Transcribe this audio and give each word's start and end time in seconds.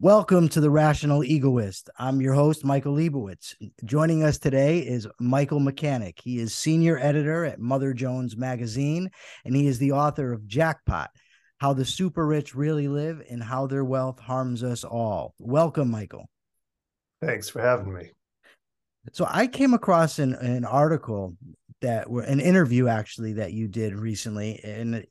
Welcome 0.00 0.48
to 0.50 0.60
the 0.60 0.70
Rational 0.70 1.24
Egoist. 1.24 1.90
I'm 1.98 2.20
your 2.20 2.32
host, 2.32 2.64
Michael 2.64 2.94
Liebowitz. 2.94 3.56
Joining 3.84 4.22
us 4.22 4.38
today 4.38 4.78
is 4.78 5.08
Michael 5.18 5.58
Mechanic. 5.58 6.20
He 6.22 6.38
is 6.38 6.54
senior 6.54 6.96
editor 7.00 7.44
at 7.44 7.58
Mother 7.58 7.92
Jones 7.92 8.36
Magazine, 8.36 9.10
and 9.44 9.56
he 9.56 9.66
is 9.66 9.80
the 9.80 9.90
author 9.90 10.32
of 10.32 10.46
Jackpot 10.46 11.10
How 11.58 11.72
the 11.72 11.84
Super 11.84 12.24
Rich 12.24 12.54
Really 12.54 12.86
Live 12.86 13.24
and 13.28 13.42
How 13.42 13.66
Their 13.66 13.84
Wealth 13.84 14.20
Harms 14.20 14.62
Us 14.62 14.84
All. 14.84 15.34
Welcome, 15.40 15.90
Michael. 15.90 16.30
Thanks 17.20 17.48
for 17.48 17.60
having 17.60 17.92
me. 17.92 18.12
So, 19.14 19.26
I 19.28 19.48
came 19.48 19.74
across 19.74 20.20
an, 20.20 20.34
an 20.34 20.64
article 20.64 21.36
that 21.80 22.06
an 22.06 22.38
interview 22.38 22.86
actually 22.86 23.32
that 23.32 23.52
you 23.52 23.66
did 23.66 23.96
recently, 23.96 24.60
and 24.62 25.04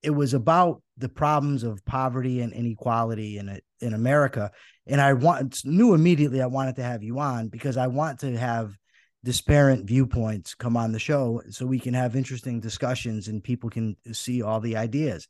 it 0.00 0.10
was 0.10 0.32
about 0.32 0.80
the 0.96 1.08
problems 1.08 1.64
of 1.64 1.84
poverty 1.84 2.40
and 2.40 2.52
inequality 2.52 3.38
in 3.38 3.48
in 3.82 3.94
America. 3.94 4.50
And 4.86 5.00
I 5.00 5.12
want 5.12 5.64
knew 5.64 5.94
immediately 5.94 6.40
I 6.40 6.46
wanted 6.46 6.76
to 6.76 6.82
have 6.82 7.02
you 7.02 7.18
on 7.18 7.48
because 7.48 7.76
I 7.76 7.86
want 7.86 8.20
to 8.20 8.36
have 8.36 8.76
disparate 9.24 9.84
viewpoints 9.84 10.54
come 10.54 10.76
on 10.76 10.92
the 10.92 10.98
show 10.98 11.42
so 11.50 11.64
we 11.64 11.78
can 11.78 11.94
have 11.94 12.16
interesting 12.16 12.60
discussions 12.60 13.28
and 13.28 13.44
people 13.44 13.70
can 13.70 13.96
see 14.12 14.42
all 14.42 14.60
the 14.60 14.76
ideas. 14.76 15.28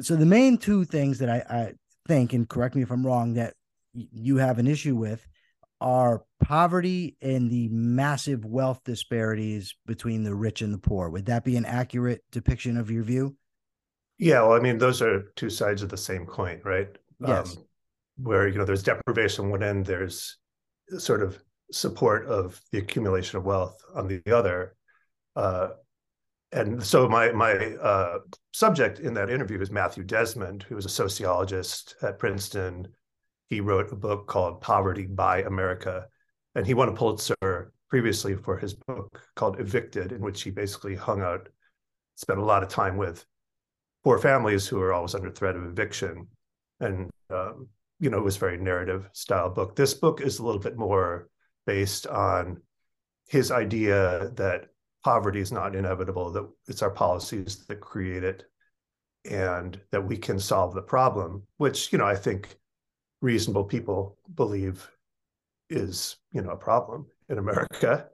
So 0.00 0.14
the 0.14 0.26
main 0.26 0.58
two 0.58 0.84
things 0.84 1.18
that 1.18 1.28
I, 1.28 1.38
I 1.50 1.72
think, 2.06 2.32
and 2.32 2.48
correct 2.48 2.76
me 2.76 2.82
if 2.82 2.90
I'm 2.90 3.04
wrong, 3.04 3.34
that 3.34 3.54
you 3.92 4.36
have 4.36 4.58
an 4.58 4.68
issue 4.68 4.94
with 4.94 5.26
are 5.80 6.22
poverty 6.44 7.16
and 7.22 7.50
the 7.50 7.68
massive 7.70 8.44
wealth 8.44 8.80
disparities 8.84 9.74
between 9.86 10.22
the 10.22 10.34
rich 10.34 10.62
and 10.62 10.72
the 10.72 10.78
poor. 10.78 11.08
Would 11.08 11.26
that 11.26 11.44
be 11.44 11.56
an 11.56 11.64
accurate 11.64 12.22
depiction 12.30 12.76
of 12.76 12.90
your 12.90 13.02
view? 13.02 13.36
Yeah, 14.18 14.42
well, 14.42 14.52
I 14.52 14.60
mean, 14.60 14.76
those 14.76 15.00
are 15.00 15.32
two 15.36 15.48
sides 15.48 15.82
of 15.82 15.88
the 15.88 15.96
same 15.96 16.26
coin, 16.26 16.60
right? 16.62 16.88
Yes. 17.20 17.56
Um, 17.56 17.64
where 18.22 18.48
you 18.48 18.58
know 18.58 18.64
there's 18.64 18.82
deprivation 18.82 19.46
on 19.46 19.50
one 19.50 19.62
end, 19.62 19.86
there's 19.86 20.38
sort 20.98 21.22
of 21.22 21.42
support 21.72 22.26
of 22.26 22.60
the 22.72 22.78
accumulation 22.78 23.38
of 23.38 23.44
wealth 23.44 23.80
on 23.94 24.08
the 24.08 24.22
other. 24.32 24.74
Uh, 25.36 25.68
and 26.52 26.82
so 26.82 27.08
my 27.08 27.30
my 27.32 27.52
uh, 27.76 28.18
subject 28.52 28.98
in 28.98 29.14
that 29.14 29.30
interview 29.30 29.60
is 29.60 29.70
Matthew 29.70 30.02
Desmond, 30.02 30.64
who 30.64 30.74
was 30.74 30.84
a 30.84 30.90
sociologist 30.90 31.94
at 32.02 32.18
Princeton. 32.18 32.88
He 33.48 33.60
wrote 33.60 33.92
a 33.92 33.96
book 33.96 34.26
called 34.26 34.60
Poverty 34.60 35.06
by 35.06 35.42
America, 35.42 36.06
and 36.54 36.66
he 36.66 36.74
won 36.74 36.88
a 36.88 36.92
Pulitzer 36.92 37.72
previously 37.88 38.36
for 38.36 38.56
his 38.56 38.74
book 38.74 39.20
called 39.34 39.58
Evicted, 39.60 40.12
in 40.12 40.20
which 40.20 40.42
he 40.42 40.50
basically 40.50 40.94
hung 40.94 41.20
out, 41.22 41.48
spent 42.16 42.38
a 42.38 42.44
lot 42.44 42.62
of 42.62 42.68
time 42.68 42.96
with 42.96 43.24
poor 44.04 44.18
families 44.18 44.66
who 44.66 44.80
are 44.80 44.92
always 44.92 45.14
under 45.14 45.30
threat 45.30 45.56
of 45.56 45.64
eviction. 45.64 46.28
And, 46.78 47.10
um, 47.32 47.68
you 47.98 48.10
know, 48.10 48.18
it 48.18 48.24
was 48.24 48.36
very 48.36 48.58
narrative 48.58 49.08
style 49.12 49.50
book. 49.50 49.76
This 49.76 49.94
book 49.94 50.20
is 50.20 50.38
a 50.38 50.44
little 50.44 50.60
bit 50.60 50.76
more 50.76 51.28
based 51.66 52.06
on 52.06 52.62
his 53.28 53.50
idea 53.50 54.30
that 54.34 54.68
poverty 55.04 55.40
is 55.40 55.52
not 55.52 55.76
inevitable, 55.76 56.30
that 56.32 56.48
it's 56.66 56.82
our 56.82 56.90
policies 56.90 57.64
that 57.66 57.80
create 57.80 58.24
it, 58.24 58.44
and 59.30 59.80
that 59.92 60.06
we 60.06 60.16
can 60.16 60.38
solve 60.38 60.74
the 60.74 60.82
problem, 60.82 61.42
which, 61.58 61.92
you 61.92 61.98
know, 61.98 62.06
I 62.06 62.16
think 62.16 62.56
reasonable 63.20 63.64
people 63.64 64.18
believe 64.34 64.88
is, 65.68 66.16
you 66.32 66.42
know, 66.42 66.50
a 66.50 66.56
problem 66.56 67.06
in 67.28 67.38
America, 67.38 68.08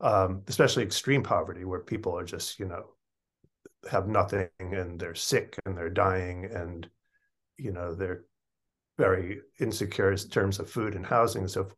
um, 0.00 0.42
especially 0.46 0.84
extreme 0.84 1.22
poverty, 1.22 1.64
where 1.64 1.80
people 1.80 2.16
are 2.16 2.24
just, 2.24 2.58
you 2.58 2.66
know, 2.66 2.96
have 3.90 4.08
nothing 4.08 4.48
and 4.58 4.98
they're 4.98 5.14
sick 5.14 5.58
and 5.64 5.76
they're 5.76 5.90
dying 5.90 6.44
and 6.52 6.88
you 7.56 7.72
know 7.72 7.94
they're 7.94 8.24
very 8.98 9.40
insecure 9.60 10.10
in 10.10 10.16
terms 10.16 10.58
of 10.58 10.70
food 10.70 10.94
and 10.94 11.04
housing 11.04 11.42
and 11.42 11.50
so 11.50 11.64
forth. 11.64 11.76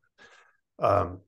Um, 0.78 1.20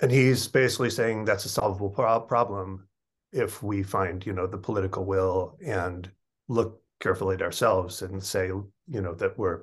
and 0.00 0.10
he's 0.10 0.48
basically 0.48 0.90
saying 0.90 1.24
that's 1.24 1.44
a 1.44 1.48
solvable 1.48 1.90
pro- 1.90 2.20
problem 2.20 2.88
if 3.32 3.62
we 3.62 3.82
find 3.82 4.26
you 4.26 4.32
know 4.32 4.46
the 4.46 4.58
political 4.58 5.04
will 5.04 5.56
and 5.64 6.10
look 6.48 6.82
carefully 7.00 7.34
at 7.34 7.42
ourselves 7.42 8.02
and 8.02 8.22
say 8.22 8.48
you 8.48 8.72
know 8.88 9.14
that 9.14 9.38
we're 9.38 9.62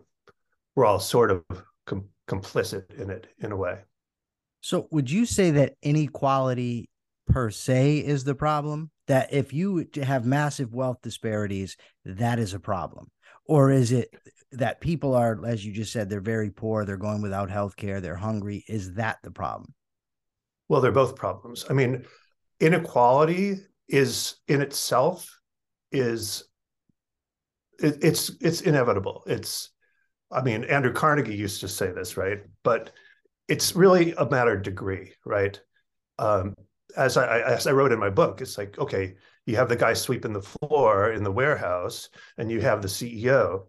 we're 0.75 0.85
all 0.85 0.99
sort 0.99 1.29
of 1.29 1.43
com- 1.85 2.09
complicit 2.27 2.91
in 2.99 3.09
it 3.09 3.27
in 3.39 3.51
a 3.51 3.55
way 3.55 3.79
so 4.61 4.87
would 4.91 5.11
you 5.11 5.25
say 5.25 5.51
that 5.51 5.75
inequality 5.81 6.89
per 7.27 7.49
se 7.49 7.99
is 7.99 8.23
the 8.23 8.35
problem 8.35 8.91
that 9.07 9.33
if 9.33 9.53
you 9.53 9.87
have 10.03 10.25
massive 10.25 10.73
wealth 10.73 11.01
disparities, 11.01 11.77
that 12.05 12.39
is 12.39 12.53
a 12.53 12.59
problem? 12.59 13.09
Or 13.45 13.71
is 13.71 13.91
it 13.91 14.09
that 14.53 14.81
people 14.81 15.13
are, 15.15 15.39
as 15.45 15.65
you 15.65 15.71
just 15.71 15.91
said, 15.91 16.09
they're 16.09 16.19
very 16.19 16.49
poor, 16.49 16.85
they're 16.85 16.97
going 16.97 17.21
without 17.21 17.51
health 17.51 17.75
care, 17.75 18.01
they're 18.01 18.15
hungry? 18.15 18.63
Is 18.67 18.93
that 18.93 19.17
the 19.23 19.31
problem? 19.31 19.73
Well, 20.67 20.81
they're 20.81 20.91
both 20.91 21.15
problems. 21.15 21.65
I 21.69 21.73
mean, 21.73 22.05
inequality 22.59 23.57
is 23.87 24.35
in 24.47 24.61
itself 24.61 25.39
is 25.91 26.43
it, 27.79 27.97
it's 28.03 28.31
it's 28.41 28.61
inevitable. 28.61 29.23
It's 29.25 29.71
I 30.31 30.41
mean, 30.41 30.63
Andrew 30.65 30.93
Carnegie 30.93 31.35
used 31.35 31.61
to 31.61 31.67
say 31.67 31.91
this, 31.91 32.17
right? 32.17 32.39
But 32.63 32.91
it's 33.47 33.75
really 33.75 34.13
a 34.13 34.29
matter 34.29 34.53
of 34.55 34.61
degree, 34.61 35.13
right? 35.25 35.59
Um, 36.19 36.55
as 36.95 37.17
I 37.17 37.41
as 37.41 37.67
I 37.67 37.71
wrote 37.71 37.91
in 37.91 37.99
my 37.99 38.09
book, 38.09 38.41
it's 38.41 38.57
like 38.57 38.77
okay, 38.77 39.15
you 39.45 39.55
have 39.55 39.69
the 39.69 39.75
guy 39.75 39.93
sweeping 39.93 40.33
the 40.33 40.41
floor 40.41 41.11
in 41.11 41.23
the 41.23 41.31
warehouse, 41.31 42.09
and 42.37 42.51
you 42.51 42.61
have 42.61 42.81
the 42.81 42.87
CEO, 42.87 43.63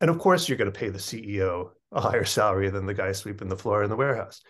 and 0.00 0.10
of 0.10 0.18
course 0.18 0.48
you're 0.48 0.58
going 0.58 0.72
to 0.72 0.78
pay 0.78 0.88
the 0.88 0.98
CEO 0.98 1.70
a 1.92 2.00
higher 2.00 2.24
salary 2.24 2.70
than 2.70 2.86
the 2.86 2.94
guy 2.94 3.12
sweeping 3.12 3.48
the 3.48 3.56
floor 3.56 3.82
in 3.82 3.90
the 3.90 3.96
warehouse. 3.96 4.42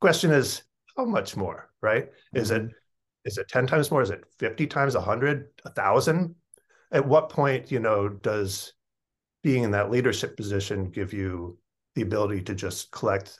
question 0.00 0.30
is 0.30 0.62
how 0.96 1.04
much 1.04 1.36
more, 1.36 1.70
right? 1.82 2.06
Mm-hmm. 2.06 2.38
Is 2.38 2.50
it 2.50 2.62
mm-hmm. 2.62 3.40
it 3.40 3.48
ten 3.48 3.66
times 3.66 3.90
more? 3.90 4.02
Is 4.02 4.10
it 4.10 4.24
fifty 4.38 4.66
times, 4.66 4.94
a 4.94 5.00
hundred, 5.00 5.48
a 5.64 5.70
thousand? 5.70 6.34
At 6.92 7.06
what 7.06 7.30
point, 7.30 7.70
you 7.70 7.80
know, 7.80 8.08
does 8.08 8.72
being 9.42 9.64
in 9.64 9.70
that 9.72 9.90
leadership 9.90 10.36
position 10.36 10.90
give 10.90 11.12
you 11.12 11.58
the 11.94 12.02
ability 12.02 12.42
to 12.42 12.54
just 12.54 12.90
collect 12.90 13.38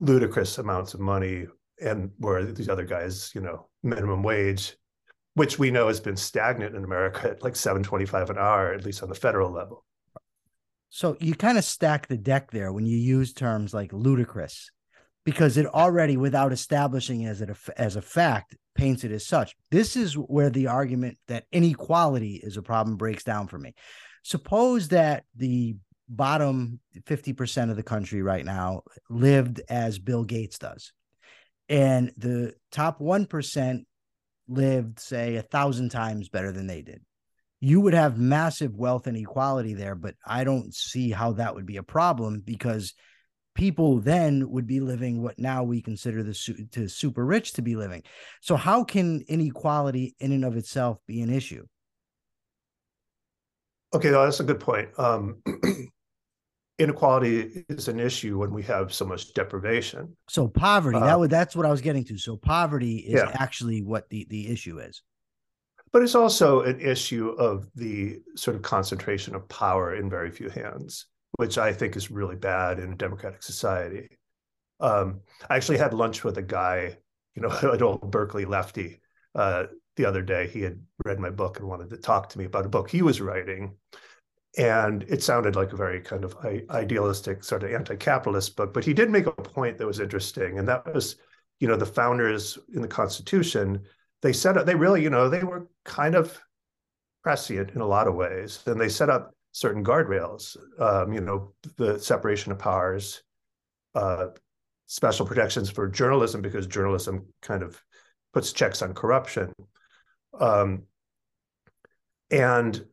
ludicrous 0.00 0.58
amounts 0.58 0.94
of 0.94 1.00
money 1.00 1.46
and 1.80 2.10
where 2.18 2.44
these 2.44 2.68
other 2.68 2.84
guys, 2.84 3.32
you 3.34 3.40
know, 3.40 3.68
minimum 3.82 4.22
wage, 4.22 4.76
which 5.34 5.58
we 5.58 5.70
know 5.70 5.88
has 5.88 6.00
been 6.00 6.16
stagnant 6.16 6.74
in 6.74 6.84
America 6.84 7.30
at 7.30 7.42
like 7.42 7.56
725 7.56 8.30
an 8.30 8.38
hour, 8.38 8.72
at 8.72 8.84
least 8.84 9.02
on 9.02 9.08
the 9.08 9.14
federal 9.14 9.50
level. 9.50 9.84
So 10.94 11.16
you 11.20 11.34
kind 11.34 11.56
of 11.56 11.64
stack 11.64 12.06
the 12.06 12.18
deck 12.18 12.50
there 12.50 12.70
when 12.70 12.84
you 12.84 12.98
use 12.98 13.32
terms 13.32 13.72
like 13.72 13.94
ludicrous, 13.94 14.70
because 15.24 15.56
it 15.56 15.64
already, 15.64 16.18
without 16.18 16.52
establishing 16.52 17.24
as 17.24 17.40
a 17.40 17.56
as 17.78 17.96
a 17.96 18.02
fact, 18.02 18.54
paints 18.74 19.02
it 19.02 19.10
as 19.10 19.26
such. 19.26 19.56
This 19.70 19.96
is 19.96 20.12
where 20.12 20.50
the 20.50 20.66
argument 20.66 21.16
that 21.28 21.46
inequality 21.50 22.38
is 22.42 22.58
a 22.58 22.62
problem 22.62 22.98
breaks 22.98 23.24
down 23.24 23.48
for 23.48 23.58
me. 23.58 23.74
Suppose 24.22 24.88
that 24.88 25.24
the 25.34 25.76
bottom 26.10 26.78
50% 27.06 27.70
of 27.70 27.76
the 27.76 27.82
country 27.82 28.20
right 28.20 28.44
now 28.44 28.82
lived 29.08 29.62
as 29.70 29.98
Bill 29.98 30.24
Gates 30.24 30.58
does 30.58 30.92
and 31.70 32.12
the 32.18 32.52
top 32.70 33.00
1% 33.00 33.84
lived 34.46 35.00
say 35.00 35.36
a 35.36 35.42
thousand 35.42 35.88
times 35.88 36.28
better 36.28 36.52
than 36.52 36.66
they 36.66 36.82
did 36.82 37.00
you 37.64 37.80
would 37.80 37.94
have 37.94 38.18
massive 38.18 38.74
wealth 38.74 39.06
inequality 39.06 39.72
there 39.72 39.94
but 39.94 40.14
i 40.26 40.42
don't 40.42 40.74
see 40.74 41.10
how 41.10 41.32
that 41.32 41.54
would 41.54 41.64
be 41.64 41.76
a 41.76 41.82
problem 41.82 42.42
because 42.44 42.92
people 43.54 44.00
then 44.00 44.50
would 44.50 44.66
be 44.66 44.80
living 44.80 45.22
what 45.22 45.38
now 45.38 45.62
we 45.62 45.80
consider 45.80 46.22
the 46.22 46.34
su- 46.34 46.66
to 46.72 46.88
super 46.88 47.24
rich 47.24 47.52
to 47.52 47.62
be 47.62 47.76
living 47.76 48.02
so 48.40 48.56
how 48.56 48.82
can 48.82 49.22
inequality 49.28 50.14
in 50.18 50.32
and 50.32 50.44
of 50.44 50.56
itself 50.56 50.98
be 51.06 51.22
an 51.22 51.32
issue 51.32 51.64
okay 53.94 54.10
that's 54.10 54.40
a 54.40 54.44
good 54.44 54.60
point 54.60 54.88
um, 54.98 55.40
inequality 56.78 57.64
is 57.68 57.86
an 57.86 58.00
issue 58.00 58.38
when 58.38 58.50
we 58.50 58.62
have 58.62 58.92
so 58.92 59.04
much 59.04 59.34
deprivation. 59.34 60.16
So 60.28 60.48
poverty, 60.48 60.98
uh, 60.98 61.04
that 61.04 61.18
would 61.18 61.30
that's 61.30 61.54
what 61.54 61.64
I 61.66 61.70
was 61.70 61.80
getting 61.80 62.04
to. 62.06 62.18
So 62.18 62.36
poverty 62.36 62.96
is 62.96 63.14
yeah. 63.14 63.30
actually 63.34 63.82
what 63.82 64.08
the 64.10 64.26
the 64.28 64.48
issue 64.48 64.78
is. 64.78 65.02
But 65.92 66.02
it's 66.02 66.14
also 66.14 66.62
an 66.62 66.80
issue 66.80 67.30
of 67.30 67.68
the 67.74 68.20
sort 68.34 68.56
of 68.56 68.62
concentration 68.62 69.34
of 69.34 69.48
power 69.48 69.94
in 69.94 70.08
very 70.08 70.30
few 70.30 70.48
hands, 70.48 71.06
which 71.36 71.58
I 71.58 71.72
think 71.72 71.96
is 71.96 72.10
really 72.10 72.36
bad 72.36 72.78
in 72.78 72.92
a 72.92 72.96
democratic 72.96 73.42
society. 73.42 74.08
Um, 74.80 75.20
I 75.50 75.56
actually 75.56 75.78
had 75.78 75.94
lunch 75.94 76.24
with 76.24 76.38
a 76.38 76.42
guy, 76.42 76.96
you 77.34 77.42
know, 77.42 77.50
an 77.72 77.82
old 77.82 78.10
Berkeley 78.10 78.46
lefty, 78.46 79.00
uh, 79.34 79.64
the 79.96 80.06
other 80.06 80.22
day. 80.22 80.48
He 80.48 80.62
had 80.62 80.80
read 81.04 81.20
my 81.20 81.30
book 81.30 81.58
and 81.58 81.68
wanted 81.68 81.90
to 81.90 81.98
talk 81.98 82.30
to 82.30 82.38
me 82.38 82.46
about 82.46 82.66
a 82.66 82.70
book 82.70 82.90
he 82.90 83.02
was 83.02 83.20
writing 83.20 83.76
and 84.58 85.04
it 85.04 85.22
sounded 85.22 85.56
like 85.56 85.72
a 85.72 85.76
very 85.76 86.00
kind 86.00 86.24
of 86.24 86.36
idealistic 86.70 87.42
sort 87.42 87.62
of 87.62 87.72
anti-capitalist 87.72 88.54
book 88.54 88.74
but 88.74 88.84
he 88.84 88.92
did 88.92 89.10
make 89.10 89.26
a 89.26 89.32
point 89.32 89.78
that 89.78 89.86
was 89.86 90.00
interesting 90.00 90.58
and 90.58 90.68
that 90.68 90.92
was 90.92 91.16
you 91.58 91.66
know 91.66 91.76
the 91.76 91.86
founders 91.86 92.58
in 92.74 92.82
the 92.82 92.88
constitution 92.88 93.82
they 94.22 94.32
set 94.32 94.56
up 94.56 94.66
they 94.66 94.74
really 94.74 95.02
you 95.02 95.10
know 95.10 95.28
they 95.28 95.42
were 95.42 95.68
kind 95.84 96.14
of 96.14 96.40
prescient 97.22 97.70
in 97.70 97.80
a 97.80 97.86
lot 97.86 98.08
of 98.08 98.14
ways 98.14 98.62
and 98.66 98.80
they 98.80 98.88
set 98.88 99.10
up 99.10 99.32
certain 99.52 99.84
guardrails. 99.84 100.56
Um, 100.80 101.12
you 101.12 101.20
know, 101.20 101.52
the 101.76 101.98
separation 101.98 102.52
of 102.52 102.58
powers, 102.58 103.22
uh, 103.94 104.28
special 104.86 105.26
protections 105.26 105.70
for 105.70 105.88
journalism 105.88 106.42
because 106.42 106.66
journalism 106.66 107.26
kind 107.42 107.62
of 107.62 107.80
puts 108.32 108.52
checks 108.52 108.82
on 108.82 108.94
corruption. 108.94 109.52
Um, 110.38 110.84
and 112.30 112.84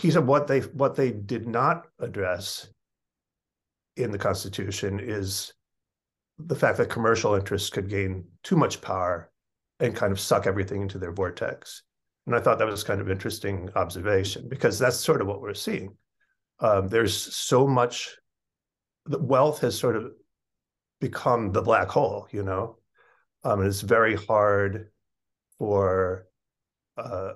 he 0.00 0.10
said 0.10 0.26
what 0.26 0.46
they 0.46 0.60
what 0.60 0.96
they 0.96 1.12
did 1.12 1.46
not 1.46 1.86
address 2.00 2.68
in 3.96 4.10
the 4.10 4.18
Constitution 4.18 4.98
is 4.98 5.52
the 6.38 6.56
fact 6.56 6.78
that 6.78 6.90
commercial 6.90 7.34
interests 7.34 7.70
could 7.70 7.88
gain 7.88 8.24
too 8.42 8.56
much 8.56 8.80
power 8.80 9.30
and 9.80 9.94
kind 9.94 10.12
of 10.12 10.20
suck 10.20 10.46
everything 10.46 10.82
into 10.82 10.98
their 10.98 11.12
vortex. 11.12 11.82
And 12.26 12.34
I 12.34 12.40
thought 12.40 12.58
that 12.58 12.66
was 12.66 12.84
kind 12.84 13.00
of 13.00 13.10
interesting 13.10 13.68
observation 13.74 14.48
because 14.48 14.78
that's 14.78 14.96
sort 14.96 15.20
of 15.20 15.26
what 15.26 15.40
we're 15.40 15.54
seeing. 15.54 15.96
Um, 16.60 16.88
there's 16.88 17.14
so 17.14 17.66
much 17.66 18.16
the 19.06 19.18
wealth 19.18 19.60
has 19.60 19.78
sort 19.78 19.96
of 19.96 20.12
become 21.00 21.52
the 21.52 21.62
black 21.62 21.88
hole, 21.88 22.26
you 22.30 22.42
know, 22.42 22.78
um, 23.42 23.60
and 23.60 23.68
it's 23.68 23.82
very 23.82 24.16
hard 24.16 24.90
for, 25.58 26.26
uh, 26.96 27.32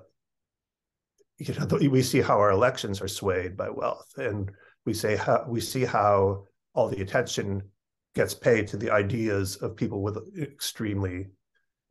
you 1.37 1.53
know, 1.53 1.89
we 1.89 2.01
see 2.01 2.21
how 2.21 2.39
our 2.39 2.51
elections 2.51 3.01
are 3.01 3.07
swayed 3.07 3.55
by 3.55 3.69
wealth, 3.69 4.11
and 4.17 4.51
we 4.85 4.93
say 4.93 5.15
how 5.15 5.45
we 5.47 5.61
see 5.61 5.85
how 5.85 6.45
all 6.73 6.89
the 6.89 7.01
attention 7.01 7.61
gets 8.15 8.33
paid 8.33 8.67
to 8.67 8.77
the 8.77 8.91
ideas 8.91 9.57
of 9.57 9.75
people 9.75 10.01
with 10.01 10.17
extremely 10.41 11.27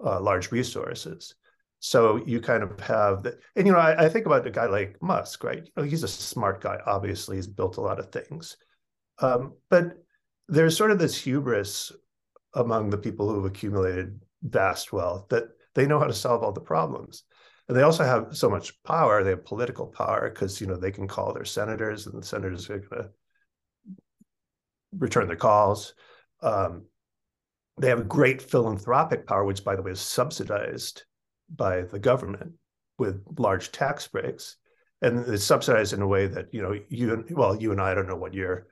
uh, 0.04 0.20
large 0.20 0.50
resources. 0.50 1.34
So 1.80 2.20
you 2.26 2.40
kind 2.40 2.62
of 2.62 2.78
have 2.80 3.22
that, 3.22 3.34
and 3.54 3.66
you 3.66 3.72
know, 3.72 3.78
I, 3.78 4.06
I, 4.06 4.08
think 4.08 4.26
about 4.26 4.46
a 4.46 4.50
guy 4.50 4.66
like 4.66 5.00
Musk, 5.00 5.44
right? 5.44 5.64
You 5.64 5.72
know, 5.76 5.82
he's 5.84 6.02
a 6.02 6.08
smart 6.08 6.60
guy. 6.60 6.78
Obviously, 6.86 7.36
he's 7.36 7.46
built 7.46 7.76
a 7.76 7.80
lot 7.80 8.00
of 8.00 8.10
things, 8.10 8.56
um, 9.20 9.54
but 9.70 9.92
there's 10.48 10.76
sort 10.76 10.90
of 10.90 10.98
this 10.98 11.16
hubris 11.16 11.92
among 12.54 12.90
the 12.90 12.98
people 12.98 13.28
who've 13.28 13.44
accumulated 13.44 14.20
vast 14.42 14.92
wealth 14.92 15.28
that 15.28 15.44
they 15.74 15.86
know 15.86 16.00
how 16.00 16.06
to 16.06 16.12
solve 16.12 16.42
all 16.42 16.52
the 16.52 16.60
problems. 16.60 17.22
And 17.68 17.76
they 17.76 17.82
also 17.82 18.02
have 18.02 18.36
so 18.36 18.48
much 18.48 18.82
power. 18.82 19.22
They 19.22 19.30
have 19.30 19.44
political 19.44 19.86
power 19.86 20.30
because 20.30 20.60
you 20.60 20.66
know 20.66 20.76
they 20.76 20.90
can 20.90 21.06
call 21.06 21.32
their 21.32 21.44
senators, 21.44 22.06
and 22.06 22.20
the 22.20 22.26
senators 22.26 22.68
are 22.70 22.78
going 22.78 23.02
to 23.04 23.10
return 24.96 25.26
their 25.26 25.36
calls. 25.36 25.94
Um, 26.42 26.84
they 27.78 27.88
have 27.88 28.08
great 28.08 28.42
philanthropic 28.42 29.26
power, 29.26 29.44
which, 29.44 29.64
by 29.64 29.76
the 29.76 29.82
way, 29.82 29.92
is 29.92 30.00
subsidized 30.00 31.04
by 31.54 31.82
the 31.82 31.98
government 31.98 32.52
with 32.98 33.22
large 33.38 33.70
tax 33.70 34.06
breaks, 34.08 34.56
and 35.02 35.20
it's 35.28 35.44
subsidized 35.44 35.92
in 35.92 36.02
a 36.02 36.06
way 36.06 36.26
that 36.26 36.52
you 36.52 36.62
know 36.62 36.78
you 36.88 37.24
well 37.30 37.54
you 37.54 37.70
and 37.70 37.80
I 37.80 37.94
don't 37.94 38.08
know 38.08 38.16
what 38.16 38.34
your 38.34 38.66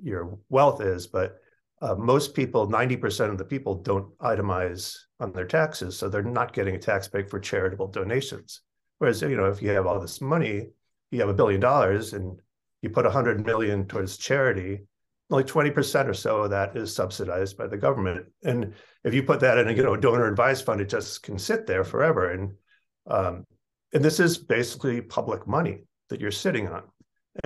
your 0.00 0.38
wealth 0.48 0.80
is, 0.80 1.06
but 1.06 1.38
uh, 1.80 1.94
most 1.94 2.34
people, 2.34 2.68
90% 2.68 3.30
of 3.30 3.38
the 3.38 3.44
people 3.44 3.76
don't 3.76 4.16
itemize 4.18 4.96
on 5.20 5.32
their 5.32 5.44
taxes. 5.44 5.96
So 5.96 6.08
they're 6.08 6.22
not 6.22 6.52
getting 6.52 6.74
a 6.74 6.78
tax 6.78 7.06
break 7.06 7.28
for 7.30 7.38
charitable 7.38 7.88
donations. 7.88 8.62
Whereas, 8.98 9.22
you 9.22 9.36
know, 9.36 9.46
if 9.46 9.62
you 9.62 9.70
have 9.70 9.86
all 9.86 10.00
this 10.00 10.20
money, 10.20 10.70
you 11.10 11.20
have 11.20 11.28
a 11.28 11.34
billion 11.34 11.60
dollars 11.60 12.14
and 12.14 12.38
you 12.82 12.90
put 12.90 13.06
a 13.06 13.10
100 13.10 13.46
million 13.46 13.86
towards 13.86 14.16
charity, 14.16 14.80
only 15.30 15.44
20% 15.44 16.08
or 16.08 16.14
so 16.14 16.42
of 16.42 16.50
that 16.50 16.76
is 16.76 16.94
subsidized 16.94 17.56
by 17.58 17.66
the 17.66 17.76
government. 17.76 18.26
And 18.44 18.74
if 19.04 19.12
you 19.12 19.22
put 19.22 19.40
that 19.40 19.58
in 19.58 19.68
a, 19.68 19.72
you 19.72 19.82
know, 19.82 19.96
donor 19.96 20.26
advised 20.26 20.64
fund, 20.64 20.80
it 20.80 20.88
just 20.88 21.22
can 21.22 21.38
sit 21.38 21.66
there 21.66 21.84
forever. 21.84 22.32
And, 22.32 22.54
um, 23.06 23.44
and 23.92 24.04
this 24.04 24.20
is 24.20 24.38
basically 24.38 25.00
public 25.00 25.46
money 25.46 25.84
that 26.08 26.20
you're 26.20 26.30
sitting 26.30 26.68
on 26.68 26.82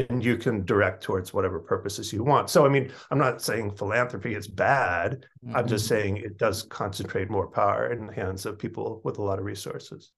and 0.09 0.25
you 0.25 0.37
can 0.37 0.65
direct 0.65 1.03
towards 1.03 1.35
whatever 1.35 1.59
purposes 1.59 2.13
you 2.13 2.25
want. 2.25 2.49
So, 2.49 2.65
I 2.65 2.69
mean, 2.69 2.91
I'm 3.11 3.19
not 3.19 3.43
saying 3.43 3.77
philanthropy 3.77 4.35
is 4.35 4.47
bad. 4.47 5.27
Mm-hmm. 5.45 5.57
I'm 5.57 5.67
just 5.67 5.85
mm-hmm. 5.85 5.95
saying 5.95 6.17
it 6.19 6.39
does 6.39 6.63
concentrate 6.63 7.31
more 7.31 7.49
power 7.49 7.93
in 7.93 8.07
the 8.07 8.15
hands 8.15 8.47
of 8.47 8.59
people 8.59 9.01
with 9.05 9.19
a 9.19 9.23
lot 9.23 9.39
of 9.39 9.45
resources. 9.45 10.13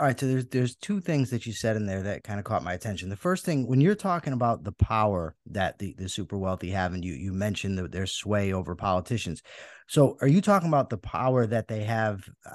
All 0.00 0.06
right, 0.06 0.18
so 0.18 0.26
there's 0.26 0.46
there's 0.46 0.76
two 0.76 0.98
things 0.98 1.28
that 1.28 1.44
you 1.44 1.52
said 1.52 1.76
in 1.76 1.84
there 1.84 2.02
that 2.02 2.24
kind 2.24 2.38
of 2.38 2.46
caught 2.46 2.64
my 2.64 2.72
attention. 2.72 3.10
The 3.10 3.16
first 3.16 3.44
thing, 3.44 3.66
when 3.66 3.82
you're 3.82 3.94
talking 3.94 4.32
about 4.32 4.64
the 4.64 4.72
power 4.72 5.36
that 5.50 5.78
the, 5.78 5.94
the 5.98 6.08
super 6.08 6.38
wealthy 6.38 6.70
have, 6.70 6.94
and 6.94 7.04
you 7.04 7.12
you 7.12 7.34
mentioned 7.34 7.76
the, 7.76 7.86
their 7.86 8.06
sway 8.06 8.54
over 8.54 8.74
politicians. 8.74 9.42
So, 9.88 10.16
are 10.22 10.26
you 10.26 10.40
talking 10.40 10.68
about 10.68 10.88
the 10.88 10.96
power 10.96 11.46
that 11.46 11.68
they 11.68 11.84
have 11.84 12.26
uh, 12.46 12.54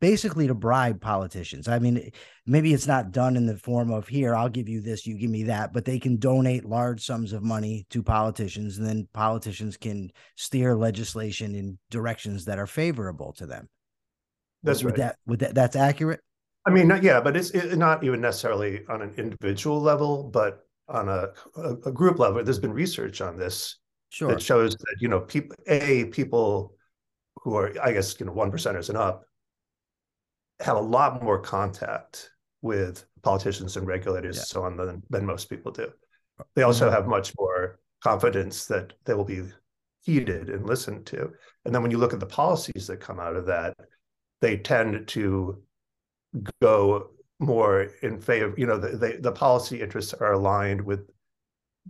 basically 0.00 0.46
to 0.46 0.54
bribe 0.54 1.00
politicians. 1.00 1.68
I 1.68 1.78
mean, 1.78 2.10
maybe 2.46 2.72
it's 2.72 2.86
not 2.86 3.10
done 3.10 3.36
in 3.36 3.46
the 3.46 3.56
form 3.56 3.90
of 3.90 4.08
here, 4.08 4.34
I'll 4.34 4.48
give 4.48 4.68
you 4.68 4.80
this, 4.80 5.06
you 5.06 5.18
give 5.18 5.30
me 5.30 5.44
that, 5.44 5.72
but 5.72 5.84
they 5.84 5.98
can 5.98 6.18
donate 6.18 6.64
large 6.64 7.04
sums 7.04 7.32
of 7.32 7.42
money 7.42 7.86
to 7.90 8.02
politicians, 8.02 8.78
and 8.78 8.86
then 8.86 9.08
politicians 9.12 9.76
can 9.76 10.10
steer 10.36 10.74
legislation 10.76 11.54
in 11.54 11.78
directions 11.90 12.44
that 12.46 12.58
are 12.58 12.66
favorable 12.66 13.32
to 13.34 13.46
them. 13.46 13.68
That's 14.62 14.82
would 14.82 14.90
right. 14.90 14.98
That 14.98 15.16
would 15.26 15.38
that 15.40 15.54
that's 15.54 15.76
accurate. 15.76 16.20
I 16.66 16.70
mean, 16.70 16.92
yeah, 17.02 17.20
but 17.20 17.36
it's 17.36 17.50
it, 17.50 17.76
not 17.76 18.04
even 18.04 18.20
necessarily 18.20 18.84
on 18.88 19.02
an 19.02 19.14
individual 19.16 19.80
level, 19.80 20.24
but 20.24 20.66
on 20.88 21.08
a, 21.08 21.28
a, 21.56 21.74
a 21.86 21.92
group 21.92 22.18
level. 22.18 22.42
There's 22.42 22.58
been 22.58 22.72
research 22.72 23.20
on 23.20 23.38
this 23.38 23.76
sure. 24.10 24.28
that 24.28 24.42
shows 24.42 24.74
that 24.74 24.96
you 25.00 25.08
know 25.08 25.20
people 25.20 25.56
a 25.66 26.06
people 26.06 26.74
who 27.36 27.54
are 27.54 27.72
I 27.82 27.92
guess 27.92 28.18
you 28.18 28.26
know 28.26 28.32
one 28.32 28.50
percenters 28.50 28.88
and 28.88 28.98
up 28.98 29.24
have 30.60 30.76
a 30.76 30.80
lot 30.80 31.22
more 31.22 31.40
contact 31.40 32.30
with 32.62 33.04
politicians 33.22 33.76
and 33.76 33.86
regulators 33.86 34.36
yeah. 34.36 34.40
and 34.40 34.48
so 34.48 34.64
on 34.64 34.76
than, 34.76 35.02
than 35.10 35.24
most 35.24 35.48
people 35.48 35.70
do. 35.70 35.88
They 36.54 36.62
also 36.62 36.86
mm-hmm. 36.86 36.94
have 36.94 37.06
much 37.06 37.32
more 37.38 37.78
confidence 38.02 38.66
that 38.66 38.92
they 39.04 39.14
will 39.14 39.24
be 39.24 39.42
heeded 40.02 40.48
and 40.48 40.66
listened 40.66 41.06
to. 41.06 41.30
And 41.64 41.74
then 41.74 41.82
when 41.82 41.90
you 41.90 41.98
look 41.98 42.12
at 42.12 42.20
the 42.20 42.26
policies 42.26 42.86
that 42.86 43.00
come 43.00 43.20
out 43.20 43.36
of 43.36 43.46
that, 43.46 43.76
they 44.40 44.56
tend 44.56 45.06
to 45.08 45.62
go 46.60 47.10
more 47.40 47.88
in 48.02 48.20
favor, 48.20 48.54
you 48.56 48.66
know, 48.66 48.78
the, 48.78 48.96
the, 48.96 49.18
the 49.20 49.32
policy 49.32 49.80
interests 49.80 50.12
are 50.14 50.32
aligned 50.32 50.80
with 50.80 51.08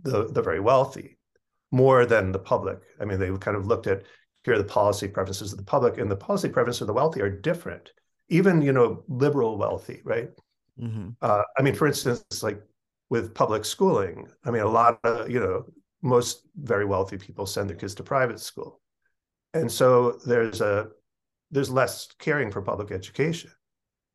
the, 0.01 0.27
the 0.31 0.41
very 0.41 0.59
wealthy 0.59 1.17
more 1.71 2.05
than 2.05 2.31
the 2.31 2.39
public. 2.39 2.79
I 2.99 3.05
mean, 3.05 3.19
they've 3.19 3.39
kind 3.39 3.57
of 3.57 3.67
looked 3.67 3.87
at 3.87 4.03
here 4.43 4.53
are 4.53 4.57
the 4.57 4.63
policy 4.63 5.07
preferences 5.07 5.51
of 5.51 5.57
the 5.57 5.65
public, 5.65 5.97
and 5.97 6.09
the 6.09 6.15
policy 6.15 6.49
preferences 6.49 6.81
of 6.81 6.87
the 6.87 6.93
wealthy 6.93 7.21
are 7.21 7.29
different 7.29 7.91
even 8.29 8.61
you 8.61 8.71
know 8.71 9.03
liberal 9.07 9.57
wealthy, 9.57 10.01
right? 10.03 10.29
Mm-hmm. 10.79 11.09
Uh, 11.21 11.43
I 11.57 11.61
mean, 11.61 11.75
for 11.75 11.87
instance, 11.87 12.23
like 12.41 12.61
with 13.09 13.33
public 13.33 13.65
schooling, 13.65 14.27
I 14.45 14.51
mean, 14.51 14.61
a 14.61 14.67
lot 14.67 14.99
of 15.03 15.29
you 15.29 15.39
know 15.39 15.65
most 16.01 16.47
very 16.55 16.85
wealthy 16.85 17.17
people 17.17 17.45
send 17.45 17.69
their 17.69 17.77
kids 17.77 17.95
to 17.95 18.03
private 18.03 18.39
school, 18.39 18.79
and 19.53 19.71
so 19.71 20.19
there's 20.25 20.61
a 20.61 20.89
there's 21.51 21.69
less 21.69 22.07
caring 22.19 22.51
for 22.51 22.61
public 22.61 22.91
education, 22.91 23.51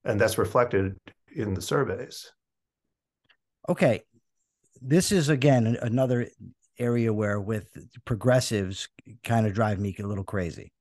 and 0.04 0.20
that's 0.20 0.38
reflected 0.38 0.96
in 1.34 1.54
the 1.54 1.62
surveys. 1.62 2.30
Okay, 3.68 4.02
this 4.80 5.12
is 5.12 5.28
again 5.28 5.78
another 5.80 6.28
area 6.78 7.12
where 7.12 7.40
with 7.40 7.68
progressives 8.04 8.88
kind 9.22 9.46
of 9.46 9.54
drive 9.54 9.78
me 9.78 9.94
a 9.98 10.06
little 10.06 10.24
crazy. 10.24 10.72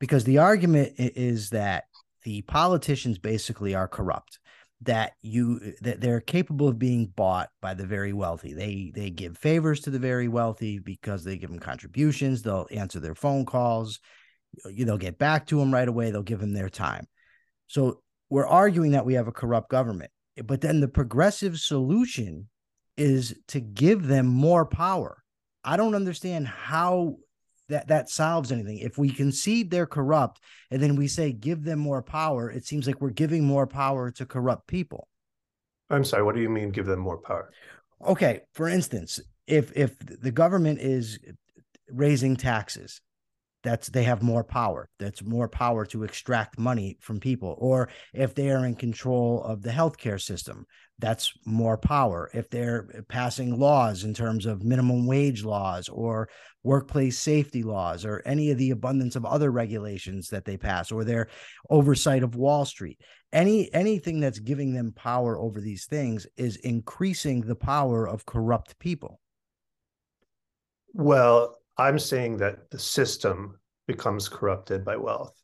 Because 0.00 0.24
the 0.24 0.38
argument 0.38 0.94
is 0.96 1.50
that 1.50 1.84
the 2.24 2.42
politicians 2.42 3.18
basically 3.18 3.74
are 3.74 3.88
corrupt 3.88 4.38
that 4.82 5.12
you 5.22 5.74
that 5.80 6.00
they're 6.00 6.20
capable 6.20 6.68
of 6.68 6.78
being 6.78 7.06
bought 7.06 7.48
by 7.60 7.74
the 7.74 7.86
very 7.86 8.12
wealthy. 8.12 8.52
They 8.52 8.92
they 8.94 9.10
give 9.10 9.38
favors 9.38 9.80
to 9.80 9.90
the 9.90 9.98
very 9.98 10.28
wealthy 10.28 10.78
because 10.78 11.24
they 11.24 11.38
give 11.38 11.50
them 11.50 11.58
contributions. 11.58 12.42
They'll 12.42 12.68
answer 12.70 13.00
their 13.00 13.14
phone 13.14 13.44
calls. 13.46 14.00
You 14.70 14.84
they'll 14.84 14.98
get 14.98 15.18
back 15.18 15.46
to 15.46 15.58
them 15.58 15.72
right 15.72 15.88
away. 15.88 16.10
They'll 16.10 16.22
give 16.22 16.40
them 16.40 16.52
their 16.52 16.68
time. 16.68 17.06
So 17.66 18.02
we're 18.34 18.46
arguing 18.46 18.90
that 18.92 19.06
we 19.06 19.14
have 19.14 19.28
a 19.28 19.32
corrupt 19.32 19.70
government 19.70 20.10
but 20.44 20.60
then 20.60 20.80
the 20.80 20.88
progressive 20.88 21.58
solution 21.58 22.48
is 22.96 23.34
to 23.48 23.60
give 23.60 24.06
them 24.06 24.26
more 24.26 24.66
power 24.66 25.22
i 25.64 25.76
don't 25.76 25.94
understand 25.94 26.46
how 26.46 27.16
that 27.68 27.88
that 27.88 28.08
solves 28.08 28.52
anything. 28.52 28.78
If 28.78 28.98
we 28.98 29.10
concede 29.10 29.70
they're 29.70 29.86
corrupt 29.86 30.40
and 30.70 30.82
then 30.82 30.96
we 30.96 31.08
say 31.08 31.32
give 31.32 31.64
them 31.64 31.78
more 31.78 32.02
power, 32.02 32.50
it 32.50 32.66
seems 32.66 32.86
like 32.86 33.00
we're 33.00 33.10
giving 33.10 33.44
more 33.44 33.66
power 33.66 34.10
to 34.12 34.26
corrupt 34.26 34.66
people. 34.66 35.08
I'm 35.90 36.04
sorry, 36.04 36.22
what 36.22 36.34
do 36.34 36.40
you 36.40 36.48
mean 36.48 36.70
give 36.70 36.86
them 36.86 36.98
more 36.98 37.18
power? 37.18 37.50
Okay, 38.06 38.40
for 38.52 38.68
instance, 38.68 39.20
if 39.46 39.72
if 39.76 39.94
the 39.98 40.30
government 40.32 40.80
is 40.80 41.18
raising 41.90 42.36
taxes 42.36 43.00
that's 43.64 43.88
they 43.88 44.04
have 44.04 44.22
more 44.22 44.44
power 44.44 44.88
that's 44.98 45.22
more 45.24 45.48
power 45.48 45.84
to 45.84 46.04
extract 46.04 46.58
money 46.58 46.96
from 47.00 47.18
people 47.18 47.56
or 47.58 47.88
if 48.12 48.34
they 48.34 48.50
are 48.50 48.64
in 48.64 48.74
control 48.76 49.42
of 49.42 49.62
the 49.62 49.70
healthcare 49.70 50.20
system 50.20 50.64
that's 50.98 51.32
more 51.44 51.76
power. 51.76 52.30
If 52.32 52.50
they're 52.50 52.88
eh, 52.94 53.00
passing 53.08 53.58
laws 53.58 54.04
in 54.04 54.14
terms 54.14 54.46
of 54.46 54.62
minimum 54.62 55.06
wage 55.06 55.44
laws 55.44 55.88
or 55.88 56.28
workplace 56.62 57.18
safety 57.18 57.62
laws 57.62 58.04
or 58.04 58.22
any 58.24 58.50
of 58.50 58.58
the 58.58 58.70
abundance 58.70 59.16
of 59.16 59.24
other 59.24 59.50
regulations 59.50 60.28
that 60.28 60.44
they 60.44 60.56
pass 60.56 60.92
or 60.92 61.04
their 61.04 61.28
oversight 61.68 62.22
of 62.22 62.36
wall 62.36 62.64
street 62.64 62.98
any 63.32 63.72
anything 63.74 64.20
that's 64.20 64.38
giving 64.38 64.72
them 64.72 64.92
power 64.92 65.38
over 65.38 65.60
these 65.60 65.86
things 65.86 66.26
is 66.36 66.56
increasing 66.56 67.40
the 67.40 67.56
power 67.56 68.08
of 68.08 68.24
corrupt 68.24 68.78
people. 68.78 69.20
Well 70.92 71.58
i'm 71.78 71.98
saying 71.98 72.36
that 72.36 72.70
the 72.70 72.78
system 72.78 73.58
becomes 73.86 74.28
corrupted 74.28 74.84
by 74.84 74.96
wealth. 74.96 75.34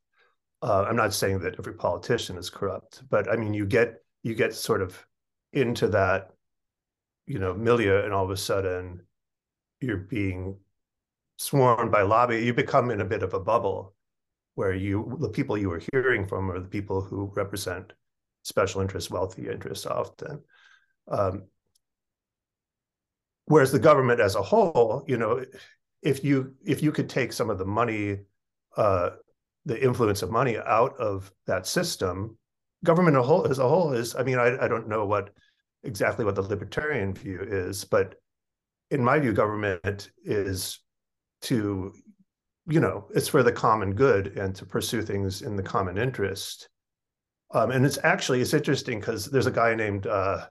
Uh, 0.62 0.84
i'm 0.88 0.96
not 0.96 1.14
saying 1.14 1.38
that 1.38 1.58
every 1.58 1.74
politician 1.74 2.36
is 2.36 2.50
corrupt 2.50 3.02
but 3.08 3.30
i 3.30 3.36
mean 3.36 3.54
you 3.54 3.66
get 3.66 3.96
you 4.22 4.34
get 4.34 4.54
sort 4.54 4.82
of 4.82 5.04
into 5.52 5.88
that 5.88 6.30
you 7.26 7.38
know 7.38 7.54
milieu 7.54 8.02
and 8.04 8.12
all 8.12 8.24
of 8.24 8.30
a 8.30 8.36
sudden 8.36 9.00
you're 9.80 9.96
being 9.96 10.56
sworn 11.40 11.90
by 11.90 12.02
lobby. 12.02 12.44
You 12.44 12.52
become 12.52 12.90
in 12.90 13.00
a 13.00 13.04
bit 13.04 13.22
of 13.22 13.32
a 13.32 13.40
bubble 13.40 13.94
where 14.56 14.74
you 14.74 15.16
the 15.20 15.28
people 15.30 15.56
you 15.56 15.72
are 15.72 15.80
hearing 15.92 16.26
from 16.26 16.50
are 16.50 16.60
the 16.60 16.68
people 16.68 17.00
who 17.00 17.32
represent 17.34 17.92
special 18.42 18.82
interests 18.82 19.10
wealthy 19.10 19.48
interests 19.48 19.86
often. 19.86 20.42
Um, 21.08 21.44
whereas 23.46 23.72
the 23.72 23.78
government 23.78 24.20
as 24.20 24.34
a 24.34 24.42
whole 24.42 25.02
you 25.08 25.16
know 25.16 25.44
if 26.02 26.24
you 26.24 26.54
if 26.64 26.82
you 26.82 26.92
could 26.92 27.08
take 27.08 27.32
some 27.32 27.50
of 27.50 27.58
the 27.58 27.64
money 27.64 28.20
uh, 28.76 29.10
the 29.66 29.82
influence 29.82 30.22
of 30.22 30.30
money 30.30 30.56
out 30.58 30.96
of 30.98 31.30
that 31.46 31.66
system 31.66 32.36
government 32.84 33.16
as 33.16 33.22
a 33.22 33.26
whole, 33.26 33.46
as 33.46 33.58
a 33.58 33.68
whole 33.68 33.92
is, 33.92 34.16
I 34.16 34.22
mean, 34.22 34.38
I, 34.38 34.64
I 34.64 34.68
don't 34.68 34.88
know 34.88 35.04
what 35.04 35.30
exactly 35.84 36.24
what 36.24 36.34
the 36.34 36.42
libertarian 36.42 37.14
view 37.14 37.40
is, 37.42 37.84
but 37.84 38.14
in 38.90 39.04
my 39.04 39.18
view, 39.18 39.32
government 39.32 40.10
is 40.24 40.80
to, 41.42 41.92
you 42.66 42.80
know, 42.80 43.06
it's 43.14 43.28
for 43.28 43.42
the 43.42 43.52
common 43.52 43.94
good 43.94 44.38
and 44.38 44.54
to 44.56 44.66
pursue 44.66 45.02
things 45.02 45.42
in 45.42 45.56
the 45.56 45.62
common 45.62 45.98
interest. 45.98 46.68
Um, 47.52 47.70
and 47.70 47.84
it's 47.84 47.98
actually 48.04 48.40
it's 48.40 48.54
interesting 48.54 49.00
because 49.00 49.26
there's 49.26 49.46
a 49.46 49.50
guy 49.50 49.74
named 49.74 50.06
uh, 50.06 50.46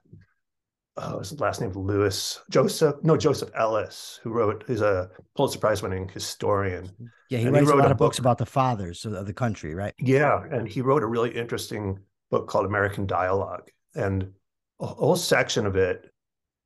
oh, 0.96 1.18
his 1.18 1.38
last 1.40 1.60
name 1.60 1.72
Lewis 1.72 2.40
Joseph 2.50 2.96
no 3.02 3.16
Joseph 3.16 3.50
Ellis 3.54 4.20
who 4.22 4.30
wrote 4.30 4.64
he's 4.66 4.80
a 4.80 5.10
Pulitzer 5.36 5.58
Prize 5.58 5.82
winning 5.82 6.08
historian. 6.08 6.90
Yeah, 7.30 7.38
he 7.38 7.46
and 7.46 7.54
writes 7.54 7.68
he 7.68 7.72
a 7.72 7.76
lot 7.76 7.86
a 7.86 7.90
of 7.92 7.96
book, 7.96 8.08
books 8.08 8.18
about 8.18 8.38
the 8.38 8.46
fathers 8.46 9.04
of 9.04 9.26
the 9.26 9.32
country, 9.32 9.74
right? 9.74 9.94
Yeah, 9.98 10.42
and 10.50 10.68
he 10.68 10.82
wrote 10.82 11.02
a 11.02 11.06
really 11.06 11.30
interesting 11.30 11.98
book 12.30 12.48
called 12.48 12.66
American 12.66 13.06
Dialogue. 13.06 13.70
And 13.94 14.32
a 14.80 14.86
whole 14.86 15.16
section 15.16 15.66
of 15.66 15.76
it 15.76 16.10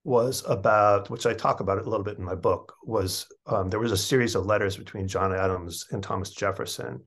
was 0.04 0.44
about, 0.46 1.08
which 1.10 1.26
I 1.26 1.32
talk 1.32 1.60
about 1.60 1.78
it 1.78 1.86
a 1.86 1.90
little 1.90 2.04
bit 2.04 2.18
in 2.18 2.24
my 2.24 2.34
book, 2.34 2.74
was 2.84 3.26
um, 3.46 3.70
there 3.70 3.80
was 3.80 3.92
a 3.92 3.96
series 3.96 4.34
of 4.34 4.46
letters 4.46 4.76
between 4.76 5.08
John 5.08 5.34
Adams 5.34 5.86
and 5.90 6.02
Thomas 6.02 6.30
Jefferson 6.30 7.02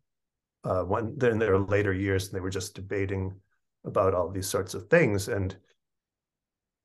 uh, 0.64 0.84
when 0.84 1.18
in 1.22 1.40
their 1.40 1.60
later 1.60 1.94
years, 1.94 2.28
and 2.28 2.36
they 2.36 2.42
were 2.42 2.50
just 2.50 2.76
debating 2.76 3.40
about 3.86 4.14
all 4.14 4.30
these 4.30 4.48
sorts 4.48 4.74
of 4.74 4.90
things. 4.90 5.28
And 5.28 5.56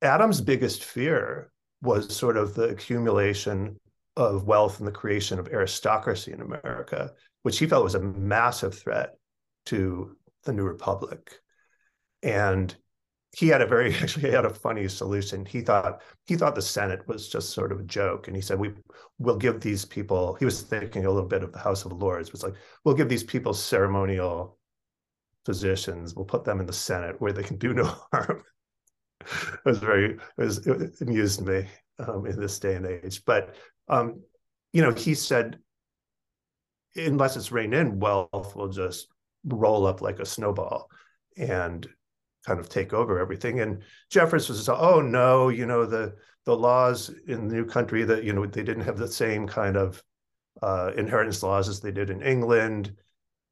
Adams' 0.03 0.41
biggest 0.41 0.85
fear 0.85 1.53
was 1.81 2.15
sort 2.15 2.37
of 2.37 2.55
the 2.55 2.65
accumulation 2.65 3.79
of 4.17 4.45
wealth 4.45 4.79
and 4.79 4.87
the 4.87 4.93
creation 4.93 5.39
of 5.39 5.49
aristocracy 5.49 6.33
in 6.33 6.41
America, 6.41 7.13
which 7.43 7.59
he 7.59 7.67
felt 7.67 7.85
was 7.85 7.95
a 7.95 8.01
massive 8.01 8.79
threat 8.79 9.17
to 9.67 10.17
the 10.45 10.53
new 10.53 10.65
republic. 10.65 11.41
And 12.23 12.75
he 13.35 13.49
had 13.49 13.63
a 13.63 13.67
very 13.67 13.95
actually 14.03 14.31
had 14.31 14.45
a 14.45 14.51
funny 14.51 14.89
solution. 14.89 15.47
He 15.47 15.63
thought 15.63 16.03
he 16.27 16.37
thought 16.37 16.55
the 16.55 16.63
senate 16.63 17.07
was 17.09 17.29
just 17.29 17.51
sort 17.51 17.73
of 17.73 17.81
a 17.81 17.85
joke. 17.85 18.27
And 18.27 18.37
he 18.37 18.43
said 18.43 18.59
we 18.59 18.73
will 19.19 19.37
give 19.37 19.61
these 19.61 19.85
people 19.85 20.35
he 20.35 20.45
was 20.45 20.63
thinking 20.63 21.07
a 21.07 21.11
little 21.11 21.29
bit 21.29 21.43
of 21.43 21.53
the 21.53 21.59
house 21.59 21.85
of 21.85 21.93
lords 21.93 22.33
was 22.33 22.43
like 22.43 22.55
we'll 22.85 22.95
give 22.95 23.09
these 23.09 23.25
people 23.25 23.55
ceremonial 23.55 24.59
positions. 25.45 26.15
We'll 26.15 26.27
put 26.27 26.45
them 26.45 26.61
in 26.61 26.67
the 26.67 26.73
senate 26.73 27.21
where 27.21 27.33
they 27.33 27.43
can 27.43 27.57
do 27.57 27.73
no 27.73 27.85
harm 28.13 28.43
it 29.53 29.65
was 29.65 29.79
very 29.79 30.15
it, 30.15 30.21
was, 30.37 30.67
it 30.67 31.01
amused 31.01 31.45
me 31.47 31.67
um, 31.99 32.27
in 32.27 32.39
this 32.39 32.59
day 32.59 32.75
and 32.75 32.87
age 32.87 33.23
but 33.25 33.55
um, 33.89 34.21
you 34.73 34.83
know 34.83 34.93
he 34.93 35.15
said 35.15 35.59
unless 36.97 37.37
it's 37.37 37.53
reined 37.53 37.75
in 37.75 37.99
wealth 37.99 38.55
will 38.55 38.69
just 38.69 39.09
roll 39.45 39.87
up 39.87 40.01
like 40.01 40.21
a 40.21 40.27
snowball 40.27 40.89
and 41.37 41.89
kind 42.47 42.61
of 42.61 42.69
take 42.69 42.93
over 42.93 43.19
everything. 43.19 43.61
And 43.61 43.83
Jefferson 44.11 44.55
was, 44.55 44.69
oh 44.69 45.01
no, 45.01 45.49
you 45.49 45.67
know 45.67 45.87
the 45.87 46.15
the 46.45 46.57
laws 46.57 47.11
in 47.29 47.49
the 47.49 47.55
new 47.55 47.65
country 47.65 48.05
that 48.05 48.25
you 48.25 48.33
know 48.33 48.47
they 48.47 48.63
didn't 48.63 48.85
have 48.85 48.99
the 48.99 49.09
same 49.09 49.47
kind 49.47 49.77
of 49.77 50.03
uh, 50.63 50.93
inheritance 50.97 51.43
laws 51.43 51.69
as 51.69 51.81
they 51.81 51.93
did 51.93 52.11
in 52.11 52.23
England. 52.23 52.95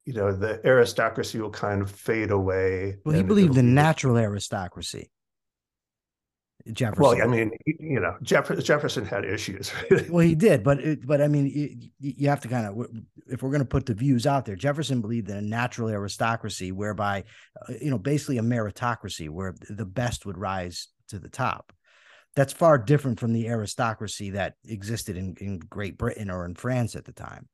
You 0.05 0.13
know 0.13 0.31
the 0.31 0.65
aristocracy 0.65 1.39
will 1.39 1.51
kind 1.51 1.81
of 1.81 1.91
fade 1.91 2.31
away. 2.31 2.97
Well, 3.05 3.15
he 3.15 3.23
believed 3.23 3.57
in 3.57 3.73
natural 3.73 4.17
aristocracy. 4.17 5.11
Jefferson. 6.73 7.03
Well, 7.03 7.21
I 7.21 7.27
mean, 7.27 7.51
you 7.65 7.99
know, 7.99 8.15
Jeff- 8.21 8.57
Jefferson 8.63 9.05
had 9.05 9.25
issues. 9.25 9.71
well, 10.09 10.25
he 10.25 10.35
did, 10.35 10.63
but 10.63 10.79
it, 10.79 11.05
but 11.05 11.21
I 11.21 11.27
mean, 11.27 11.47
you, 11.47 11.91
you 11.99 12.29
have 12.29 12.41
to 12.41 12.47
kind 12.47 12.67
of, 12.67 12.87
if 13.27 13.41
we're 13.41 13.49
going 13.49 13.61
to 13.61 13.65
put 13.65 13.85
the 13.85 13.93
views 13.93 14.27
out 14.27 14.45
there, 14.45 14.55
Jefferson 14.55 15.01
believed 15.01 15.29
in 15.29 15.37
a 15.37 15.41
natural 15.41 15.89
aristocracy, 15.89 16.71
whereby, 16.71 17.23
uh, 17.67 17.73
you 17.81 17.89
know, 17.89 17.97
basically 17.97 18.37
a 18.37 18.41
meritocracy, 18.41 19.29
where 19.29 19.55
the 19.69 19.85
best 19.85 20.25
would 20.25 20.37
rise 20.37 20.87
to 21.09 21.19
the 21.19 21.29
top. 21.29 21.73
That's 22.35 22.53
far 22.53 22.77
different 22.77 23.19
from 23.19 23.33
the 23.33 23.47
aristocracy 23.47 24.31
that 24.31 24.55
existed 24.65 25.17
in, 25.17 25.35
in 25.39 25.59
Great 25.59 25.97
Britain 25.97 26.29
or 26.29 26.45
in 26.45 26.55
France 26.55 26.95
at 26.95 27.05
the 27.05 27.11
time. 27.11 27.49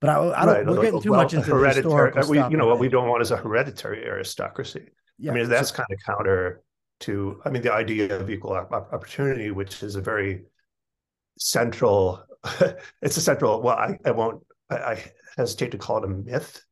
But 0.00 0.10
I, 0.10 0.14
I 0.14 0.44
don't. 0.44 0.54
Right. 0.54 0.66
We're 0.66 0.82
getting 0.82 1.02
too 1.02 1.10
well, 1.12 1.22
much 1.22 1.34
into 1.34 1.54
hereditary. 1.54 2.12
We, 2.28 2.38
you 2.38 2.56
know, 2.56 2.66
what 2.66 2.78
we 2.78 2.88
don't 2.88 3.08
want 3.08 3.22
is 3.22 3.30
a 3.30 3.36
hereditary 3.36 4.04
aristocracy. 4.04 4.88
Yeah, 5.18 5.32
I 5.32 5.34
mean, 5.34 5.48
that's 5.48 5.68
so, 5.68 5.76
kind 5.76 5.86
of 5.90 5.98
counter 6.04 6.62
to, 7.00 7.40
I 7.44 7.50
mean, 7.50 7.62
the 7.62 7.72
idea 7.72 8.14
of 8.18 8.30
equal 8.30 8.52
opportunity, 8.52 9.50
which 9.50 9.82
is 9.82 9.96
a 9.96 10.00
very 10.00 10.42
central, 11.38 12.22
it's 13.02 13.16
a 13.16 13.20
central, 13.20 13.62
well, 13.62 13.76
I, 13.76 13.98
I 14.04 14.10
won't, 14.10 14.42
I, 14.70 14.76
I, 14.76 15.12
hesitate 15.36 15.70
to 15.70 15.78
call 15.78 15.98
it 15.98 16.04
a 16.04 16.08
myth, 16.08 16.64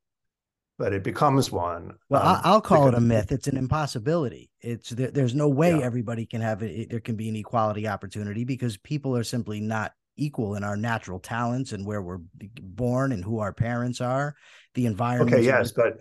but 0.78 0.92
it 0.92 1.02
becomes 1.02 1.50
one. 1.50 1.94
Well, 2.08 2.26
um, 2.26 2.40
I'll 2.44 2.60
call 2.60 2.86
because, 2.86 3.00
it 3.00 3.02
a 3.02 3.06
myth. 3.06 3.32
It's 3.32 3.48
an 3.48 3.56
impossibility. 3.56 4.50
It's 4.60 4.90
there, 4.90 5.10
there's 5.10 5.34
no 5.34 5.48
way 5.48 5.78
yeah. 5.78 5.84
everybody 5.84 6.26
can 6.26 6.40
have 6.40 6.62
it. 6.62 6.90
There 6.90 7.00
can 7.00 7.16
be 7.16 7.28
an 7.28 7.36
equality 7.36 7.86
opportunity 7.86 8.44
because 8.44 8.76
people 8.76 9.16
are 9.16 9.24
simply 9.24 9.60
not 9.60 9.92
equal 10.16 10.56
in 10.56 10.64
our 10.64 10.76
natural 10.76 11.20
talents 11.20 11.72
and 11.72 11.86
where 11.86 12.02
we're 12.02 12.20
born 12.60 13.12
and 13.12 13.24
who 13.24 13.38
our 13.38 13.52
parents 13.52 14.00
are, 14.00 14.34
the 14.74 14.86
environment. 14.86 15.34
Okay, 15.34 15.44
yes, 15.44 15.72
but 15.72 16.00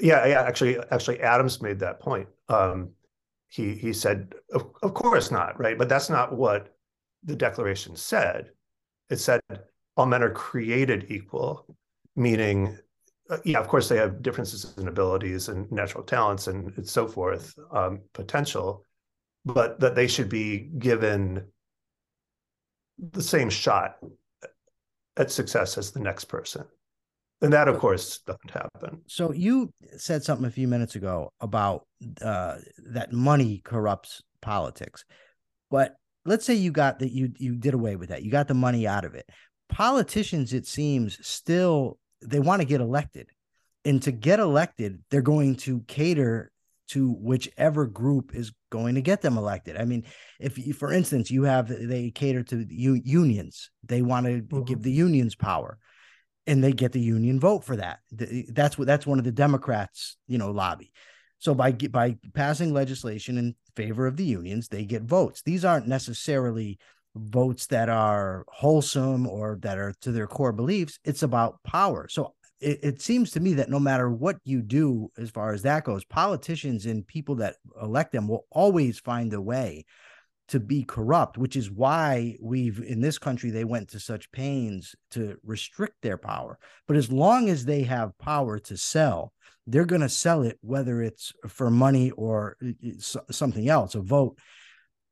yeah, 0.00 0.26
yeah. 0.26 0.42
Actually, 0.42 0.78
actually, 0.90 1.20
Adams 1.20 1.60
made 1.62 1.78
that 1.80 2.00
point. 2.00 2.28
Um, 2.48 2.90
he 3.52 3.74
he 3.74 3.92
said, 3.92 4.34
of, 4.54 4.70
of 4.82 4.94
course 4.94 5.30
not, 5.30 5.60
right? 5.60 5.76
But 5.76 5.90
that's 5.90 6.08
not 6.08 6.34
what 6.34 6.74
the 7.22 7.36
Declaration 7.36 7.94
said. 7.96 8.50
It 9.10 9.18
said 9.18 9.40
all 9.94 10.06
men 10.06 10.22
are 10.22 10.30
created 10.30 11.06
equal, 11.10 11.76
meaning, 12.16 12.78
uh, 13.28 13.36
yeah, 13.44 13.58
of 13.58 13.68
course 13.68 13.90
they 13.90 13.98
have 13.98 14.22
differences 14.22 14.74
in 14.78 14.88
abilities 14.88 15.48
and 15.48 15.70
natural 15.70 16.02
talents 16.02 16.46
and, 16.46 16.72
and 16.78 16.88
so 16.88 17.06
forth, 17.06 17.54
um, 17.72 18.00
potential, 18.14 18.86
but 19.44 19.78
that 19.80 19.94
they 19.94 20.06
should 20.06 20.30
be 20.30 20.70
given 20.78 21.44
the 23.10 23.22
same 23.22 23.50
shot 23.50 23.98
at 25.18 25.30
success 25.30 25.76
as 25.76 25.90
the 25.90 26.00
next 26.00 26.24
person. 26.24 26.64
And 27.42 27.52
that, 27.52 27.66
of 27.66 27.78
course, 27.78 28.20
doesn't 28.20 28.50
happen. 28.50 29.02
So 29.08 29.32
you 29.32 29.72
said 29.96 30.22
something 30.22 30.46
a 30.46 30.50
few 30.50 30.68
minutes 30.68 30.94
ago 30.94 31.32
about 31.40 31.86
uh, 32.22 32.58
that 32.92 33.12
money 33.12 33.60
corrupts 33.64 34.22
politics, 34.40 35.04
but 35.68 35.96
let's 36.24 36.46
say 36.46 36.54
you 36.54 36.70
got 36.70 37.00
that 37.00 37.10
you 37.10 37.32
you 37.36 37.56
did 37.56 37.74
away 37.74 37.96
with 37.96 38.10
that. 38.10 38.22
You 38.22 38.30
got 38.30 38.46
the 38.46 38.54
money 38.54 38.86
out 38.86 39.04
of 39.04 39.16
it. 39.16 39.28
Politicians, 39.68 40.52
it 40.52 40.66
seems, 40.66 41.18
still 41.26 41.98
they 42.22 42.38
want 42.38 42.62
to 42.62 42.66
get 42.66 42.80
elected, 42.80 43.28
and 43.84 44.00
to 44.02 44.12
get 44.12 44.38
elected, 44.38 45.02
they're 45.10 45.20
going 45.20 45.56
to 45.56 45.80
cater 45.88 46.52
to 46.90 47.10
whichever 47.10 47.86
group 47.86 48.34
is 48.34 48.52
going 48.70 48.94
to 48.94 49.02
get 49.02 49.22
them 49.22 49.36
elected. 49.36 49.76
I 49.76 49.84
mean, 49.84 50.04
if 50.38 50.58
you, 50.58 50.74
for 50.74 50.92
instance, 50.92 51.30
you 51.30 51.42
have 51.44 51.68
they 51.68 52.10
cater 52.10 52.44
to 52.44 52.66
unions, 52.70 53.70
they 53.82 54.02
want 54.02 54.26
to 54.26 54.42
mm-hmm. 54.42 54.62
give 54.62 54.82
the 54.82 54.92
unions 54.92 55.34
power 55.34 55.78
and 56.46 56.62
they 56.62 56.72
get 56.72 56.92
the 56.92 57.00
union 57.00 57.38
vote 57.38 57.64
for 57.64 57.76
that. 57.76 58.00
Eh, 58.18 58.42
that's 58.48 58.78
what 58.78 58.86
that's 58.86 59.06
one 59.06 59.18
of 59.18 59.24
the 59.24 59.32
Democrats, 59.32 60.16
you 60.26 60.38
know, 60.38 60.50
lobby. 60.50 60.92
So 61.38 61.54
by 61.54 61.72
by 61.72 62.16
passing 62.34 62.72
legislation 62.72 63.38
in 63.38 63.54
favor 63.76 64.06
of 64.06 64.16
the 64.16 64.24
unions, 64.24 64.68
they 64.68 64.84
get 64.84 65.02
votes. 65.02 65.42
These 65.42 65.64
aren't 65.64 65.88
necessarily 65.88 66.78
votes 67.14 67.66
that 67.66 67.88
are 67.88 68.44
wholesome 68.48 69.26
or 69.26 69.58
that 69.62 69.78
are 69.78 69.92
to 70.00 70.12
their 70.12 70.26
core 70.26 70.52
beliefs. 70.52 70.98
It's 71.04 71.22
about 71.22 71.62
power. 71.62 72.08
So 72.08 72.34
it, 72.60 72.78
it, 72.82 73.02
seems 73.02 73.32
to 73.32 73.40
me 73.40 73.54
that 73.54 73.68
no 73.68 73.78
matter 73.78 74.08
what 74.08 74.38
you 74.44 74.62
do 74.62 75.10
as 75.18 75.30
far 75.30 75.52
as 75.52 75.62
that 75.62 75.84
goes, 75.84 76.04
politicians 76.04 76.86
and 76.86 77.06
people 77.06 77.34
that 77.36 77.56
elect 77.82 78.12
them 78.12 78.28
will 78.28 78.46
always 78.50 78.98
find 78.98 79.34
a 79.34 79.40
way 79.40 79.84
to 80.48 80.60
be 80.60 80.84
corrupt, 80.84 81.38
which 81.38 81.56
is 81.56 81.70
why 81.70 82.36
we've 82.40 82.78
in 82.80 83.00
this 83.00 83.18
country 83.18 83.50
they 83.50 83.64
went 83.64 83.88
to 83.90 84.00
such 84.00 84.30
pains 84.32 84.94
to 85.10 85.36
restrict 85.44 85.96
their 86.02 86.18
power. 86.18 86.58
But 86.86 86.96
as 86.96 87.10
long 87.10 87.48
as 87.48 87.64
they 87.64 87.82
have 87.82 88.18
power 88.18 88.58
to 88.60 88.76
sell, 88.76 89.32
they're 89.66 89.84
going 89.84 90.02
to 90.02 90.08
sell 90.08 90.42
it 90.42 90.58
whether 90.60 91.02
it's 91.02 91.32
for 91.48 91.70
money 91.70 92.10
or 92.10 92.56
something 93.30 93.68
else, 93.68 93.94
a 93.94 94.00
vote. 94.00 94.38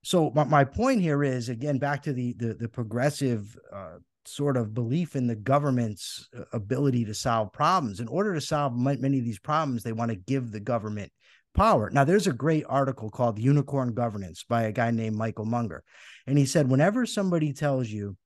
So 0.03 0.31
my, 0.35 0.45
my 0.45 0.65
point 0.65 1.01
here 1.01 1.23
is 1.23 1.49
again 1.49 1.79
back 1.79 2.03
to 2.03 2.13
the 2.13 2.35
the, 2.35 2.55
the 2.55 2.69
progressive 2.69 3.57
uh, 3.73 3.99
sort 4.27 4.57
of 4.57 4.75
belief 4.75 5.17
in 5.17 5.27
the 5.27 5.37
government's 5.37 6.29
uh, 6.37 6.43
ability 6.53 7.05
to 7.07 7.15
solve 7.15 7.53
problems. 7.53 8.01
In 8.01 8.09
order 8.09 8.35
to 8.35 8.41
solve 8.41 8.77
many 8.77 9.19
of 9.19 9.25
these 9.25 9.39
problems, 9.39 9.83
they 9.83 9.93
want 9.93 10.11
to 10.11 10.17
give 10.17 10.51
the 10.51 10.61
government 10.61 11.13
power. 11.55 11.91
Now, 11.91 12.05
there's 12.05 12.27
a 12.27 12.33
great 12.33 12.65
article 12.69 13.11
called 13.11 13.39
Unicorn 13.39 13.95
Governance 13.95 14.45
by 14.49 14.63
a 14.63 14.73
guy 14.73 14.91
named 14.91 15.17
Michael 15.17 15.45
Munger. 15.45 15.83
And 16.27 16.39
he 16.39 16.47
said, 16.47 16.69
whenever 16.69 17.07
somebody 17.07 17.53
tells 17.53 17.89
you 17.89 18.17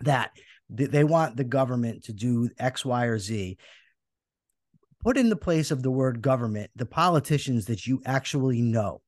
that 0.00 0.32
they 0.70 1.04
want 1.04 1.36
the 1.36 1.44
government 1.44 2.04
to 2.04 2.12
do 2.12 2.50
X, 2.58 2.84
Y, 2.84 3.04
or 3.04 3.18
Z, 3.18 3.58
put 5.02 5.16
in 5.16 5.28
the 5.28 5.36
place 5.36 5.70
of 5.70 5.82
the 5.82 5.90
word 5.90 6.22
government 6.22 6.70
the 6.76 6.86
politicians 6.86 7.66
that 7.66 7.86
you 7.86 8.02
actually 8.04 8.60
know 8.60 9.00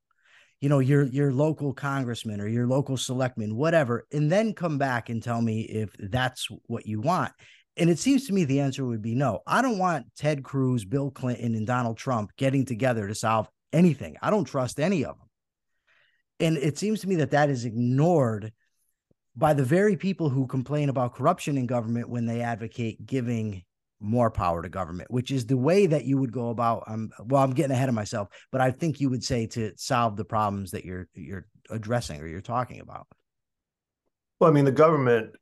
you 0.60 0.68
know 0.68 0.78
your 0.78 1.04
your 1.04 1.32
local 1.32 1.72
congressman 1.72 2.40
or 2.40 2.46
your 2.46 2.66
local 2.66 2.96
selectman 2.96 3.56
whatever 3.56 4.06
and 4.12 4.30
then 4.30 4.52
come 4.52 4.78
back 4.78 5.08
and 5.08 5.22
tell 5.22 5.40
me 5.40 5.62
if 5.62 5.90
that's 5.98 6.48
what 6.66 6.86
you 6.86 7.00
want 7.00 7.32
and 7.76 7.88
it 7.90 7.98
seems 7.98 8.26
to 8.26 8.32
me 8.32 8.44
the 8.44 8.60
answer 8.60 8.84
would 8.84 9.02
be 9.02 9.14
no 9.14 9.40
i 9.46 9.62
don't 9.62 9.78
want 9.78 10.06
ted 10.16 10.42
cruz 10.42 10.84
bill 10.84 11.10
clinton 11.10 11.54
and 11.54 11.66
donald 11.66 11.96
trump 11.96 12.30
getting 12.36 12.64
together 12.64 13.06
to 13.06 13.14
solve 13.14 13.48
anything 13.72 14.16
i 14.22 14.30
don't 14.30 14.44
trust 14.44 14.80
any 14.80 15.04
of 15.04 15.16
them 15.18 15.28
and 16.40 16.56
it 16.56 16.78
seems 16.78 17.00
to 17.00 17.08
me 17.08 17.16
that 17.16 17.30
that 17.30 17.50
is 17.50 17.64
ignored 17.64 18.52
by 19.36 19.52
the 19.54 19.64
very 19.64 19.96
people 19.96 20.28
who 20.28 20.46
complain 20.46 20.88
about 20.88 21.14
corruption 21.14 21.56
in 21.56 21.66
government 21.66 22.08
when 22.08 22.26
they 22.26 22.40
advocate 22.40 23.06
giving 23.06 23.62
more 24.00 24.30
power 24.30 24.62
to 24.62 24.68
government, 24.68 25.10
which 25.10 25.30
is 25.30 25.46
the 25.46 25.56
way 25.56 25.86
that 25.86 26.04
you 26.04 26.16
would 26.18 26.32
go 26.32 26.48
about. 26.48 26.84
Um, 26.86 27.10
well, 27.24 27.42
I'm 27.42 27.52
getting 27.52 27.72
ahead 27.72 27.88
of 27.88 27.94
myself, 27.94 28.28
but 28.50 28.60
I 28.60 28.70
think 28.70 29.00
you 29.00 29.10
would 29.10 29.22
say 29.22 29.46
to 29.48 29.72
solve 29.76 30.16
the 30.16 30.24
problems 30.24 30.70
that 30.72 30.84
you're 30.84 31.06
you're 31.14 31.46
addressing 31.68 32.20
or 32.20 32.26
you're 32.26 32.40
talking 32.40 32.80
about. 32.80 33.06
Well, 34.40 34.50
I 34.50 34.52
mean, 34.54 34.64
the 34.64 34.72
government 34.72 35.36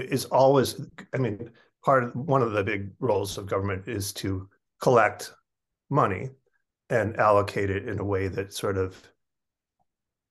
is 0.00 0.24
always. 0.26 0.80
I 1.14 1.18
mean, 1.18 1.50
part 1.84 2.04
of 2.04 2.14
one 2.14 2.42
of 2.42 2.52
the 2.52 2.64
big 2.64 2.90
roles 3.00 3.38
of 3.38 3.46
government 3.46 3.88
is 3.88 4.12
to 4.14 4.48
collect 4.80 5.32
money 5.90 6.30
and 6.90 7.16
allocate 7.16 7.70
it 7.70 7.88
in 7.88 7.98
a 7.98 8.04
way 8.04 8.28
that 8.28 8.52
sort 8.52 8.76
of 8.76 9.00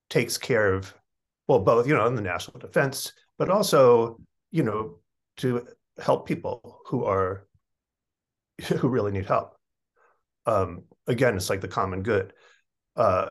takes 0.09 0.37
care 0.37 0.73
of 0.73 0.93
well 1.47 1.59
both 1.59 1.87
you 1.87 1.95
know 1.95 2.05
in 2.05 2.15
the 2.15 2.21
national 2.21 2.59
defense 2.59 3.13
but 3.37 3.49
also 3.49 4.19
you 4.51 4.61
know 4.61 4.97
to 5.37 5.65
help 5.99 6.27
people 6.27 6.79
who 6.85 7.05
are 7.05 7.47
who 8.79 8.87
really 8.87 9.11
need 9.11 9.25
help. 9.25 9.55
Um, 10.45 10.83
again, 11.07 11.35
it's 11.35 11.49
like 11.49 11.61
the 11.61 11.67
common 11.67 12.03
good. 12.03 12.33
Uh, 12.95 13.27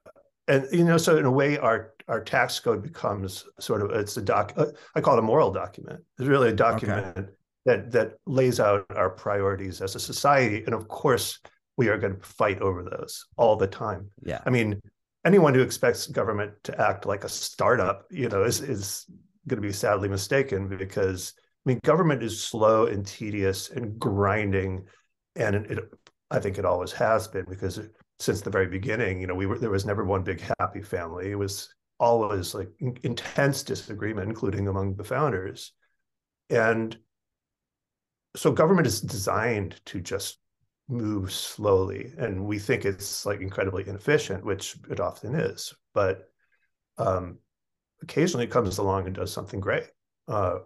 and 0.49 0.67
you 0.73 0.85
know, 0.85 0.97
so 0.97 1.17
in 1.17 1.25
a 1.25 1.31
way, 1.31 1.59
our 1.59 1.93
our 2.11 2.21
tax 2.21 2.59
code 2.61 2.83
becomes 2.83 3.45
sort 3.59 3.83
of 3.83 3.91
it's 3.93 4.17
a 4.17 4.23
doc. 4.23 4.53
Uh, 4.57 4.67
I 4.95 5.01
call 5.01 5.15
it 5.15 5.21
a 5.21 5.23
moral 5.23 5.51
document. 5.51 6.01
It's 6.19 6.29
really 6.29 6.51
a 6.51 6.55
document 6.55 7.17
okay. 7.17 7.29
that 7.67 7.91
that 7.93 8.13
lays 8.27 8.61
out 8.61 8.85
our 8.95 9.11
priorities 9.11 9.81
as 9.81 9.95
a 9.95 10.01
society, 10.01 10.65
and 10.65 10.75
of 10.75 10.89
course, 10.89 11.39
we 11.77 11.89
are 11.89 11.97
going 11.97 12.17
to 12.17 12.27
fight 12.27 12.61
over 12.61 12.83
those 12.83 13.25
all 13.37 13.57
the 13.57 13.67
time. 13.67 14.11
Yeah, 14.23 14.41
I 14.45 14.51
mean, 14.51 14.83
anyone 15.25 15.55
who 15.55 15.63
expects 15.63 16.07
government 16.07 16.53
to 16.65 16.81
act 16.81 17.07
like 17.07 17.25
a 17.25 17.29
startup, 17.29 18.05
you 18.11 18.29
know, 18.29 18.43
is 18.43 18.61
is 18.61 19.07
going 19.49 19.63
to 19.63 19.67
be 19.67 19.73
sadly 19.73 20.09
mistaken 20.09 20.69
because 20.69 21.33
I 21.65 21.71
mean, 21.71 21.81
government 21.85 22.23
is 22.23 22.43
slow 22.43 22.87
and 22.87 23.07
tedious 23.07 23.71
and 23.71 23.99
grinding 23.99 24.85
and 25.37 25.55
it, 25.55 25.79
I 26.31 26.39
think 26.39 26.59
it 26.59 26.65
always 26.65 26.93
has 26.93 27.29
been 27.29 27.47
because 27.49 27.81
since 28.19 28.41
the 28.41 28.51
very 28.51 28.67
beginning, 28.67 29.21
you 29.21 29.27
know, 29.27 29.35
we 29.35 29.47
were 29.47 29.59
there 29.59 29.71
was 29.71 29.87
never 29.87 30.05
one 30.05 30.23
big 30.23 30.43
happy 30.59 30.83
family. 30.83 31.31
It 31.31 31.37
was 31.37 31.73
always 32.01 32.55
like 32.55 32.71
intense 33.03 33.63
disagreement, 33.63 34.29
including 34.29 34.67
among 34.67 34.97
the 34.97 35.05
founders, 35.05 35.73
and 36.49 36.99
so 38.37 38.51
government 38.51 38.87
is 38.87 39.01
designed 39.01 39.81
to 39.87 40.01
just 40.01 40.39
move 40.89 41.33
slowly, 41.33 42.13
and 42.19 42.45
we 42.45 42.59
think 42.59 42.85
it's 42.85 43.25
like 43.25 43.41
incredibly 43.41 43.87
inefficient, 43.87 44.45
which 44.45 44.77
it 44.91 44.99
often 44.99 45.35
is, 45.35 45.73
but 45.95 46.29
um, 46.99 47.39
occasionally 48.03 48.47
it 48.47 48.51
comes 48.51 48.79
along 48.79 49.07
and 49.07 49.15
does 49.15 49.33
something 49.33 49.61
great. 49.61 49.85
Uh, 50.27 50.59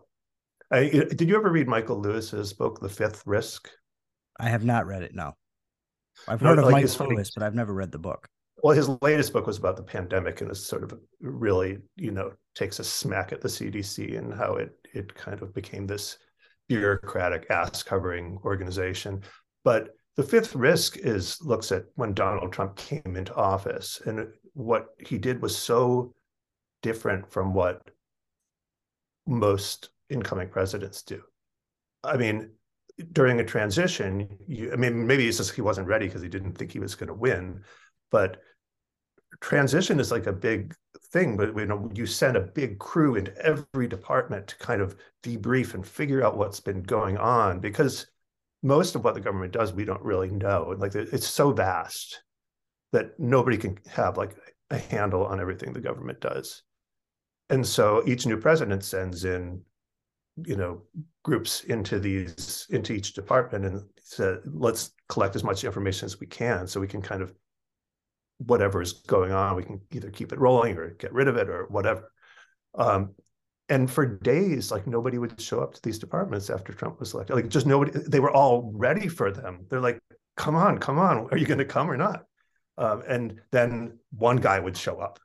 I, 0.71 0.89
did 0.89 1.29
you 1.29 1.37
ever 1.37 1.51
read 1.51 1.69
Michael 1.69 2.01
Lewis's 2.01 2.53
book, 2.53 2.81
The 2.81 2.89
Fifth 2.89 3.23
Risk? 3.27 3.69
I 4.41 4.49
have 4.49 4.65
not 4.65 4.87
read 4.87 5.03
it. 5.03 5.15
No, 5.15 5.35
I've 6.27 6.41
heard 6.41 6.57
no, 6.57 6.67
of 6.67 6.73
like 6.73 6.85
Mike 6.85 7.01
Lewis, 7.01 7.31
but 7.35 7.43
I've 7.43 7.55
never 7.55 7.73
read 7.73 7.93
the 7.93 7.99
book. 7.99 8.29
Well, 8.65 8.75
his 8.75 8.89
latest 9.03 9.35
book 9.35 9.47
was 9.47 9.59
about 9.59 9.77
the 9.77 9.83
pandemic, 9.83 10.41
and 10.41 10.51
it's 10.51 10.67
sort 10.67 10.85
of 10.85 10.99
really, 11.21 11.77
you 11.97 12.11
know, 12.11 12.33
takes 12.55 12.79
a 12.79 12.85
smack 12.85 13.31
at 13.31 13.43
the 13.43 13.49
CDC 13.49 14.17
and 14.17 14.33
how 14.33 14.55
it 14.55 14.71
it 14.95 15.15
kind 15.15 15.43
of 15.43 15.53
became 15.53 15.87
this 15.87 16.17
bureaucratic 16.67 17.51
ass 17.51 17.83
covering 17.83 18.39
organization. 18.43 19.21
But 19.65 19.91
the 20.17 20.23
fifth 20.23 20.55
risk 20.55 20.97
is 20.97 21.39
looks 21.43 21.73
at 21.73 21.85
when 21.97 22.15
Donald 22.15 22.55
Trump 22.55 22.77
came 22.77 23.17
into 23.17 23.35
office, 23.35 24.01
and 24.07 24.29
what 24.55 24.87
he 24.99 25.19
did 25.19 25.43
was 25.43 25.55
so 25.55 26.15
different 26.81 27.31
from 27.31 27.53
what 27.53 27.83
most 29.27 29.91
incoming 30.09 30.49
presidents 30.49 31.03
do. 31.03 31.21
I 32.03 32.17
mean, 32.17 32.53
during 33.13 33.41
a 33.41 33.45
transition, 33.45 34.39
you, 34.49 34.73
I 34.73 34.77
mean, 34.77 35.07
maybe 35.07 35.29
it's 35.29 35.37
just 35.37 35.55
he 35.55 35.61
wasn't 35.61 35.87
ready 35.89 36.07
because 36.07 36.23
he 36.23 36.31
didn't 36.31 36.55
think 36.55 36.73
he 36.73 36.79
was 36.79 36.95
going 36.95 37.09
to 37.09 37.15
win, 37.15 37.63
but 38.11 38.39
transition 39.45 40.01
is 40.01 40.11
like 40.11 40.27
a 40.27 40.33
big 40.33 40.75
thing. 41.13 41.37
But 41.37 41.55
you 41.57 41.67
know, 41.67 41.91
you 41.95 42.07
send 42.07 42.37
a 42.37 42.41
big 42.41 42.79
crew 42.79 43.17
into 43.17 43.37
every 43.37 43.87
department 43.87 44.49
to 44.49 44.57
kind 44.57 44.81
of 44.81 44.97
debrief 45.23 45.75
and 45.75 45.87
figure 45.87 46.25
out 46.25 46.39
what's 46.39 46.61
been 46.61 46.83
going 46.83 47.19
on 47.19 47.61
because 47.61 48.07
most 48.63 48.95
of 48.95 49.05
what 49.05 49.13
the 49.13 49.21
government 49.21 49.53
does 49.53 49.75
we 49.75 49.85
don't 49.85 50.03
really 50.03 50.31
know. 50.31 50.75
Like 50.79 50.95
it's 50.95 51.27
so 51.27 51.53
vast 51.53 52.23
that 52.93 53.21
nobody 53.21 53.59
can 53.59 53.79
have 53.91 54.17
like 54.17 54.35
a 54.71 54.79
handle 54.79 55.27
on 55.27 55.41
everything 55.41 55.73
the 55.73 55.81
government 55.81 56.21
does. 56.21 56.63
And 57.51 57.67
so 57.67 58.03
each 58.07 58.25
new 58.25 58.39
president 58.39 58.83
sends 58.83 59.27
in 59.27 59.61
you 60.47 60.57
know 60.57 60.83
groups 61.23 61.63
into 61.65 62.01
these 62.01 62.67
into 62.71 62.93
each 62.95 63.13
department 63.13 63.65
and 63.67 63.85
said 64.03 64.39
let's 64.47 64.91
collect 65.09 65.37
as 65.37 65.45
much 65.45 65.63
information 65.63 66.07
as 66.07 66.19
we 66.19 66.27
can 66.27 66.67
so 66.67 66.81
we 66.81 66.89
can 66.89 67.01
kind 67.01 67.23
of 67.23 67.33
whatever 68.47 68.83
is 68.83 68.93
going 68.93 69.33
on 69.33 69.57
we 69.57 69.63
can 69.63 69.81
either 69.93 70.11
keep 70.11 70.33
it 70.33 70.39
rolling 70.39 70.77
or 70.77 70.91
get 70.91 71.13
rid 71.13 71.29
of 71.29 71.37
it 71.37 71.49
or 71.49 71.67
whatever. 71.69 72.11
Um, 72.77 73.15
and 73.69 73.91
for 73.91 74.05
days 74.05 74.71
like 74.71 74.87
nobody 74.87 75.19
would 75.19 75.41
show 75.41 75.61
up 75.61 75.75
to 75.75 75.83
these 75.83 75.99
departments 75.99 76.51
after 76.51 76.73
trump 76.73 77.01
was 77.01 77.15
elected. 77.15 77.37
Like 77.37 77.49
just 77.49 77.67
nobody 77.67 77.93
they 78.09 78.21
were 78.21 78.33
all 78.33 78.73
ready 78.75 79.09
for 79.09 79.31
them. 79.31 79.67
They're 79.69 79.81
like 79.81 80.01
come 80.37 80.55
on 80.55 80.79
come 80.79 80.99
on. 80.99 81.29
Are 81.31 81.39
you 81.39 81.47
going 81.47 81.59
to 81.59 81.65
come 81.65 81.91
or 81.91 81.97
not? 81.97 82.25
Um, 82.77 83.03
and 83.07 83.41
then 83.53 83.99
one 84.11 84.37
guy 84.37 84.59
would 84.59 84.77
show 84.77 84.99
up 84.99 85.19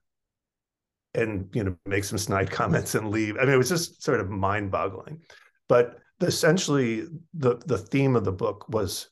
and 1.16 1.50
you 1.54 1.64
know 1.64 1.76
make 1.86 2.04
some 2.04 2.18
snide 2.18 2.52
comments 2.60 2.96
and 2.96 3.10
leave. 3.10 3.38
I 3.38 3.42
mean, 3.42 3.54
it 3.54 3.58
was 3.58 3.70
just 3.70 4.04
sort 4.04 4.20
of 4.20 4.30
mind-boggling. 4.30 5.22
But 5.68 6.00
essentially, 6.22 7.06
the 7.34 7.58
the 7.66 7.78
theme 7.78 8.16
of 8.16 8.26
the 8.26 8.32
book 8.32 8.68
was 8.70 9.10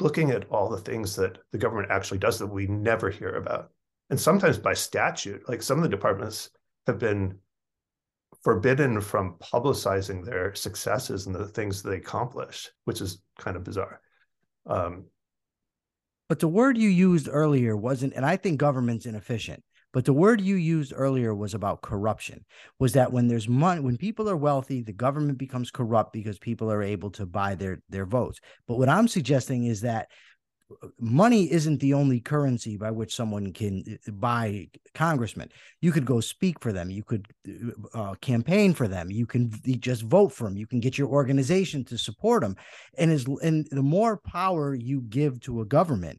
looking 0.00 0.30
at 0.30 0.48
all 0.50 0.68
the 0.68 0.78
things 0.78 1.14
that 1.16 1.38
the 1.52 1.58
government 1.58 1.90
actually 1.90 2.18
does 2.18 2.38
that 2.38 2.46
we 2.46 2.66
never 2.66 3.10
hear 3.10 3.36
about, 3.36 3.70
and 4.10 4.20
sometimes 4.20 4.58
by 4.58 4.74
statute. 4.74 5.48
Like 5.48 5.62
some 5.62 5.78
of 5.78 5.82
the 5.82 5.88
departments 5.88 6.50
have 6.86 6.98
been 6.98 7.38
forbidden 8.42 9.00
from 9.00 9.36
publicizing 9.38 10.24
their 10.24 10.54
successes 10.54 11.26
and 11.26 11.34
the 11.34 11.46
things 11.46 11.82
they 11.82 11.96
accomplish, 11.96 12.68
which 12.84 13.00
is 13.00 13.22
kind 13.38 13.56
of 13.56 13.64
bizarre. 13.64 14.00
Um, 14.66 15.04
but 16.28 16.40
the 16.40 16.48
word 16.48 16.78
you 16.78 16.88
used 16.88 17.28
earlier 17.30 17.76
wasn't, 17.76 18.14
and 18.14 18.24
I 18.24 18.36
think 18.36 18.58
government's 18.58 19.06
inefficient. 19.06 19.62
But 19.92 20.06
the 20.06 20.12
word 20.12 20.40
you 20.40 20.56
used 20.56 20.92
earlier 20.94 21.34
was 21.34 21.54
about 21.54 21.82
corruption. 21.82 22.44
Was 22.78 22.94
that 22.94 23.12
when 23.12 23.28
there's 23.28 23.48
money, 23.48 23.80
when 23.80 23.98
people 23.98 24.28
are 24.28 24.36
wealthy, 24.36 24.82
the 24.82 24.92
government 24.92 25.38
becomes 25.38 25.70
corrupt 25.70 26.12
because 26.12 26.38
people 26.38 26.72
are 26.72 26.82
able 26.82 27.10
to 27.12 27.26
buy 27.26 27.54
their 27.54 27.82
their 27.88 28.06
votes. 28.06 28.40
But 28.66 28.78
what 28.78 28.88
I'm 28.88 29.08
suggesting 29.08 29.64
is 29.66 29.82
that 29.82 30.08
money 30.98 31.52
isn't 31.52 31.80
the 31.80 31.92
only 31.92 32.18
currency 32.18 32.78
by 32.78 32.90
which 32.90 33.14
someone 33.14 33.52
can 33.52 33.84
uh, 33.86 34.10
buy 34.12 34.68
congressmen. 34.94 35.50
You 35.82 35.92
could 35.92 36.06
go 36.06 36.20
speak 36.20 36.60
for 36.60 36.72
them. 36.72 36.90
You 36.90 37.04
could 37.04 37.26
uh, 37.94 37.98
uh 37.98 38.14
campaign 38.14 38.72
for 38.72 38.88
them. 38.88 39.10
You 39.10 39.26
can 39.26 39.52
just 39.78 40.02
vote 40.02 40.32
for 40.32 40.44
them. 40.44 40.56
You 40.56 40.66
can 40.66 40.80
get 40.80 40.96
your 40.96 41.08
organization 41.08 41.84
to 41.86 41.98
support 41.98 42.42
them. 42.42 42.56
And 42.96 43.10
as 43.10 43.26
and 43.42 43.66
the 43.70 43.82
more 43.82 44.16
power 44.16 44.74
you 44.74 45.02
give 45.02 45.40
to 45.40 45.60
a 45.60 45.66
government, 45.66 46.18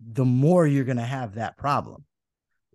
the 0.00 0.24
more 0.24 0.66
you're 0.66 0.84
going 0.84 0.96
to 0.96 1.02
have 1.02 1.34
that 1.34 1.56
problem 1.56 2.04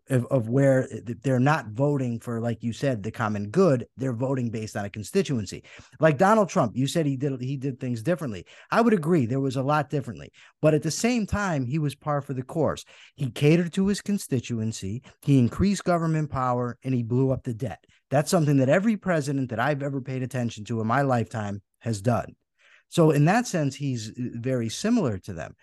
of, 0.09 0.25
of 0.27 0.49
where 0.49 0.87
they're 1.23 1.39
not 1.39 1.67
voting 1.67 2.19
for, 2.19 2.39
like 2.39 2.63
you 2.63 2.73
said, 2.73 3.03
the 3.03 3.11
common 3.11 3.49
good. 3.49 3.85
They're 3.97 4.13
voting 4.13 4.49
based 4.49 4.75
on 4.75 4.85
a 4.85 4.89
constituency. 4.89 5.63
Like 5.99 6.17
Donald 6.17 6.49
Trump, 6.49 6.75
you 6.75 6.87
said 6.87 7.05
he 7.05 7.17
did 7.17 7.41
he 7.41 7.57
did 7.57 7.79
things 7.79 8.01
differently. 8.01 8.45
I 8.71 8.81
would 8.81 8.93
agree 8.93 9.25
there 9.25 9.39
was 9.39 9.55
a 9.55 9.63
lot 9.63 9.89
differently, 9.89 10.31
but 10.61 10.73
at 10.73 10.83
the 10.83 10.91
same 10.91 11.25
time, 11.25 11.65
he 11.65 11.79
was 11.79 11.95
par 11.95 12.21
for 12.21 12.33
the 12.33 12.43
course. 12.43 12.85
He 13.15 13.29
catered 13.29 13.73
to 13.73 13.87
his 13.87 14.01
constituency. 14.01 15.03
He 15.21 15.39
increased 15.39 15.83
government 15.83 16.31
power, 16.31 16.77
and 16.83 16.93
he 16.93 17.03
blew 17.03 17.31
up 17.31 17.43
the 17.43 17.53
debt. 17.53 17.83
That's 18.09 18.31
something 18.31 18.57
that 18.57 18.69
every 18.69 18.97
president 18.97 19.49
that 19.49 19.59
I've 19.59 19.83
ever 19.83 20.01
paid 20.01 20.23
attention 20.23 20.63
to 20.65 20.81
in 20.81 20.87
my 20.87 21.01
lifetime 21.01 21.61
has 21.79 22.01
done. 22.01 22.35
So 22.89 23.11
in 23.11 23.25
that 23.25 23.47
sense, 23.47 23.75
he's 23.75 24.09
uh, 24.09 24.13
very 24.35 24.69
similar 24.69 25.17
to 25.19 25.33
them. 25.33 25.55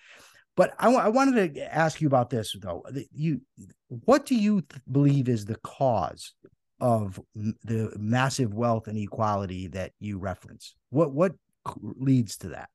But 0.57 0.75
I, 0.79 0.93
I 0.93 1.09
wanted 1.09 1.55
to 1.55 1.75
ask 1.75 2.01
you 2.01 2.07
about 2.07 2.31
this 2.31 2.55
though. 2.61 2.85
You, 3.13 3.41
what 3.89 4.27
do 4.27 4.35
you 4.35 4.61
th- 4.61 4.83
believe 4.91 5.29
is 5.29 5.45
the 5.45 5.57
cause 5.57 6.33
of 6.81 7.21
m- 7.37 7.57
the 7.65 7.93
massive 7.99 8.55
wealth 8.55 8.89
inequality 8.89 9.69
that 9.69 9.93
you 9.99 10.19
reference? 10.19 10.75
What 10.91 11.13
what 11.13 11.35
leads 11.81 12.37
to 12.39 12.51
that? 12.51 12.69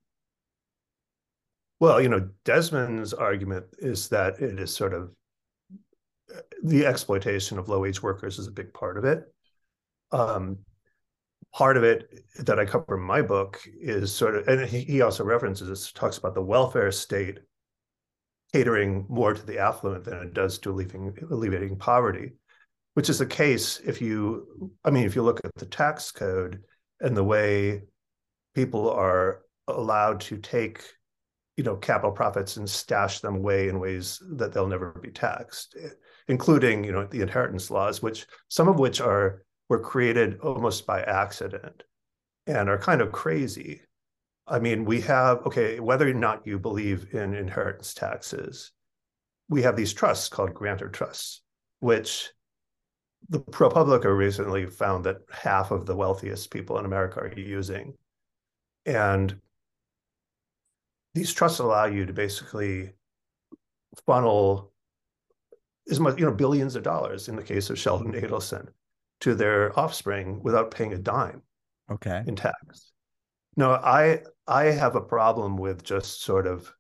Well, 1.79 2.01
you 2.01 2.09
know, 2.09 2.27
Desmond's 2.43 3.13
argument 3.13 3.65
is 3.77 4.09
that 4.09 4.39
it 4.39 4.59
is 4.59 4.75
sort 4.75 4.93
of 4.93 5.11
the 6.63 6.85
exploitation 6.85 7.57
of 7.57 7.69
low 7.69 7.79
wage 7.79 8.03
workers 8.03 8.39
is 8.39 8.47
a 8.47 8.51
big 8.51 8.73
part 8.73 8.97
of 8.97 9.05
it. 9.05 9.23
Um, 10.11 10.57
part 11.53 11.77
of 11.77 11.83
it 11.83 12.23
that 12.39 12.59
I 12.59 12.65
cover 12.65 12.97
in 12.97 13.03
my 13.03 13.21
book 13.21 13.61
is 13.79 14.13
sort 14.13 14.35
of, 14.35 14.47
and 14.47 14.67
he, 14.67 14.81
he 14.81 15.01
also 15.01 15.23
references 15.23 15.67
this, 15.67 15.91
talks 15.91 16.17
about 16.17 16.35
the 16.35 16.41
welfare 16.41 16.91
state 16.91 17.39
catering 18.53 19.05
more 19.09 19.33
to 19.33 19.45
the 19.45 19.59
affluent 19.59 20.03
than 20.03 20.19
it 20.19 20.33
does 20.33 20.57
to 20.59 20.71
alleviating, 20.71 21.15
alleviating 21.29 21.77
poverty, 21.77 22.33
which 22.93 23.09
is 23.09 23.19
the 23.19 23.25
case 23.25 23.79
if 23.85 24.01
you, 24.01 24.71
I 24.83 24.91
mean, 24.91 25.05
if 25.05 25.15
you 25.15 25.23
look 25.23 25.41
at 25.43 25.51
the 25.55 25.65
tax 25.65 26.11
code 26.11 26.63
and 26.99 27.15
the 27.15 27.23
way 27.23 27.83
people 28.55 28.89
are 28.89 29.41
allowed 29.67 30.19
to 30.19 30.37
take 30.37 30.83
you 31.59 31.63
know 31.63 31.75
capital 31.75 32.11
profits 32.11 32.55
and 32.55 32.69
stash 32.69 33.19
them 33.19 33.35
away 33.35 33.67
in 33.67 33.81
ways 33.81 34.21
that 34.37 34.53
they'll 34.53 34.65
never 34.65 34.91
be 35.01 35.11
taxed 35.11 35.75
including 36.29 36.85
you 36.85 36.91
know 36.93 37.05
the 37.05 37.19
inheritance 37.19 37.69
laws 37.69 38.01
which 38.01 38.25
some 38.47 38.69
of 38.69 38.79
which 38.79 39.01
are 39.01 39.43
were 39.67 39.79
created 39.79 40.39
almost 40.39 40.87
by 40.87 41.01
accident 41.01 41.83
and 42.47 42.69
are 42.69 42.77
kind 42.77 43.01
of 43.01 43.11
crazy 43.11 43.81
I 44.49 44.59
mean, 44.59 44.85
we 44.85 45.01
have, 45.01 45.45
okay, 45.45 45.79
whether 45.79 46.09
or 46.09 46.13
not 46.13 46.45
you 46.45 46.57
believe 46.57 47.13
in 47.13 47.33
inheritance 47.33 47.93
taxes, 47.93 48.71
we 49.47 49.61
have 49.61 49.75
these 49.75 49.93
trusts 49.93 50.27
called 50.27 50.53
grantor 50.53 50.89
trusts, 50.89 51.41
which 51.79 52.29
the 53.29 53.39
ProPublica 53.39 54.15
recently 54.15 54.65
found 54.65 55.03
that 55.05 55.17
half 55.31 55.71
of 55.71 55.85
the 55.85 55.95
wealthiest 55.95 56.51
people 56.51 56.79
in 56.79 56.85
America 56.85 57.19
are 57.19 57.33
using. 57.37 57.93
And 58.85 59.39
these 61.13 61.33
trusts 61.33 61.59
allow 61.59 61.85
you 61.85 62.05
to 62.05 62.13
basically 62.13 62.93
funnel 64.05 64.71
as 65.89 65.99
much, 65.99 66.19
you 66.19 66.25
know, 66.25 66.33
billions 66.33 66.75
of 66.75 66.83
dollars 66.83 67.27
in 67.27 67.35
the 67.35 67.43
case 67.43 67.69
of 67.69 67.77
Sheldon 67.77 68.13
Adelson 68.13 68.67
to 69.21 69.35
their 69.35 69.77
offspring 69.77 70.41
without 70.43 70.71
paying 70.71 70.93
a 70.93 70.97
dime 70.97 71.41
okay. 71.91 72.23
in 72.25 72.35
tax. 72.35 72.91
No, 73.57 73.71
I 73.71 74.21
I 74.49 74.65
have 74.65 74.95
a 74.95 75.01
problem 75.01 75.57
with 75.57 75.83
just 75.83 76.23
sort 76.23 76.47
of 76.47 76.73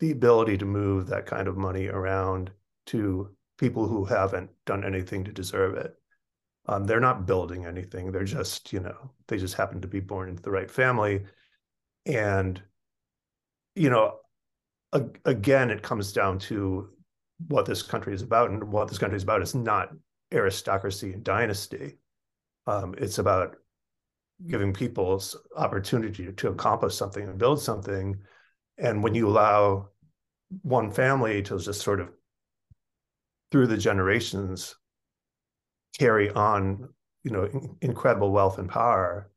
the 0.00 0.10
ability 0.10 0.58
to 0.58 0.64
move 0.64 1.06
that 1.06 1.26
kind 1.26 1.46
of 1.46 1.56
money 1.56 1.86
around 1.86 2.50
to 2.86 3.30
people 3.56 3.86
who 3.86 4.04
haven't 4.04 4.50
done 4.66 4.84
anything 4.84 5.22
to 5.24 5.32
deserve 5.32 5.76
it. 5.76 5.94
Um, 6.66 6.84
they're 6.84 6.98
not 6.98 7.24
building 7.24 7.66
anything. 7.66 8.10
They're 8.10 8.24
just, 8.24 8.72
you 8.72 8.80
know, 8.80 9.12
they 9.28 9.38
just 9.38 9.54
happen 9.54 9.80
to 9.80 9.86
be 9.86 10.00
born 10.00 10.28
into 10.28 10.42
the 10.42 10.50
right 10.50 10.68
family. 10.68 11.24
And, 12.04 12.60
you 13.76 13.90
know, 13.90 14.16
again, 15.24 15.70
it 15.70 15.82
comes 15.82 16.12
down 16.12 16.40
to 16.40 16.90
what 17.46 17.64
this 17.64 17.82
country 17.82 18.12
is 18.12 18.22
about. 18.22 18.50
And 18.50 18.72
what 18.72 18.88
this 18.88 18.98
country 18.98 19.16
is 19.16 19.22
about 19.22 19.42
is 19.42 19.54
not 19.54 19.90
aristocracy 20.34 21.12
and 21.12 21.22
dynasty. 21.22 21.98
Um, 22.66 22.96
it's 22.98 23.18
about 23.18 23.56
giving 24.46 24.72
people 24.72 25.22
opportunity 25.56 26.32
to 26.32 26.48
accomplish 26.48 26.94
something 26.94 27.26
and 27.26 27.38
build 27.38 27.60
something. 27.60 28.16
And 28.78 29.02
when 29.02 29.14
you 29.14 29.28
allow 29.28 29.88
one 30.62 30.90
family 30.90 31.42
to 31.42 31.58
just 31.58 31.82
sort 31.82 32.00
of 32.00 32.10
through 33.50 33.66
the 33.66 33.76
generations 33.76 34.76
carry 35.98 36.30
on, 36.30 36.88
you 37.24 37.30
know, 37.30 37.44
in, 37.44 37.76
incredible 37.80 38.30
wealth 38.30 38.58
and 38.58 38.68
power, 38.68 39.30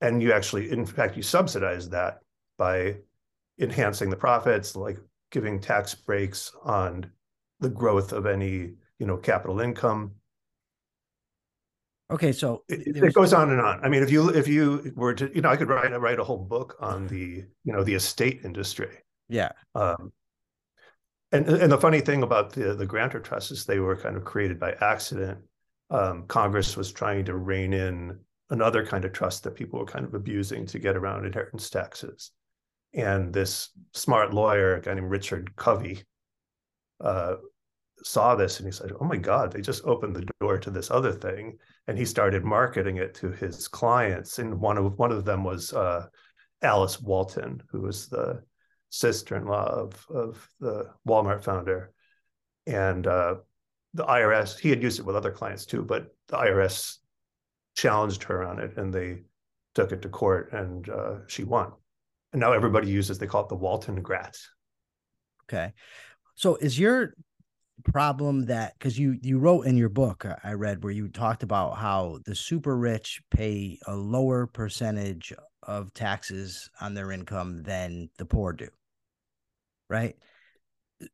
and 0.00 0.22
you 0.22 0.32
actually, 0.32 0.70
in 0.70 0.84
fact, 0.84 1.16
you 1.16 1.22
subsidize 1.22 1.88
that 1.88 2.18
by 2.58 2.96
enhancing 3.58 4.10
the 4.10 4.16
profits, 4.16 4.76
like 4.76 4.98
giving 5.30 5.58
tax 5.58 5.94
breaks 5.94 6.52
on 6.62 7.10
the 7.60 7.70
growth 7.70 8.12
of 8.12 8.26
any, 8.26 8.74
you 8.98 9.06
know, 9.06 9.16
capital 9.16 9.60
income 9.60 10.12
Okay, 12.08 12.30
so 12.30 12.62
it, 12.68 12.96
it, 12.96 13.14
goes 13.14 13.32
on 13.32 13.50
and 13.50 13.60
on. 13.60 13.84
I 13.84 13.88
mean, 13.88 14.02
if 14.02 14.12
you 14.12 14.28
if 14.28 14.46
you 14.46 14.92
were 14.94 15.12
to, 15.14 15.34
you 15.34 15.40
know, 15.40 15.48
I 15.48 15.56
could 15.56 15.68
write 15.68 15.90
write 16.00 16.20
a 16.20 16.24
whole 16.24 16.38
book 16.38 16.76
on 16.78 17.08
the 17.08 17.44
you 17.64 17.72
know 17.72 17.82
the 17.82 17.94
estate 17.94 18.42
industry. 18.44 18.98
Yeah. 19.28 19.50
Um, 19.74 20.12
and 21.32 21.48
and 21.48 21.72
the 21.72 21.78
funny 21.78 22.00
thing 22.00 22.22
about 22.22 22.52
the 22.52 22.74
the 22.74 22.86
grantor 22.86 23.18
trusts 23.18 23.50
is 23.50 23.64
they 23.64 23.80
were 23.80 23.96
kind 23.96 24.16
of 24.16 24.24
created 24.24 24.60
by 24.60 24.72
accident. 24.80 25.40
Um, 25.90 26.26
Congress 26.28 26.76
was 26.76 26.92
trying 26.92 27.24
to 27.24 27.36
rein 27.36 27.72
in 27.72 28.20
another 28.50 28.86
kind 28.86 29.04
of 29.04 29.12
trust 29.12 29.42
that 29.42 29.56
people 29.56 29.80
were 29.80 29.86
kind 29.86 30.04
of 30.04 30.14
abusing 30.14 30.64
to 30.66 30.78
get 30.78 30.96
around 30.96 31.26
inheritance 31.26 31.68
taxes. 31.70 32.30
And 32.94 33.32
this 33.32 33.70
smart 33.94 34.32
lawyer, 34.32 34.76
a 34.76 34.80
guy 34.80 34.94
named 34.94 35.10
Richard 35.10 35.54
Covey, 35.56 36.04
uh, 37.00 37.36
saw 38.04 38.36
this 38.36 38.60
and 38.60 38.66
he 38.66 38.72
said, 38.72 38.92
"Oh 39.00 39.04
my 39.04 39.16
God, 39.16 39.50
they 39.50 39.60
just 39.60 39.84
opened 39.84 40.14
the 40.14 40.28
door 40.40 40.58
to 40.58 40.70
this 40.70 40.92
other 40.92 41.12
thing." 41.12 41.58
And 41.88 41.96
he 41.96 42.04
started 42.04 42.44
marketing 42.44 42.96
it 42.96 43.14
to 43.16 43.30
his 43.30 43.68
clients. 43.68 44.38
And 44.38 44.60
one 44.60 44.76
of 44.76 44.98
one 44.98 45.12
of 45.12 45.24
them 45.24 45.44
was 45.44 45.72
uh, 45.72 46.06
Alice 46.62 47.00
Walton, 47.00 47.62
who 47.70 47.82
was 47.82 48.08
the 48.08 48.42
sister-in-law 48.90 49.66
of 49.66 50.06
of 50.10 50.48
the 50.60 50.90
Walmart 51.06 51.44
founder. 51.44 51.92
And 52.66 53.06
uh, 53.06 53.36
the 53.94 54.04
IRS, 54.04 54.58
he 54.58 54.70
had 54.70 54.82
used 54.82 54.98
it 54.98 55.06
with 55.06 55.16
other 55.16 55.30
clients 55.30 55.64
too, 55.64 55.82
but 55.82 56.14
the 56.28 56.36
IRS 56.36 56.98
challenged 57.76 58.24
her 58.24 58.42
on 58.42 58.58
it, 58.58 58.76
and 58.76 58.92
they 58.92 59.22
took 59.74 59.92
it 59.92 60.02
to 60.02 60.08
court, 60.08 60.52
and 60.52 60.88
uh, 60.88 61.14
she 61.28 61.44
won. 61.44 61.72
And 62.32 62.40
now 62.40 62.52
everybody 62.52 62.90
uses 62.90 63.18
they 63.18 63.26
call 63.26 63.44
it 63.44 63.48
the 63.48 63.54
Walton 63.54 64.02
Grat. 64.02 64.36
Okay. 65.48 65.72
So 66.34 66.56
is 66.56 66.78
your 66.78 67.14
problem 67.92 68.46
that 68.46 68.74
because 68.78 68.98
you 68.98 69.16
you 69.22 69.38
wrote 69.38 69.62
in 69.62 69.76
your 69.76 69.88
book 69.88 70.24
uh, 70.24 70.36
I 70.42 70.52
read 70.52 70.82
where 70.82 70.92
you 70.92 71.08
talked 71.08 71.42
about 71.42 71.76
how 71.76 72.18
the 72.24 72.34
super 72.34 72.76
rich 72.76 73.22
pay 73.30 73.78
a 73.86 73.94
lower 73.94 74.46
percentage 74.46 75.32
of 75.62 75.92
taxes 75.94 76.70
on 76.80 76.94
their 76.94 77.12
income 77.12 77.62
than 77.62 78.08
the 78.18 78.24
poor 78.24 78.52
do, 78.52 78.68
right? 79.88 80.16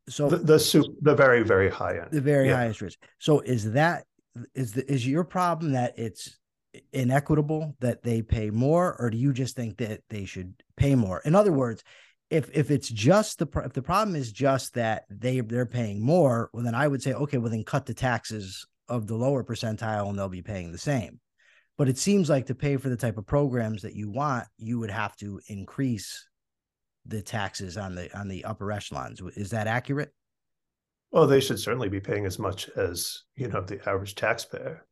So 0.09 0.29
the 0.29 0.39
the, 0.39 0.85
the 1.03 1.15
very 1.15 1.43
very 1.43 1.71
high 1.71 1.99
end, 1.99 2.09
the 2.11 2.21
very 2.21 2.49
yeah. 2.49 2.57
highest 2.57 2.81
rich. 2.81 2.99
So 3.19 3.41
is 3.41 3.73
that 3.73 4.05
is 4.55 4.73
the 4.73 4.91
is 4.91 5.07
your 5.07 5.25
problem 5.25 5.73
that 5.73 5.99
it's 5.99 6.39
inequitable 6.93 7.77
that 7.81 8.03
they 8.03 8.23
pay 8.23 8.51
more, 8.51 8.97
or 8.99 9.11
do 9.11 9.19
you 9.19 9.33
just 9.33 9.57
think 9.57 9.77
that 9.79 10.01
they 10.09 10.25
should 10.25 10.55
pay 10.77 10.95
more? 10.95 11.21
In 11.25 11.35
other 11.35 11.53
words, 11.53 11.83
if 12.33 12.49
if 12.55 12.71
it's 12.71 12.89
just 12.89 13.39
the 13.39 13.47
if 13.63 13.75
the 13.75 13.83
problem 13.83 14.17
is 14.17 14.33
just 14.33 14.73
that 14.75 15.05
they 15.11 15.41
they're 15.41 15.67
paying 15.67 16.03
more, 16.03 16.49
well 16.55 16.65
then 16.65 16.75
I 16.75 16.89
would 16.89 17.03
say 17.03 17.13
okay, 17.13 17.37
well 17.37 17.51
then 17.51 17.63
cut 17.63 17.85
the 17.85 17.95
taxes 17.95 18.67
of 18.89 19.07
the 19.07 19.15
lower 19.15 19.45
percentile 19.45 20.09
and 20.09 20.19
they'll 20.19 20.31
be 20.31 20.43
paying 20.43 20.73
the 20.73 20.79
same. 20.79 21.21
But 21.77 21.91
it 21.91 21.99
seems 21.99 22.31
like 22.31 22.47
to 22.47 22.55
pay 22.55 22.79
for 22.79 22.89
the 22.89 22.97
type 22.97 23.19
of 23.19 23.27
programs 23.27 23.83
that 23.83 23.95
you 23.95 24.11
want, 24.11 24.47
you 24.57 24.79
would 24.79 24.91
have 24.91 25.15
to 25.17 25.41
increase 25.49 26.27
the 27.05 27.21
taxes 27.21 27.77
on 27.77 27.95
the 27.95 28.19
on 28.19 28.29
the 28.29 28.47
upper 28.47 28.73
echelons. 28.73 29.21
Is 29.37 29.51
that 29.51 29.67
accurate? 29.67 30.13
Well, 31.11 31.27
they 31.27 31.41
should 31.41 31.61
certainly 31.61 31.91
be 31.91 32.01
paying 32.01 32.25
as 32.25 32.39
much 32.39 32.71
as 32.71 33.25
you 33.37 33.49
know 33.49 33.61
the 33.61 33.87
average 33.87 34.15
taxpayer. 34.15 34.87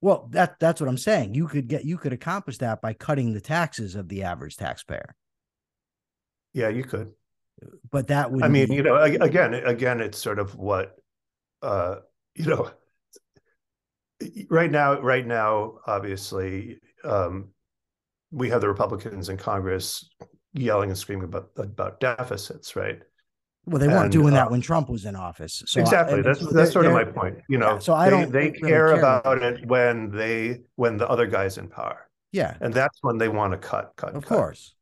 Well, 0.00 0.28
that 0.30 0.60
that's 0.60 0.80
what 0.80 0.88
I'm 0.88 0.96
saying. 0.96 1.34
You 1.34 1.48
could 1.48 1.66
get 1.66 1.84
you 1.84 1.98
could 1.98 2.12
accomplish 2.12 2.58
that 2.58 2.80
by 2.80 2.92
cutting 2.92 3.34
the 3.34 3.40
taxes 3.40 3.96
of 3.96 4.08
the 4.08 4.22
average 4.22 4.56
taxpayer. 4.56 5.16
Yeah, 6.56 6.70
you 6.70 6.84
could. 6.84 7.12
but 7.90 8.06
that 8.06 8.32
would 8.32 8.42
I 8.42 8.48
mean, 8.48 8.68
be... 8.68 8.76
you 8.76 8.82
know, 8.82 8.96
again, 8.96 9.52
again, 9.52 10.00
it's 10.00 10.16
sort 10.16 10.38
of 10.38 10.56
what 10.56 10.96
uh, 11.62 11.96
you 12.34 12.46
know. 12.46 12.70
Right 14.48 14.70
now, 14.70 14.98
right 15.02 15.26
now, 15.26 15.74
obviously, 15.86 16.78
um, 17.04 17.48
we 18.30 18.48
have 18.48 18.62
the 18.62 18.68
Republicans 18.68 19.28
in 19.28 19.36
Congress 19.36 20.08
yelling 20.54 20.88
and 20.88 20.98
screaming 20.98 21.24
about 21.24 21.50
about 21.58 22.00
deficits, 22.00 22.74
right? 22.74 23.00
Well, 23.66 23.78
they 23.78 23.88
weren't 23.88 24.04
and, 24.04 24.12
doing 24.12 24.32
that 24.32 24.46
uh, 24.46 24.50
when 24.50 24.62
Trump 24.62 24.88
was 24.88 25.04
in 25.04 25.14
office. 25.14 25.62
So 25.66 25.82
exactly. 25.82 26.20
I, 26.20 26.22
that's 26.22 26.46
that's 26.46 26.72
sort 26.72 26.86
of 26.86 26.92
my 26.92 27.04
point. 27.04 27.36
You 27.50 27.58
know, 27.58 27.74
yeah, 27.74 27.78
so 27.80 27.92
I 27.92 28.06
they, 28.06 28.10
don't. 28.10 28.32
They 28.32 28.38
really 28.38 28.60
care, 28.60 28.92
about 28.94 29.42
it 29.42 29.66
when 29.66 30.10
they 30.10 30.62
when 30.76 30.96
the 30.96 31.06
other 31.06 31.26
guy's 31.26 31.58
in 31.58 31.68
power. 31.68 32.08
Yeah, 32.32 32.56
and 32.62 32.72
that's 32.72 32.96
when 33.02 33.18
they 33.18 33.28
want 33.28 33.52
to 33.52 33.58
cut, 33.58 33.92
cut, 33.96 34.14
of 34.14 34.24
cut. 34.24 34.38
course. 34.38 34.75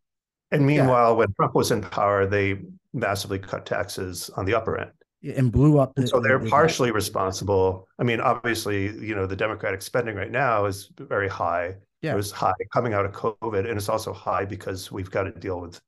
And 0.55 0.67
meanwhile, 0.67 1.11
yeah. 1.11 1.17
when 1.17 1.33
Trump 1.35 1.55
was 1.55 1.71
in 1.71 1.83
power, 1.83 2.27
they 2.27 2.61
massively 2.93 3.39
cut 3.39 3.67
taxes 3.67 4.31
on 4.37 4.45
the 4.45 4.55
upper 4.55 4.79
end 4.79 4.93
and 5.37 5.51
blew 5.51 5.79
up. 5.79 5.95
The, 5.95 6.07
so 6.07 6.21
they're 6.21 6.39
the, 6.39 6.51
partially 6.51 6.91
the, 6.91 6.95
responsible. 6.95 7.89
I 7.99 8.05
mean, 8.05 8.21
obviously, 8.21 8.85
you 9.05 9.15
know, 9.15 9.27
the 9.27 9.37
Democratic 9.37 9.83
spending 9.83 10.17
right 10.17 10.31
now 10.31 10.67
is 10.67 10.91
very 10.99 11.29
high. 11.29 11.77
Yeah. 12.03 12.13
It 12.13 12.17
was 12.17 12.31
high 12.31 12.53
coming 12.73 12.93
out 12.93 13.07
of 13.07 13.13
COVID, 13.13 13.69
and 13.69 13.79
it's 13.79 13.89
also 13.89 14.13
high 14.13 14.45
because 14.45 14.93
we've 14.93 15.11
got 15.11 15.25
to 15.25 15.33
deal 15.33 15.61
with 15.61 15.81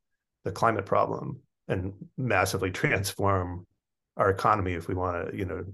the 0.44 0.52
climate 0.52 0.86
problem 0.86 1.40
and 1.68 1.92
massively 2.16 2.70
transform 2.82 3.66
our 4.16 4.30
economy 4.30 4.72
if 4.72 4.88
we 4.88 4.94
want 4.94 5.30
to, 5.30 5.36
you 5.36 5.44
know. 5.44 5.64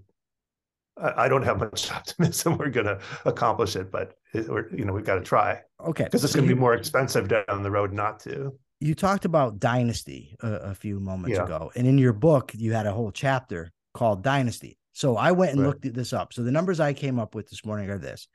I, 1.01 1.25
I 1.25 1.29
don't 1.29 1.45
have 1.45 1.59
much 1.59 1.91
optimism 1.93 2.59
we're 2.59 2.71
going 2.71 2.87
to 2.87 2.99
accomplish 3.25 3.77
it, 3.77 3.91
but 3.93 4.15
it, 4.35 4.49
we're, 4.49 4.69
you 4.75 4.85
know, 4.85 4.93
we've 4.93 5.05
got 5.05 5.15
to 5.17 5.23
try. 5.23 5.61
Okay, 5.81 6.05
because 6.05 6.25
it's 6.25 6.35
going 6.35 6.49
to 6.49 6.55
be 6.55 6.59
more 6.59 6.75
expensive 6.75 7.29
down 7.29 7.63
the 7.63 7.71
road 7.71 7.93
not 7.93 8.19
to 8.21 8.53
you 8.83 8.95
talked 8.95 9.25
about 9.25 9.61
dynasty 9.61 10.35
a, 10.43 10.53
a 10.53 10.75
few 10.75 10.99
moments 10.99 11.37
yeah. 11.37 11.45
ago 11.45 11.71
and 11.77 11.87
in 11.87 11.99
your 11.99 12.13
book 12.13 12.53
you 12.55 12.73
had 12.73 12.87
a 12.87 12.93
whole 12.93 13.13
chapter 13.13 13.71
called 13.95 14.23
dynasty. 14.23 14.79
So 14.93 15.17
i 15.17 15.33
went 15.33 15.53
and 15.53 15.61
right. 15.61 15.69
looked 15.69 15.95
this 15.95 16.13
up. 16.13 16.33
So 16.33 16.43
the 16.43 16.51
numbers 16.51 16.81
i 16.81 16.93
came 16.93 17.19
up 17.19 17.35
with 17.35 17.49
this 17.49 17.65
morning 17.65 17.91
are 17.91 17.99
this. 17.99 18.29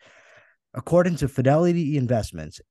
According 0.73 1.17
to 1.17 1.27
fidelity 1.27 1.97
investments 1.97 2.61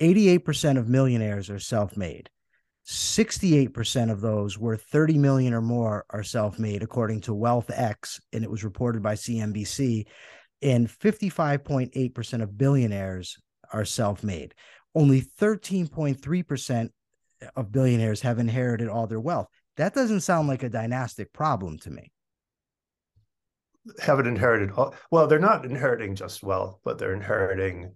88% 0.00 0.78
of 0.78 0.88
millionaires 0.88 1.50
are 1.50 1.58
self-made. 1.58 2.30
68% 2.86 4.10
of 4.10 4.20
those 4.20 4.58
worth 4.58 4.82
30 4.82 5.18
million 5.18 5.54
or 5.54 5.60
more 5.60 6.04
are 6.10 6.22
self-made 6.22 6.82
according 6.82 7.20
to 7.22 7.34
wealth 7.34 7.70
x 7.72 8.20
and 8.32 8.42
it 8.42 8.50
was 8.50 8.64
reported 8.64 9.02
by 9.02 9.14
cnbc 9.14 10.04
and 10.62 10.88
55.8% 10.88 12.42
of 12.42 12.58
billionaires 12.58 13.38
are 13.72 13.84
self-made. 13.84 14.54
Only 14.94 15.22
13.3% 15.22 16.90
of 17.56 17.72
billionaires 17.72 18.20
have 18.22 18.38
inherited 18.38 18.88
all 18.88 19.06
their 19.06 19.20
wealth. 19.20 19.48
That 19.76 19.94
doesn't 19.94 20.20
sound 20.20 20.48
like 20.48 20.62
a 20.62 20.68
dynastic 20.68 21.32
problem 21.32 21.78
to 21.80 21.90
me. 21.90 22.12
Haven't 24.00 24.26
inherited 24.26 24.70
all, 24.72 24.94
well, 25.10 25.26
they're 25.26 25.38
not 25.38 25.64
inheriting 25.64 26.14
just 26.14 26.42
wealth, 26.42 26.78
but 26.84 26.98
they're 26.98 27.14
inheriting. 27.14 27.92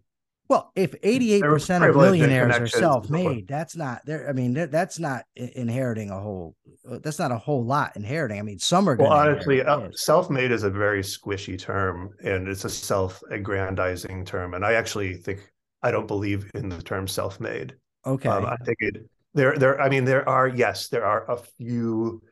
Well, 0.49 0.71
if 0.77 0.93
88% 1.01 1.89
of 1.89 1.97
millionaires 1.97 2.57
are 2.57 2.67
self-made, 2.69 3.49
that's 3.49 3.75
not 3.75 4.03
there. 4.07 4.29
I 4.29 4.33
mean, 4.33 4.55
that's 4.55 4.99
not 4.99 5.25
inheriting 5.35 6.11
a 6.11 6.21
whole, 6.21 6.55
uh, 6.89 6.99
that's 7.03 7.19
not 7.19 7.33
a 7.33 7.39
whole 7.39 7.65
lot 7.65 7.97
inheriting. 7.97 8.39
I 8.39 8.43
mean, 8.43 8.61
some 8.61 8.89
are 8.89 8.95
Well, 8.95 9.13
honestly, 9.13 9.63
uh, 9.63 9.89
self-made 9.93 10.53
is 10.53 10.63
a 10.63 10.71
very 10.71 11.03
squishy 11.03 11.59
term 11.59 12.11
and 12.23 12.47
it's 12.47 12.65
a 12.65 12.71
self-aggrandizing 12.71 14.25
term. 14.25 14.55
And 14.55 14.65
I 14.65 14.75
actually 14.75 15.15
think, 15.15 15.41
I 15.83 15.91
don't 15.91 16.07
believe 16.07 16.49
in 16.55 16.69
the 16.69 16.81
term 16.81 17.09
self-made. 17.09 17.75
Okay. 18.07 18.29
Um, 18.29 18.47
I 18.47 18.57
think 18.65 18.77
it 18.81 19.09
there 19.37 19.57
there 19.57 19.81
i 19.81 19.89
mean 19.89 20.05
there 20.05 20.29
are 20.29 20.49
yes 20.49 20.89
there 20.89 21.05
are 21.05 21.31
a 21.31 21.37
few 21.59 22.23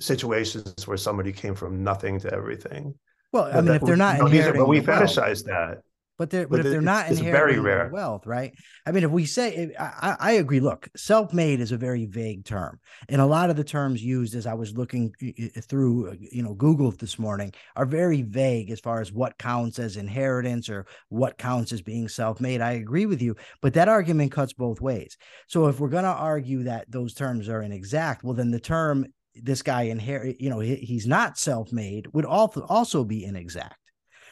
situations 0.00 0.86
where 0.86 0.96
somebody 0.96 1.32
came 1.32 1.54
from 1.54 1.82
nothing 1.82 2.20
to 2.20 2.32
everything. 2.32 2.94
Well 3.32 3.44
i 3.44 3.60
mean 3.60 3.74
if 3.74 3.82
they're 3.82 3.96
not 3.96 4.18
inheriting 4.18 4.62
but 4.62 4.68
we 4.68 4.80
fetishize 4.80 5.44
that 5.44 5.82
but 6.18 6.30
they're, 6.30 6.48
but, 6.48 6.58
but 6.58 6.66
if 6.66 6.72
they're 6.72 6.80
not 6.80 7.08
inheriting 7.08 7.32
very 7.32 7.58
rare. 7.60 7.88
wealth, 7.88 8.26
right? 8.26 8.52
I 8.84 8.90
mean, 8.90 9.04
if 9.04 9.10
we 9.10 9.24
say, 9.24 9.72
I, 9.78 10.16
I 10.18 10.32
agree. 10.32 10.60
Look, 10.60 10.88
self-made 10.96 11.60
is 11.60 11.72
a 11.72 11.76
very 11.76 12.06
vague 12.06 12.44
term, 12.44 12.80
and 13.08 13.20
a 13.20 13.26
lot 13.26 13.50
of 13.50 13.56
the 13.56 13.64
terms 13.64 14.02
used 14.02 14.34
as 14.34 14.46
I 14.46 14.54
was 14.54 14.76
looking 14.76 15.12
through, 15.62 16.10
uh, 16.10 16.14
you 16.18 16.42
know, 16.42 16.54
Google 16.54 16.90
this 16.90 17.18
morning 17.18 17.52
are 17.76 17.86
very 17.86 18.22
vague 18.22 18.70
as 18.70 18.80
far 18.80 19.00
as 19.00 19.12
what 19.12 19.38
counts 19.38 19.78
as 19.78 19.96
inheritance 19.96 20.68
or 20.68 20.86
what 21.08 21.38
counts 21.38 21.72
as 21.72 21.82
being 21.82 22.08
self-made. 22.08 22.60
I 22.60 22.72
agree 22.72 23.06
with 23.06 23.22
you, 23.22 23.36
but 23.62 23.74
that 23.74 23.88
argument 23.88 24.32
cuts 24.32 24.52
both 24.52 24.80
ways. 24.80 25.16
So 25.46 25.68
if 25.68 25.78
we're 25.78 25.88
going 25.88 26.04
to 26.04 26.10
argue 26.10 26.64
that 26.64 26.90
those 26.90 27.14
terms 27.14 27.48
are 27.48 27.62
inexact, 27.62 28.24
well, 28.24 28.34
then 28.34 28.50
the 28.50 28.60
term 28.60 29.06
this 29.40 29.62
guy 29.62 29.82
inherit, 29.82 30.40
you 30.40 30.50
know, 30.50 30.58
he, 30.58 30.74
he's 30.74 31.06
not 31.06 31.38
self-made 31.38 32.08
would 32.12 32.24
also 32.24 32.62
also 32.68 33.04
be 33.04 33.24
inexact 33.24 33.78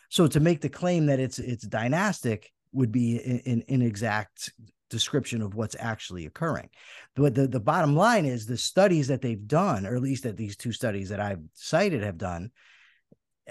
so 0.09 0.27
to 0.27 0.41
make 0.41 0.61
the 0.61 0.69
claim 0.69 1.07
that 1.07 1.21
it's 1.21 1.39
it's 1.39 1.67
dynastic 1.67 2.53
would 2.73 2.93
be 2.93 3.19
an 3.47 3.63
inexact 3.69 4.53
description 4.91 5.43
of 5.43 5.55
what's 5.55 5.77
actually 5.79 6.27
occurring. 6.27 6.69
But 7.15 7.35
the, 7.35 7.49
the 7.49 7.61
bottom 7.61 7.97
line 7.97 8.25
is 8.25 8.47
the 8.47 8.57
studies 8.57 9.09
that 9.09 9.21
they've 9.23 9.47
done, 9.47 9.87
or 9.87 9.97
at 9.97 10.03
least 10.03 10.23
that 10.25 10.37
these 10.37 10.57
two 10.57 10.73
studies 10.73 11.09
that 11.09 11.21
I've 11.21 11.41
cited 11.55 12.03
have 12.03 12.19
done, 12.19 12.51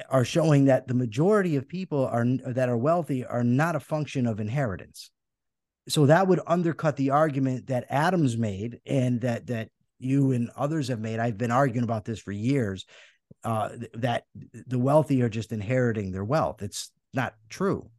are 0.09 0.25
showing 0.25 0.65
that 0.65 0.87
the 0.87 0.93
majority 0.93 1.55
of 1.55 1.67
people 1.67 2.05
are 2.05 2.25
that 2.47 2.69
are 2.69 2.77
wealthy 2.77 3.25
are 3.25 3.43
not 3.43 3.75
a 3.75 3.79
function 3.79 4.27
of 4.27 4.39
inheritance. 4.39 5.09
So 5.87 6.07
that 6.07 6.27
would 6.27 6.41
undercut 6.47 6.97
the 6.97 7.11
argument 7.11 7.67
that 7.67 7.85
Adams 7.89 8.37
made 8.37 8.79
and 8.85 9.21
that 9.21 9.47
that 9.47 9.69
you 9.97 10.31
and 10.31 10.49
others 10.57 10.89
have 10.89 10.99
made. 10.99 11.19
I've 11.19 11.37
been 11.37 11.51
arguing 11.51 11.85
about 11.85 12.05
this 12.05 12.19
for 12.19 12.33
years 12.33 12.85
uh, 13.45 13.69
that 13.93 14.25
the 14.67 14.79
wealthy 14.79 15.21
are 15.21 15.29
just 15.29 15.51
inheriting 15.51 16.11
their 16.11 16.23
wealth. 16.23 16.61
It's 16.61 16.91
not 17.13 17.35
true, 17.49 17.89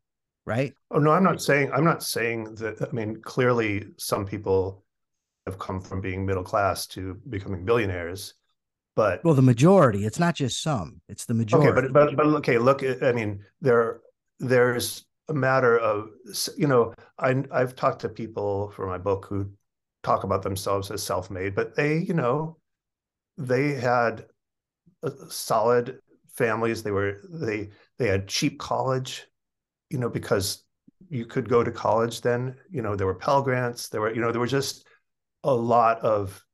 right? 0.45 0.75
Oh 0.91 0.99
no, 0.99 1.13
I'm 1.13 1.25
not 1.25 1.41
saying 1.41 1.71
I'm 1.73 1.85
not 1.85 2.03
saying 2.03 2.57
that. 2.57 2.83
I 2.83 2.93
mean, 2.93 3.23
clearly, 3.23 3.87
some 3.97 4.27
people 4.27 4.85
have 5.47 5.59
come 5.59 5.81
from 5.81 6.01
being 6.01 6.27
middle 6.27 6.43
class 6.43 6.87
to 6.89 7.15
becoming 7.31 7.65
billionaires, 7.65 8.35
but 8.97 9.25
well, 9.25 9.35
the 9.35 9.43
majority. 9.43 10.05
It's 10.05 10.19
not 10.19 10.35
just 10.35 10.61
some; 10.63 11.01
it's 11.09 11.25
the 11.25 11.35
majority. 11.35 11.69
Okay, 11.69 11.81
but 11.81 11.93
but 11.93 12.17
but 12.17 12.27
okay, 12.39 12.59
look. 12.59 12.83
I 13.03 13.13
mean, 13.13 13.45
there 13.61 14.01
there's 14.41 15.05
a 15.29 15.35
matter 15.35 15.79
of 15.79 16.11
you 16.57 16.67
know 16.67 16.93
I 17.19 17.45
I've 17.53 17.77
talked 17.77 18.01
to 18.01 18.09
people 18.09 18.73
for 18.75 18.87
my 18.87 18.99
book 18.99 19.27
who 19.29 19.51
talk 20.03 20.25
about 20.25 20.43
themselves 20.43 20.91
as 20.91 21.03
self-made, 21.03 21.55
but 21.55 21.77
they 21.77 21.99
you 21.99 22.15
know 22.15 22.57
they 23.39 23.75
had 23.75 24.27
solid 25.29 25.99
families. 26.35 26.83
They 26.83 26.91
were 26.91 27.21
they 27.31 27.71
they 27.99 28.09
had 28.09 28.29
cheap 28.29 28.59
college, 28.59 29.27
you 29.91 29.99
know, 29.99 30.09
because 30.09 30.65
you 31.09 31.27
could 31.27 31.49
go 31.49 31.63
to 31.63 31.71
college 31.71 32.21
then. 32.21 32.57
You 32.71 32.83
know, 32.83 32.97
there 32.97 33.07
were 33.07 33.15
Pell 33.15 33.43
grants. 33.43 33.89
There 33.89 34.01
were 34.01 34.15
you 34.15 34.21
know 34.21 34.33
there 34.33 34.41
were 34.41 34.47
just 34.47 34.87
a 35.45 35.55
lot 35.55 36.01
of, 36.01 36.45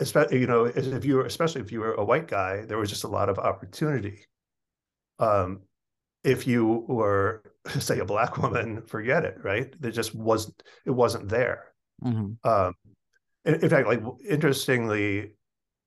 especially 0.00 0.40
you 0.40 0.46
know 0.46 0.64
if 0.64 1.04
you 1.04 1.16
were 1.16 1.24
especially 1.24 1.60
if 1.60 1.72
you 1.72 1.80
were 1.80 1.94
a 1.94 2.04
white 2.04 2.28
guy, 2.28 2.64
there 2.64 2.78
was 2.78 2.90
just 2.90 3.04
a 3.04 3.08
lot 3.08 3.28
of 3.28 3.38
opportunity. 3.38 4.24
Um, 5.18 5.62
if 6.24 6.46
you 6.46 6.84
were 6.88 7.42
say 7.78 7.98
a 7.98 8.04
black 8.04 8.38
woman, 8.38 8.82
forget 8.82 9.24
it. 9.24 9.38
Right? 9.42 9.74
There 9.80 9.90
just 9.90 10.14
wasn't 10.14 10.62
it 10.84 10.90
wasn't 10.90 11.28
there. 11.28 11.72
Mm-hmm. 12.04 12.48
Um, 12.48 12.74
in, 13.44 13.54
in 13.54 13.68
fact, 13.68 13.88
like 13.88 14.02
interestingly, 14.28 15.32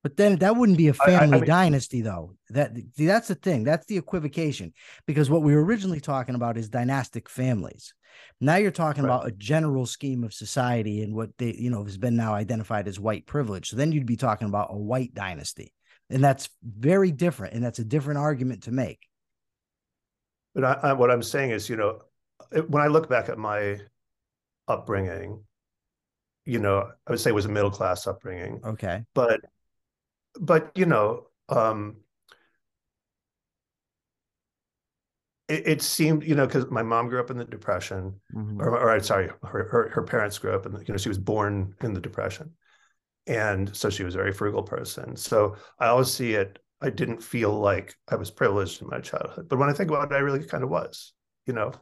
but 0.03 0.17
then 0.17 0.37
that 0.37 0.55
wouldn't 0.55 0.77
be 0.77 0.87
a 0.87 0.93
family 0.93 1.33
I, 1.33 1.37
I 1.37 1.41
mean, 1.41 1.45
dynasty, 1.45 2.01
though. 2.01 2.35
That 2.49 2.71
see, 2.95 3.05
that's 3.05 3.27
the 3.27 3.35
thing. 3.35 3.63
That's 3.63 3.85
the 3.85 3.97
equivocation. 3.97 4.73
Because 5.05 5.29
what 5.29 5.43
we 5.43 5.55
were 5.55 5.63
originally 5.63 5.99
talking 5.99 6.35
about 6.35 6.57
is 6.57 6.69
dynastic 6.69 7.29
families. 7.29 7.93
Now 8.39 8.55
you're 8.55 8.71
talking 8.71 9.03
right. 9.03 9.15
about 9.15 9.27
a 9.27 9.31
general 9.31 9.85
scheme 9.85 10.23
of 10.23 10.33
society 10.33 11.03
and 11.03 11.15
what 11.15 11.29
they, 11.37 11.53
you 11.53 11.69
know, 11.69 11.83
has 11.83 11.97
been 11.97 12.15
now 12.15 12.33
identified 12.33 12.87
as 12.87 12.99
white 12.99 13.25
privilege. 13.25 13.69
So 13.69 13.75
then 13.75 13.91
you'd 13.91 14.05
be 14.05 14.17
talking 14.17 14.47
about 14.47 14.69
a 14.71 14.77
white 14.77 15.13
dynasty, 15.13 15.73
and 16.09 16.23
that's 16.23 16.49
very 16.63 17.11
different. 17.11 17.53
And 17.53 17.63
that's 17.63 17.79
a 17.79 17.85
different 17.85 18.19
argument 18.19 18.63
to 18.63 18.71
make. 18.71 18.99
But 20.55 20.65
I, 20.65 20.73
I, 20.89 20.93
what 20.93 21.11
I'm 21.11 21.23
saying 21.23 21.51
is, 21.51 21.69
you 21.69 21.77
know, 21.77 22.01
when 22.67 22.83
I 22.83 22.87
look 22.87 23.07
back 23.07 23.29
at 23.29 23.37
my 23.37 23.79
upbringing, 24.67 25.43
you 26.45 26.59
know, 26.59 26.89
I 27.07 27.11
would 27.11 27.19
say 27.19 27.29
it 27.29 27.33
was 27.33 27.45
a 27.45 27.49
middle 27.49 27.71
class 27.71 28.07
upbringing. 28.07 28.61
Okay. 28.65 29.03
But 29.13 29.41
but 30.39 30.71
you 30.75 30.85
know, 30.85 31.27
um, 31.49 31.97
it, 35.47 35.67
it, 35.67 35.81
seemed, 35.81 36.23
you 36.23 36.35
know, 36.35 36.47
because 36.47 36.69
my 36.71 36.81
mom 36.81 37.09
grew 37.09 37.19
up 37.19 37.29
in 37.29 37.37
the 37.37 37.45
Depression, 37.45 38.15
mm-hmm. 38.33 38.61
or, 38.61 38.69
or 38.69 38.89
I'm 38.91 39.03
sorry, 39.03 39.29
her, 39.43 39.67
her, 39.69 39.89
her 39.89 40.03
parents 40.03 40.37
grew 40.37 40.55
up 40.55 40.65
in, 40.65 40.71
the, 40.71 40.79
you 40.79 40.93
know, 40.93 40.97
she 40.97 41.09
was 41.09 41.17
born 41.17 41.75
in 41.81 41.93
the 41.93 41.99
Depression, 41.99 42.51
and 43.27 43.75
so 43.75 43.89
she 43.89 44.03
was 44.03 44.15
a 44.15 44.19
very 44.19 44.31
frugal 44.31 44.63
person. 44.63 45.15
So 45.15 45.57
I 45.79 45.87
always 45.87 46.11
see 46.11 46.33
it. 46.33 46.59
I 46.81 46.89
didn't 46.89 47.21
feel 47.21 47.51
like 47.51 47.95
I 48.07 48.15
was 48.15 48.31
privileged 48.31 48.81
in 48.81 48.87
my 48.87 48.99
childhood, 48.99 49.49
but 49.49 49.59
when 49.59 49.69
I 49.69 49.73
think 49.73 49.89
about 49.89 50.11
it, 50.11 50.15
I 50.15 50.19
really 50.19 50.45
kind 50.45 50.63
of 50.63 50.69
was. 50.69 51.13
You 51.45 51.53
know, 51.53 51.73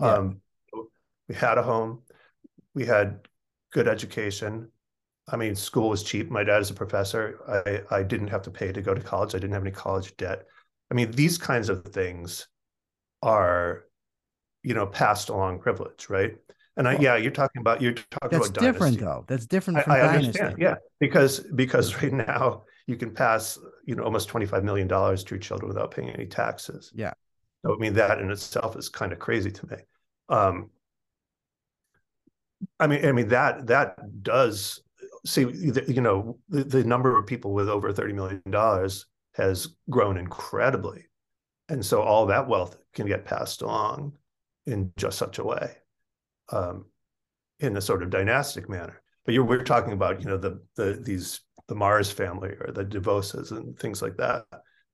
yeah. 0.00 0.14
um, 0.14 0.40
we 1.28 1.34
had 1.34 1.58
a 1.58 1.62
home, 1.62 2.02
we 2.74 2.86
had 2.86 3.20
good 3.72 3.86
education, 3.86 4.70
I 5.32 5.36
mean, 5.36 5.54
school 5.54 5.88
was 5.88 6.02
cheap. 6.02 6.30
My 6.30 6.44
dad 6.44 6.60
is 6.60 6.70
a 6.70 6.74
professor. 6.74 7.38
I, 7.90 7.98
I 7.98 8.02
didn't 8.02 8.28
have 8.28 8.42
to 8.42 8.50
pay 8.50 8.72
to 8.72 8.82
go 8.82 8.94
to 8.94 9.00
college. 9.00 9.34
I 9.34 9.38
didn't 9.38 9.52
have 9.52 9.62
any 9.62 9.70
college 9.70 10.16
debt. 10.16 10.44
I 10.90 10.94
mean, 10.94 11.12
these 11.12 11.38
kinds 11.38 11.68
of 11.68 11.84
things 11.84 12.48
are, 13.22 13.84
you 14.62 14.74
know, 14.74 14.86
passed 14.86 15.28
along 15.28 15.60
privilege, 15.60 16.08
right? 16.10 16.36
And 16.76 16.88
I, 16.88 16.98
yeah, 16.98 17.16
you're 17.16 17.30
talking 17.30 17.60
about 17.60 17.82
you're 17.82 17.92
talking 17.92 18.38
That's 18.38 18.48
about 18.48 18.60
different 18.60 18.98
dynasty. 18.98 19.04
though. 19.04 19.24
That's 19.26 19.46
different 19.46 19.82
from 19.82 19.92
I, 19.92 19.96
I 19.96 19.98
dynasty. 20.00 20.26
understand, 20.40 20.56
yeah, 20.58 20.76
because 20.98 21.40
because 21.54 22.02
right 22.02 22.12
now 22.12 22.62
you 22.86 22.96
can 22.96 23.12
pass, 23.12 23.58
you 23.84 23.94
know, 23.94 24.02
almost 24.02 24.28
twenty 24.28 24.46
five 24.46 24.64
million 24.64 24.88
dollars 24.88 25.22
to 25.24 25.34
your 25.34 25.40
children 25.40 25.68
without 25.68 25.90
paying 25.90 26.10
any 26.10 26.26
taxes. 26.26 26.90
Yeah. 26.94 27.12
So 27.64 27.74
I 27.74 27.78
mean, 27.78 27.94
that 27.94 28.20
in 28.20 28.30
itself 28.30 28.76
is 28.76 28.88
kind 28.88 29.12
of 29.12 29.18
crazy 29.18 29.50
to 29.50 29.66
me. 29.66 29.76
Um, 30.28 30.70
I 32.78 32.86
mean, 32.86 33.04
I 33.04 33.12
mean 33.12 33.28
that 33.28 33.66
that 33.66 34.22
does 34.22 34.80
see, 35.24 35.42
you 35.42 36.00
know, 36.00 36.38
the, 36.48 36.64
the 36.64 36.84
number 36.84 37.18
of 37.18 37.26
people 37.26 37.52
with 37.52 37.68
over 37.68 37.92
thirty 37.92 38.12
million 38.12 38.42
dollars 38.50 39.06
has 39.34 39.76
grown 39.88 40.16
incredibly, 40.16 41.06
and 41.68 41.84
so 41.84 42.02
all 42.02 42.26
that 42.26 42.48
wealth 42.48 42.76
can 42.94 43.06
get 43.06 43.24
passed 43.24 43.62
along 43.62 44.12
in 44.66 44.92
just 44.96 45.18
such 45.18 45.38
a 45.38 45.44
way, 45.44 45.76
um, 46.50 46.86
in 47.60 47.76
a 47.76 47.80
sort 47.80 48.02
of 48.02 48.10
dynastic 48.10 48.68
manner. 48.68 49.02
But 49.24 49.34
you're 49.34 49.44
we're 49.44 49.64
talking 49.64 49.92
about, 49.92 50.20
you 50.20 50.26
know, 50.26 50.38
the 50.38 50.60
the 50.76 51.00
these 51.02 51.40
the 51.68 51.74
Mars 51.74 52.10
family 52.10 52.50
or 52.60 52.72
the 52.72 52.84
DeVoses 52.84 53.52
and 53.52 53.78
things 53.78 54.02
like 54.02 54.16
that, 54.16 54.44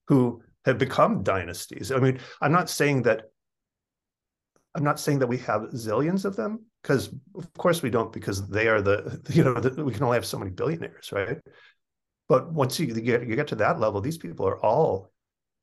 who 0.09 0.43
have 0.65 0.79
become 0.79 1.23
dynasties. 1.23 1.93
I 1.93 1.99
mean, 1.99 2.19
I'm 2.43 2.53
not 2.53 2.69
saying 2.69 3.03
that 3.03 3.31
I'm 4.75 4.85
not 4.85 5.01
saying 5.01 5.21
that 5.21 5.29
we 5.29 5.39
have 5.39 5.63
zillions 5.75 6.25
of 6.25 6.37
them 6.37 6.67
because 6.87 7.11
of 7.35 7.53
course 7.55 7.83
we 7.83 7.91
don't 7.91 8.13
because 8.13 8.49
they 8.49 8.69
are 8.69 8.81
the 8.81 9.21
you 9.31 9.43
know 9.43 9.55
the, 9.55 9.85
we 9.85 9.93
can 9.93 10.05
only 10.05 10.17
have 10.17 10.27
so 10.27 10.39
many 10.39 10.51
billionaires 10.51 11.11
right 11.13 11.39
but 12.29 12.53
once 12.53 12.79
you 12.79 12.87
get 12.87 13.27
you 13.27 13.35
get 13.35 13.49
to 13.49 13.57
that 13.57 13.81
level 13.81 14.01
these 14.01 14.19
people 14.19 14.47
are 14.47 14.65
all 14.65 15.11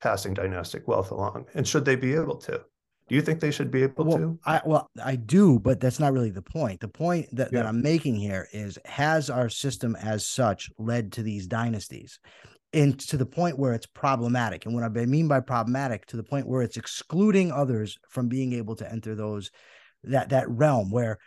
passing 0.02 0.34
dynastic 0.34 0.86
wealth 0.86 1.10
along 1.10 1.46
and 1.54 1.66
should 1.66 1.84
they 1.84 1.96
be 1.96 2.14
able 2.14 2.36
to 2.36 2.60
do 3.08 3.14
you 3.14 3.22
think 3.22 3.40
they 3.40 3.50
should 3.50 3.70
be 3.70 3.82
able 3.82 4.04
well, 4.04 4.18
to 4.18 4.38
I 4.46 4.62
well 4.64 4.90
I 5.02 5.16
do, 5.16 5.58
but 5.58 5.78
that's 5.78 6.00
not 6.00 6.14
really 6.14 6.30
the 6.30 6.40
point. 6.40 6.80
The 6.80 6.88
point 6.88 7.28
that, 7.32 7.52
Yeah. 7.52 7.58
that 7.58 7.66
I'm 7.68 7.82
making 7.82 8.14
here 8.14 8.48
is 8.50 8.78
has 8.86 9.28
our 9.28 9.50
system 9.50 9.94
as 9.96 10.26
such 10.26 10.70
led 10.78 11.12
to 11.12 11.22
these 11.22 11.46
dynasties? 11.46 12.18
And 12.72 12.98
to 13.00 13.18
the 13.18 13.26
point 13.26 13.58
where 13.58 13.74
it's 13.74 13.84
problematic. 13.84 14.64
And 14.64 14.74
what 14.74 14.84
I 14.84 14.88
mean 14.88 15.28
by 15.28 15.40
problematic, 15.40 16.06
to 16.06 16.16
the 16.16 16.22
point 16.22 16.48
where 16.48 16.62
it's 16.62 16.78
excluding 16.78 17.52
others 17.52 17.98
from 18.08 18.28
being 18.28 18.54
able 18.54 18.74
to 18.76 18.90
enter 18.90 19.14
those 19.14 19.50
that 20.08 20.28
that 20.30 20.48
realm 20.48 20.90
where 20.90 21.18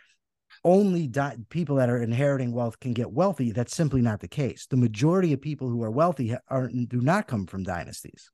only 0.64 1.06
di- 1.06 1.36
people 1.50 1.76
that 1.76 1.88
are 1.90 2.02
inheriting 2.02 2.52
wealth 2.52 2.80
can 2.80 2.92
get 2.92 3.10
wealthy. 3.12 3.52
That's 3.52 3.74
simply 3.76 4.00
not 4.00 4.20
the 4.20 4.28
case. 4.28 4.66
The 4.66 4.76
majority 4.76 5.32
of 5.32 5.40
people 5.40 5.68
who 5.68 5.82
are 5.82 5.90
wealthy 5.90 6.34
are 6.48 6.68
do 6.68 7.00
not 7.00 7.28
come 7.28 7.46
from 7.46 7.62
dynasties. 7.62 8.30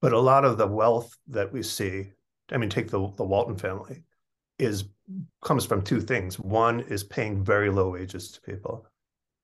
but 0.00 0.12
a 0.12 0.18
lot 0.18 0.44
of 0.44 0.58
the 0.58 0.66
wealth 0.66 1.16
that 1.28 1.50
we 1.52 1.62
see 1.62 2.12
i 2.52 2.56
mean 2.58 2.68
take 2.68 2.88
the 2.90 3.00
the 3.16 3.24
walton 3.24 3.56
family 3.56 4.02
is 4.58 4.84
comes 5.42 5.64
from 5.64 5.80
two 5.82 6.00
things 6.00 6.38
one 6.38 6.80
is 6.96 7.02
paying 7.02 7.42
very 7.42 7.70
low 7.70 7.88
wages 7.92 8.30
to 8.32 8.40
people 8.42 8.86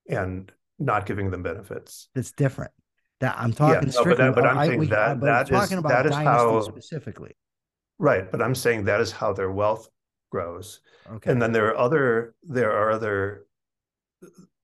and 0.09 0.53
not 0.79 1.07
giving 1.07 1.31
them 1.31 1.42
benefits 1.42 2.09
That's 2.14 2.33
different. 2.33 2.73
That 3.20 3.35
I'm 3.38 3.53
talking 3.53 3.88
no, 3.94 4.05
but 4.05 4.12
uh, 4.12 4.14
that- 4.16 4.35
but 4.35 4.46
I'm 4.46 4.59
I- 4.59 4.66
saying 4.66 4.79
we- 4.81 4.87
that- 4.88 5.20
that 5.23 5.51
is- 5.51 5.59
talking 5.59 5.79
about 5.79 5.88
that 5.94 6.07
is 6.07 6.14
how- 6.14 6.61
specifically. 6.61 7.33
right 7.99 8.31
but 8.33 8.40
i'm 8.42 8.55
saying 8.64 8.85
that 8.85 9.01
is 9.01 9.11
how 9.20 9.33
their 9.33 9.51
wealth 9.62 9.88
grows 10.31 10.81
Okay. 11.12 11.31
and 11.31 11.40
then 11.43 11.53
there 11.53 11.66
are 11.69 11.77
other 11.77 12.35
there 12.43 12.73
are 12.73 12.90
other 12.90 13.47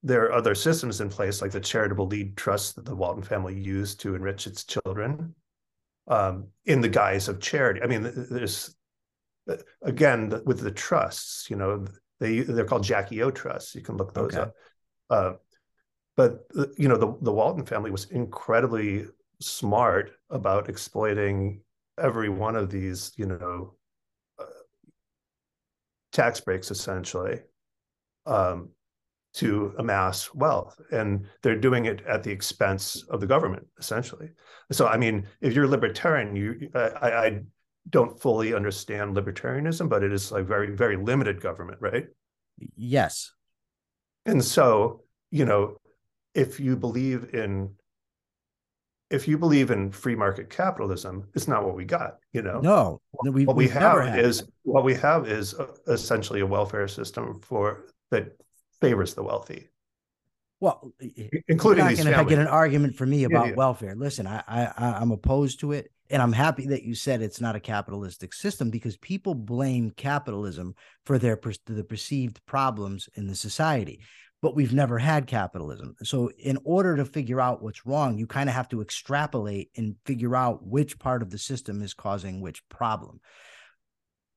there 0.03 0.25
are 0.25 0.33
other 0.33 0.55
systems 0.55 1.01
in 1.01 1.09
place 1.09 1.43
like 1.43 1.51
the 1.51 1.61
charitable 1.61 2.07
lead 2.07 2.37
trust 2.37 2.77
that 2.77 2.85
the 2.85 2.95
walton 2.95 3.23
family 3.23 3.59
used 3.59 4.01
to 4.01 4.15
enrich 4.15 4.47
its 4.47 4.65
children 4.65 5.35
um, 6.09 6.47
in 6.67 6.81
the 6.81 6.89
guise 6.89 7.29
of 7.29 7.41
charity 7.41 7.81
i 7.83 7.87
mean 7.87 8.11
there's 8.31 8.77
uh, 9.51 9.57
again 9.83 10.29
the- 10.29 10.43
with 10.47 10.61
the 10.61 10.71
trusts 10.71 11.51
you 11.51 11.57
know 11.57 11.85
they 12.21 12.41
they're 12.41 12.65
called 12.65 12.85
jackie 12.85 13.23
o 13.23 13.31
trusts 13.31 13.75
you 13.75 13.81
can 13.83 13.97
look 13.97 14.15
those 14.15 14.35
Okay. 14.35 14.43
up 14.43 14.55
uh, 15.11 15.33
but 16.17 16.47
uh, 16.59 16.67
you 16.77 16.89
know 16.89 16.97
the, 16.97 17.15
the 17.23 17.33
walton 17.33 17.65
family 17.65 17.91
was 17.91 18.11
incredibly 18.11 19.07
smart 19.41 20.13
about 20.31 20.69
exploiting 20.69 21.61
every 21.99 22.29
one 22.29 22.57
of 22.57 22.71
these 22.71 23.13
you 23.17 23.27
know 23.27 23.76
tax 26.17 26.41
breaks 26.41 26.71
essentially 26.71 27.41
um, 28.25 28.71
to 29.35 29.75
amass 29.79 30.35
wealth 30.35 30.81
and 30.91 31.27
they're 31.43 31.61
doing 31.61 31.85
it 31.85 32.01
at 32.07 32.23
the 32.23 32.31
expense 32.31 33.05
of 33.11 33.21
the 33.21 33.27
government 33.27 33.67
essentially 33.79 34.31
so 34.73 34.87
i 34.87 34.97
mean 34.97 35.27
if 35.43 35.53
you're 35.53 35.69
libertarian 35.69 36.35
you 36.35 36.71
i, 36.75 37.11
I 37.11 37.41
don't 37.91 38.19
fully 38.19 38.55
understand 38.55 39.15
libertarianism 39.15 39.91
but 39.91 40.03
it 40.03 40.11
is 40.11 40.33
like 40.33 40.47
very 40.47 40.75
very 40.75 40.97
limited 40.97 41.39
government 41.39 41.79
right 41.83 42.07
yes. 42.77 43.33
and 44.25 44.43
so 44.43 45.03
you 45.31 45.45
know 45.45 45.77
if 46.35 46.59
you 46.59 46.77
believe 46.77 47.35
in 47.35 47.75
if 49.11 49.29
you 49.29 49.39
believe 49.39 49.71
in 49.71 49.91
free 49.91 50.17
market 50.17 50.51
capitalism 50.51 51.29
it's 51.35 51.47
not 51.49 51.65
what 51.65 51.75
we 51.77 51.85
got 51.85 52.19
you 52.33 52.43
know 52.43 52.61
No. 52.61 53.01
we, 53.25 53.45
what 53.45 53.57
we 53.57 53.69
had 53.69 54.19
is 54.19 54.41
that. 54.41 54.49
what 54.65 54.85
we 54.85 54.95
have 54.95 55.29
is 55.29 55.55
uh, 55.55 55.67
essentially 55.89 56.41
a 56.41 56.47
welfare 56.47 56.89
system 56.89 57.41
for 57.41 57.87
that 58.11 58.37
favors 58.81 59.15
the 59.15 59.23
wealthy 59.23 59.69
well, 60.59 60.91
including 61.49 61.85
you're 61.85 61.91
these 61.95 62.05
not 62.05 62.13
going 62.15 62.25
to 62.27 62.31
get 62.31 62.39
an 62.39 62.47
argument 62.47 62.97
from 62.97 63.11
me 63.11 63.25
about 63.25 63.49
yeah. 63.49 63.55
welfare. 63.57 63.95
Listen, 63.95 64.27
I, 64.27 64.43
I 64.49 64.65
I- 64.79 64.93
I'm 65.01 65.11
opposed 65.11 65.61
to 65.61 65.73
it, 65.73 65.93
and 66.09 66.23
I'm 66.23 66.33
happy 66.33 66.67
that 66.69 66.83
you 66.83 66.95
said 66.95 67.21
it's 67.21 67.43
not 67.43 67.57
a 67.57 67.61
capitalistic 67.61 68.33
system 68.33 68.71
because 68.71 68.97
people 68.97 69.35
blame 69.35 69.91
capitalism 69.91 70.75
for 71.05 71.19
their 71.19 71.39
the 71.67 71.85
perceived 71.85 72.41
problems 72.47 73.07
in 73.17 73.27
the 73.27 73.35
society. 73.35 74.01
But 74.47 74.55
we've 74.55 74.73
never 74.73 75.01
had 75.01 75.27
capitalism. 75.27 75.97
So, 76.05 76.31
in 76.39 76.57
order 76.63 76.95
to 76.95 77.05
figure 77.05 77.41
out 77.41 77.65
what's 77.65 77.85
wrong, 77.85 78.17
you 78.17 78.29
kind 78.29 78.49
of 78.49 78.55
have 78.55 78.69
to 78.69 78.81
extrapolate 78.81 79.73
and 79.77 79.97
figure 80.05 80.37
out 80.37 80.65
which 80.65 81.01
part 81.01 81.21
of 81.21 81.31
the 81.31 81.37
system 81.37 81.83
is 81.83 81.95
causing 81.95 82.41
which 82.41 82.63
problem. 82.69 83.19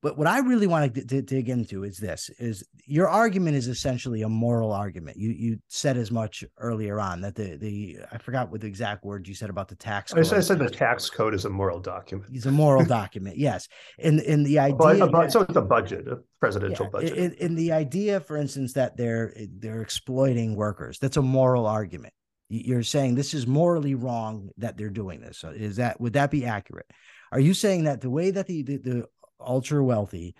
But 0.01 0.17
what 0.17 0.27
I 0.27 0.39
really 0.39 0.67
want 0.67 0.93
to, 0.93 1.05
to 1.05 1.21
dig 1.21 1.49
into 1.49 1.83
is 1.83 1.97
this: 1.97 2.29
is 2.39 2.63
your 2.85 3.09
argument 3.09 3.57
is 3.57 3.67
essentially 3.67 4.21
a 4.21 4.29
moral 4.29 4.71
argument. 4.71 5.17
You 5.17 5.31
you 5.31 5.59
said 5.67 5.97
as 5.97 6.09
much 6.09 6.43
earlier 6.57 7.01
on 7.01 7.19
that 7.21 7.35
the 7.35 7.57
the 7.57 7.97
I 8.09 8.17
forgot 8.17 8.49
what 8.49 8.61
the 8.61 8.67
exact 8.67 9.03
words 9.03 9.27
you 9.27 9.35
said 9.35 9.49
about 9.49 9.67
the 9.67 9.75
tax. 9.75 10.13
I 10.13 10.21
said, 10.21 10.37
I 10.37 10.41
said 10.41 10.59
the 10.59 10.69
tax 10.69 11.09
code 11.09 11.33
is 11.33 11.43
a 11.43 11.49
moral 11.49 11.81
document. 11.81 12.31
It's 12.33 12.45
a 12.45 12.51
moral 12.51 12.85
document, 12.85 13.37
yes. 13.37 13.67
And 13.97 14.21
and 14.21 14.45
the 14.45 14.59
idea, 14.59 15.29
so 15.29 15.41
it's 15.41 15.57
a 15.57 15.61
budget, 15.61 16.07
a 16.07 16.19
presidential 16.39 16.85
yeah, 16.85 16.91
budget. 16.91 17.17
in, 17.17 17.33
in 17.33 17.55
the 17.55 17.73
idea, 17.73 18.21
for 18.21 18.37
instance, 18.37 18.73
that 18.73 18.95
they're 18.95 19.33
they're 19.57 19.81
exploiting 19.81 20.55
workers. 20.55 20.97
That's 20.99 21.17
a 21.17 21.21
moral 21.21 21.65
argument. 21.65 22.13
You're 22.47 22.83
saying 22.83 23.15
this 23.15 23.33
is 23.33 23.45
morally 23.45 23.95
wrong 23.95 24.49
that 24.57 24.77
they're 24.77 24.89
doing 24.89 25.19
this. 25.19 25.39
So 25.39 25.49
Is 25.49 25.75
that 25.75 25.99
would 25.99 26.13
that 26.13 26.31
be 26.31 26.45
accurate? 26.45 26.87
Are 27.31 27.39
you 27.39 27.53
saying 27.53 27.83
that 27.83 28.01
the 28.01 28.09
way 28.09 28.31
that 28.31 28.47
the 28.47 28.63
the, 28.63 28.77
the 28.77 29.07
ultra 29.39 29.83
wealthy 29.83 30.35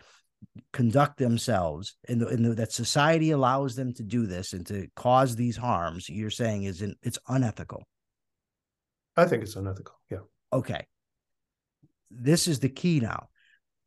conduct 0.74 1.18
themselves 1.18 1.96
and, 2.08 2.22
the, 2.22 2.28
and 2.28 2.46
the, 2.46 2.54
that 2.56 2.72
society 2.72 3.32
allows 3.32 3.76
them 3.76 3.94
to 3.94 4.04
do 4.04 4.26
this 4.26 4.54
and 4.54 4.66
to 4.68 4.88
cause 4.96 5.36
these 5.36 5.58
harms, 5.58 6.10
you're 6.10 6.30
saying 6.30 6.64
is 6.64 6.82
in, 6.82 6.96
it's 7.04 7.20
unethical? 7.28 7.86
I 9.18 9.26
think 9.26 9.44
it's 9.44 9.56
unethical. 9.56 9.96
Yeah. 10.10 10.20
okay 10.54 10.86
this 12.12 12.48
is 12.48 12.60
the 12.60 12.70
key 12.70 13.00
now 13.00 13.30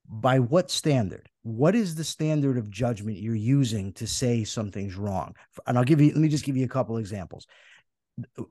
by 0.09 0.39
what 0.39 0.71
standard 0.71 1.29
what 1.43 1.75
is 1.75 1.95
the 1.95 2.05
standard 2.05 2.59
of 2.59 2.71
judgment 2.71 3.19
you're 3.19 3.35
using 3.35 3.93
to 3.95 4.07
say 4.07 4.45
something's 4.45 4.97
wrong 4.97 5.35
and 5.67 5.79
i'll 5.79 5.85
give 5.85 6.01
you 6.01 6.13
let 6.13 6.21
me 6.21 6.29
just 6.29 6.45
give 6.45 6.57
you 6.57 6.65
a 6.65 6.69
couple 6.69 6.97
examples 6.99 7.47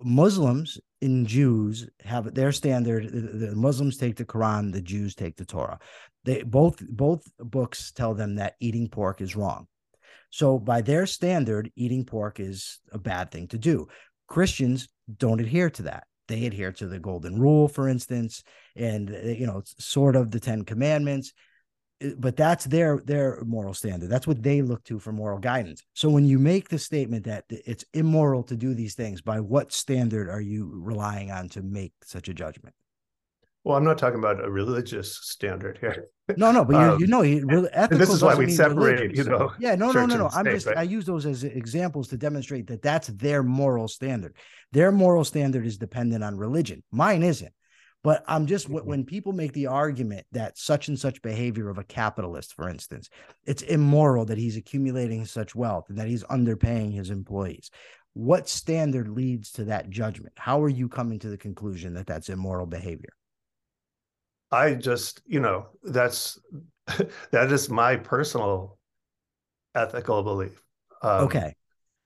muslims 0.02 0.80
and 1.02 1.28
jews 1.28 1.88
have 2.04 2.34
their 2.34 2.52
standard 2.52 3.12
the 3.12 3.56
muslims 3.56 3.98
take 3.98 4.16
the 4.16 4.26
quran 4.26 4.72
the 4.72 4.82
jews 4.82 5.16
take 5.16 5.36
the 5.36 5.46
torah. 5.46 5.80
They 6.24 6.44
both 6.44 6.80
both 6.88 7.24
books 7.40 7.92
tell 7.92 8.14
them 8.14 8.36
that 8.36 8.56
eating 8.60 8.90
pork 8.90 9.22
is 9.22 9.36
wrong. 9.36 9.68
So 10.30 10.60
by 10.60 10.82
their 10.82 11.06
standard 11.06 11.72
eating 11.76 12.06
pork 12.06 12.40
is 12.40 12.80
a 12.92 13.00
bad 13.00 13.32
thing 13.32 13.48
to 13.50 13.58
do. 13.58 13.88
Christians 14.28 14.88
don't 15.18 15.42
adhere 15.42 15.70
to 15.72 15.84
that. 15.84 16.06
They 16.28 16.46
adhere 16.46 16.72
to 16.74 16.88
the 16.88 17.00
golden 17.00 17.40
rule 17.40 17.68
for 17.68 17.90
instance 17.90 18.44
and 18.76 19.10
you 19.10 19.46
know 19.48 19.64
sort 19.80 20.16
of 20.16 20.32
the 20.32 20.40
10 20.40 20.64
commandments 20.64 21.34
but 22.18 22.36
that's 22.36 22.66
their 22.66 23.02
their 23.06 23.44
moral 23.46 23.74
standard 23.74 24.10
that's 24.10 24.28
what 24.28 24.42
they 24.42 24.62
look 24.62 24.84
to 24.84 25.00
for 25.00 25.12
moral 25.12 25.40
guidance 25.40 25.84
so 25.94 26.10
when 26.10 26.26
you 26.26 26.40
make 26.40 26.70
the 26.70 26.80
statement 26.80 27.26
that 27.26 27.46
it's 27.50 27.86
immoral 27.94 28.44
to 28.44 28.56
do 28.56 28.74
these 28.74 28.96
things 28.96 29.22
by 29.22 29.40
what 29.40 29.72
standard 29.72 30.30
are 30.30 30.42
you 30.42 30.72
relying 30.74 31.32
on 31.32 31.48
to 31.50 31.62
make 31.62 31.94
such 32.04 32.28
a 32.30 32.34
judgment 32.34 32.74
Well, 33.64 33.78
I'm 33.78 33.84
not 33.84 34.00
talking 34.00 34.18
about 34.18 34.44
a 34.44 34.50
religious 34.50 35.16
standard 35.22 35.78
here. 35.80 36.10
No, 36.36 36.52
no, 36.52 36.66
but 36.66 36.76
um, 36.76 37.00
you 37.00 37.08
know, 37.08 37.22
really 37.22 37.70
ethical. 37.74 38.00
This 38.00 38.10
is 38.10 38.24
why 38.24 38.36
we 38.36 38.50
separate, 38.50 39.02
religious. 39.02 39.18
you 39.18 39.32
know. 39.32 39.52
Yeah, 39.60 39.76
no, 39.76 39.92
no, 39.92 40.06
no, 40.06 40.18
no. 40.18 40.30
I'm 40.34 40.46
state, 40.46 40.54
just 40.54 40.68
right? 40.68 40.78
I 40.78 40.84
use 40.84 41.06
those 41.06 41.26
as 41.26 41.44
examples 41.44 42.08
to 42.08 42.18
demonstrate 42.18 42.68
that 42.68 42.82
that's 42.82 43.10
their 43.10 43.44
moral 43.44 43.88
standard. 43.88 44.36
Their 44.72 44.92
moral 44.92 45.24
standard 45.24 45.66
is 45.66 45.78
dependent 45.78 46.24
on 46.24 46.38
religion. 46.38 46.84
Mine 46.92 47.22
isn't. 47.22 47.54
But 48.04 48.24
I'm 48.28 48.48
just 48.48 48.68
mm-hmm. 48.68 48.88
when 48.88 49.04
people 49.06 49.34
make 49.34 49.54
the 49.54 49.68
argument 49.68 50.26
that 50.32 50.58
such 50.58 50.88
and 50.88 51.00
such 51.00 51.22
behavior 51.22 51.70
of 51.70 51.78
a 51.78 51.84
capitalist, 51.84 52.54
for 52.54 52.68
instance, 52.68 53.10
it's 53.46 53.62
immoral 53.62 54.26
that 54.26 54.38
he's 54.38 54.58
accumulating 54.58 55.26
such 55.26 55.56
wealth 55.56 55.86
and 55.90 55.98
that 55.98 56.08
he's 56.08 56.24
underpaying 56.26 56.94
his 56.94 57.10
employees. 57.10 57.70
What 58.14 58.50
standard 58.50 59.08
leads 59.08 59.52
to 59.54 59.66
that 59.66 59.90
judgment? 59.90 60.34
How 60.36 60.62
are 60.64 60.70
you 60.70 60.90
coming 60.90 61.20
to 61.20 61.30
the 61.30 61.38
conclusion 61.38 61.94
that 61.94 62.08
that's 62.08 62.30
immoral 62.30 62.66
behavior? 62.66 63.14
I 64.52 64.74
just, 64.74 65.22
you 65.26 65.40
know, 65.40 65.68
that's 65.84 66.40
that 67.32 67.52
is 67.52 67.70
my 67.70 67.96
personal 67.96 68.78
ethical 69.76 70.24
belief. 70.24 70.62
Um, 71.02 71.26
okay. 71.26 71.56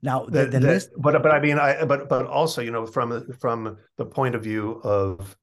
Now, 0.02 0.26
that, 0.26 0.52
then 0.52 0.62
that, 0.62 0.68
this, 0.68 0.90
but 0.98 1.24
but 1.24 1.32
I 1.32 1.40
mean, 1.40 1.58
I 1.58 1.84
but 1.86 2.08
but 2.08 2.28
also, 2.28 2.62
you 2.62 2.70
know, 2.70 2.86
from 2.86 3.32
from 3.40 3.78
the 3.98 4.06
point 4.06 4.36
of 4.36 4.44
view 4.44 4.80
of 4.84 5.36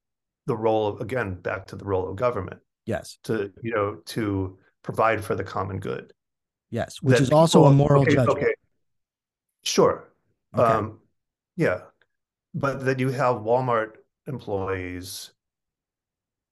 the 0.46 0.56
role 0.56 0.88
of, 0.88 1.00
again 1.00 1.34
back 1.34 1.66
to 1.66 1.76
the 1.76 1.84
role 1.84 2.08
of 2.08 2.16
government. 2.16 2.60
Yes. 2.86 3.18
To 3.24 3.52
you 3.62 3.74
know 3.74 3.96
to 4.06 4.58
provide 4.82 5.24
for 5.24 5.34
the 5.34 5.44
common 5.44 5.78
good. 5.78 6.12
Yes 6.70 7.00
which 7.02 7.20
is 7.20 7.30
also 7.30 7.60
people, 7.60 7.72
a 7.72 7.74
moral 7.74 8.02
okay, 8.02 8.14
judgment. 8.14 8.38
okay. 8.38 8.54
Sure. 9.62 10.08
Okay. 10.54 10.62
um 10.62 10.98
yeah. 11.56 11.80
But 12.54 12.84
then 12.84 12.98
you 12.98 13.10
have 13.10 13.36
walmart 13.36 13.92
employees 14.26 15.32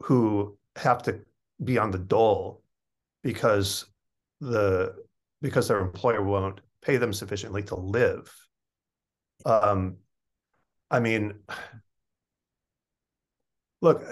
who 0.02 0.56
have 0.76 1.02
to 1.04 1.20
be 1.62 1.78
on 1.78 1.90
the 1.90 1.98
dole 1.98 2.62
because 3.22 3.86
the 4.40 4.94
because 5.42 5.68
their 5.68 5.80
employer 5.80 6.22
won't 6.22 6.60
pay 6.82 6.96
them 6.96 7.12
sufficiently 7.12 7.62
to 7.64 7.74
live. 7.74 8.32
Um 9.44 9.96
i 10.92 10.98
mean 10.98 11.34
look 13.80 14.02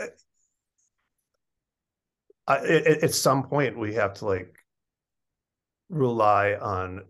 I, 2.47 2.57
at, 2.59 3.05
at 3.05 3.15
some 3.15 3.45
point 3.45 3.79
we 3.79 3.95
have 3.95 4.15
to 4.15 4.27
like 4.27 4.55
rely 5.91 6.55
on 6.55 7.05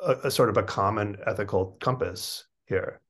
a, 0.00 0.12
a, 0.24 0.30
sort 0.30 0.48
of 0.48 0.56
a 0.56 0.62
common 0.62 1.18
ethical 1.26 1.76
compass 1.80 2.44
here 2.66 3.00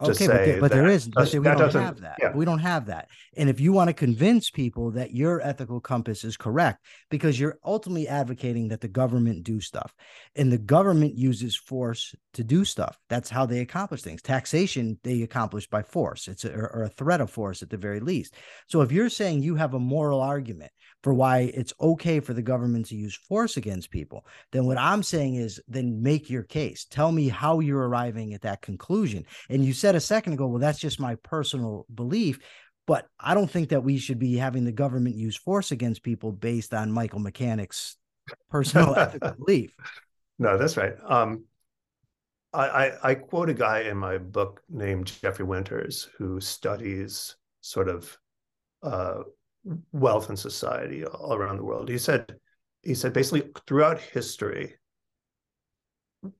okay, 0.00 0.26
but, 0.26 0.44
there, 0.44 0.60
but 0.60 0.70
there 0.72 0.86
is, 0.86 1.08
but 1.08 1.32
we 1.32 1.40
don't 1.40 1.72
have 1.72 2.00
that. 2.00 2.16
Yeah. 2.20 2.32
We 2.34 2.44
don't 2.44 2.58
have 2.58 2.86
that. 2.86 3.08
And 3.36 3.48
if 3.48 3.60
you 3.60 3.72
want 3.72 3.88
to 3.88 3.94
convince 3.94 4.50
people 4.50 4.90
that 4.92 5.14
your 5.14 5.40
ethical 5.40 5.80
compass 5.80 6.24
is 6.24 6.36
correct, 6.36 6.84
because 7.10 7.38
you're 7.38 7.58
ultimately 7.64 8.08
advocating 8.08 8.68
that 8.68 8.80
the 8.80 8.88
government 8.88 9.44
do 9.44 9.60
stuff, 9.60 9.94
and 10.34 10.52
the 10.52 10.58
government 10.58 11.16
uses 11.16 11.56
force 11.56 12.14
to 12.34 12.44
do 12.44 12.64
stuff. 12.64 12.98
That's 13.08 13.30
how 13.30 13.46
they 13.46 13.60
accomplish 13.60 14.02
things. 14.02 14.22
Taxation 14.22 14.98
they 15.02 15.22
accomplish 15.22 15.68
by 15.68 15.82
force. 15.82 16.28
It's 16.28 16.44
a, 16.44 16.52
or 16.52 16.82
a 16.82 16.88
threat 16.88 17.20
of 17.20 17.30
force 17.30 17.62
at 17.62 17.70
the 17.70 17.76
very 17.76 18.00
least. 18.00 18.34
So 18.66 18.82
if 18.82 18.92
you're 18.92 19.08
saying 19.08 19.42
you 19.42 19.54
have 19.54 19.74
a 19.74 19.78
moral 19.78 20.20
argument 20.20 20.72
for 21.02 21.14
why 21.14 21.52
it's 21.54 21.72
okay 21.80 22.20
for 22.20 22.34
the 22.34 22.42
government 22.42 22.86
to 22.86 22.96
use 22.96 23.14
force 23.14 23.56
against 23.56 23.90
people, 23.90 24.26
then 24.50 24.66
what 24.66 24.76
I'm 24.76 25.02
saying 25.02 25.36
is 25.36 25.60
then 25.68 26.02
make 26.02 26.28
your 26.28 26.42
case. 26.42 26.84
Tell 26.84 27.12
me 27.12 27.28
how 27.28 27.60
you're 27.60 27.88
arriving 27.88 28.34
at 28.34 28.42
that 28.42 28.60
conclusion. 28.60 29.24
And 29.48 29.64
you 29.64 29.72
said 29.72 29.85
a 29.94 30.00
second 30.00 30.34
ago, 30.34 30.46
well, 30.46 30.60
that's 30.60 30.78
just 30.78 31.00
my 31.00 31.14
personal 31.16 31.86
belief. 31.94 32.38
But 32.86 33.06
I 33.18 33.34
don't 33.34 33.50
think 33.50 33.70
that 33.70 33.82
we 33.82 33.98
should 33.98 34.18
be 34.18 34.36
having 34.36 34.64
the 34.64 34.72
government 34.72 35.16
use 35.16 35.36
force 35.36 35.72
against 35.72 36.02
people 36.02 36.30
based 36.30 36.72
on 36.72 36.92
Michael 36.92 37.18
Mechanic's 37.18 37.96
personal 38.48 38.94
ethical 38.96 39.32
belief. 39.32 39.74
No, 40.38 40.56
that's 40.56 40.76
right. 40.76 40.94
Um, 41.04 41.44
I, 42.52 42.66
I, 42.66 43.10
I 43.10 43.14
quote 43.14 43.50
a 43.50 43.54
guy 43.54 43.80
in 43.80 43.96
my 43.96 44.18
book 44.18 44.62
named 44.68 45.12
Jeffrey 45.20 45.44
Winters 45.44 46.08
who 46.16 46.40
studies 46.40 47.36
sort 47.60 47.88
of 47.88 48.16
uh, 48.82 49.22
wealth 49.92 50.28
and 50.28 50.38
society 50.38 51.04
all 51.04 51.34
around 51.34 51.56
the 51.56 51.64
world. 51.64 51.88
He 51.88 51.98
said, 51.98 52.36
he 52.82 52.94
said 52.94 53.12
basically 53.12 53.50
throughout 53.66 54.00
history, 54.00 54.76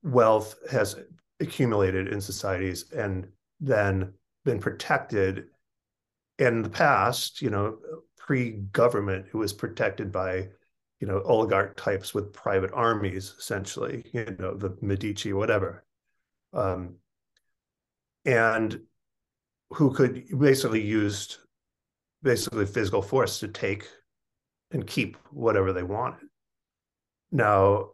wealth 0.02 0.54
has 0.70 0.96
accumulated 1.40 2.08
in 2.08 2.20
societies 2.20 2.90
and 2.92 3.26
then 3.60 4.12
been 4.44 4.60
protected. 4.60 5.46
In 6.38 6.62
the 6.62 6.68
past, 6.68 7.40
you 7.40 7.50
know, 7.50 7.78
pre-government, 8.18 9.26
it 9.32 9.34
was 9.34 9.52
protected 9.52 10.12
by, 10.12 10.48
you 11.00 11.06
know, 11.06 11.22
oligarch 11.24 11.76
types 11.76 12.12
with 12.12 12.32
private 12.32 12.70
armies, 12.74 13.34
essentially, 13.38 14.04
you 14.12 14.36
know, 14.38 14.54
the 14.54 14.76
Medici, 14.82 15.32
whatever. 15.32 15.84
Um, 16.52 16.96
and 18.24 18.80
who 19.70 19.92
could 19.92 20.24
basically 20.38 20.82
used 20.82 21.38
basically 22.22 22.66
physical 22.66 23.02
force 23.02 23.38
to 23.40 23.48
take 23.48 23.88
and 24.72 24.86
keep 24.86 25.16
whatever 25.30 25.72
they 25.72 25.82
wanted. 25.82 26.28
Now, 27.30 27.90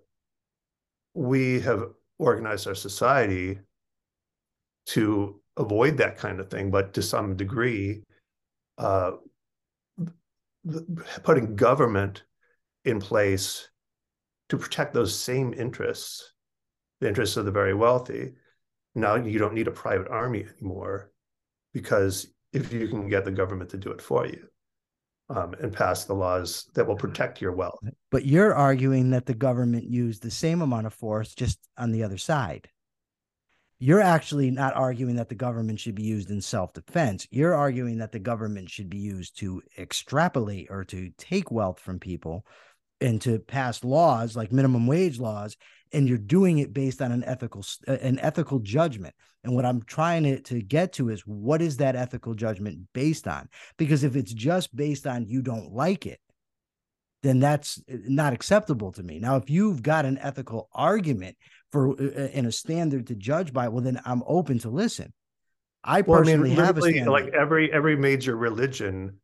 we 1.14 1.60
have 1.60 1.90
organized 2.18 2.66
our 2.66 2.74
society 2.74 3.58
to 4.86 5.41
avoid 5.56 5.96
that 5.98 6.16
kind 6.16 6.40
of 6.40 6.50
thing, 6.50 6.70
but 6.70 6.94
to 6.94 7.02
some 7.02 7.36
degree, 7.36 8.02
uh, 8.78 9.12
putting 11.22 11.56
government 11.56 12.24
in 12.84 13.00
place 13.00 13.68
to 14.48 14.56
protect 14.56 14.94
those 14.94 15.18
same 15.18 15.54
interests, 15.54 16.32
the 17.00 17.08
interests 17.08 17.36
of 17.36 17.44
the 17.44 17.50
very 17.50 17.74
wealthy. 17.74 18.32
Now 18.94 19.16
you 19.16 19.38
don't 19.38 19.54
need 19.54 19.68
a 19.68 19.72
private 19.72 20.08
army 20.08 20.46
anymore 20.58 21.10
because 21.72 22.26
if 22.52 22.72
you 22.72 22.88
can 22.88 23.08
get 23.08 23.24
the 23.24 23.30
government 23.30 23.70
to 23.70 23.78
do 23.78 23.90
it 23.90 24.02
for 24.02 24.26
you 24.26 24.46
um, 25.30 25.54
and 25.60 25.72
pass 25.72 26.04
the 26.04 26.14
laws 26.14 26.68
that 26.74 26.86
will 26.86 26.96
protect 26.96 27.40
your 27.40 27.52
wealth. 27.52 27.78
But 28.10 28.26
you're 28.26 28.54
arguing 28.54 29.10
that 29.10 29.26
the 29.26 29.34
government 29.34 29.84
used 29.84 30.22
the 30.22 30.30
same 30.30 30.60
amount 30.60 30.86
of 30.86 30.94
force 30.94 31.34
just 31.34 31.58
on 31.78 31.92
the 31.92 32.04
other 32.04 32.18
side. 32.18 32.68
You're 33.84 34.00
actually 34.00 34.48
not 34.52 34.76
arguing 34.76 35.16
that 35.16 35.28
the 35.28 35.34
government 35.34 35.80
should 35.80 35.96
be 35.96 36.04
used 36.04 36.30
in 36.30 36.40
self 36.40 36.72
defense. 36.72 37.26
You're 37.32 37.56
arguing 37.56 37.98
that 37.98 38.12
the 38.12 38.20
government 38.20 38.70
should 38.70 38.88
be 38.88 38.98
used 38.98 39.36
to 39.38 39.60
extrapolate 39.76 40.68
or 40.70 40.84
to 40.84 41.10
take 41.18 41.50
wealth 41.50 41.80
from 41.80 41.98
people 41.98 42.46
and 43.00 43.20
to 43.22 43.40
pass 43.40 43.82
laws 43.82 44.36
like 44.36 44.52
minimum 44.52 44.86
wage 44.86 45.18
laws 45.18 45.56
and 45.92 46.08
you're 46.08 46.16
doing 46.16 46.58
it 46.58 46.72
based 46.72 47.02
on 47.02 47.10
an 47.10 47.24
ethical 47.24 47.64
an 47.88 48.20
ethical 48.20 48.60
judgment 48.60 49.16
and 49.42 49.52
what 49.52 49.64
i'm 49.64 49.82
trying 49.82 50.22
to, 50.22 50.40
to 50.42 50.62
get 50.62 50.92
to 50.92 51.08
is 51.08 51.22
what 51.26 51.60
is 51.60 51.78
that 51.78 51.96
ethical 51.96 52.34
judgment 52.34 52.78
based 52.92 53.26
on 53.26 53.48
because 53.78 54.04
if 54.04 54.14
it's 54.14 54.32
just 54.32 54.76
based 54.76 55.08
on 55.08 55.26
you 55.26 55.42
don't 55.42 55.72
like 55.72 56.06
it 56.06 56.20
then 57.22 57.40
that's 57.40 57.82
uh, 57.90 57.96
not 58.08 58.32
acceptable 58.32 58.92
to 58.92 59.02
me 59.02 59.18
now 59.18 59.36
if 59.36 59.48
you've 59.48 59.82
got 59.82 60.04
an 60.04 60.18
ethical 60.18 60.68
argument 60.72 61.36
for 61.70 61.90
uh, 61.90 62.28
uh, 62.34 62.46
a 62.46 62.52
standard 62.52 63.06
to 63.06 63.14
judge 63.14 63.52
by 63.52 63.68
well 63.68 63.82
then 63.82 64.00
i'm 64.04 64.22
open 64.26 64.58
to 64.58 64.68
listen 64.68 65.12
i 65.84 66.02
personally 66.02 66.50
well, 66.50 66.60
I 66.60 66.62
mean, 66.62 66.66
have 66.66 66.78
a 66.78 66.82
standard. 66.82 67.10
like 67.10 67.28
every 67.28 67.72
every 67.72 67.96
major 67.96 68.36
religion 68.36 69.18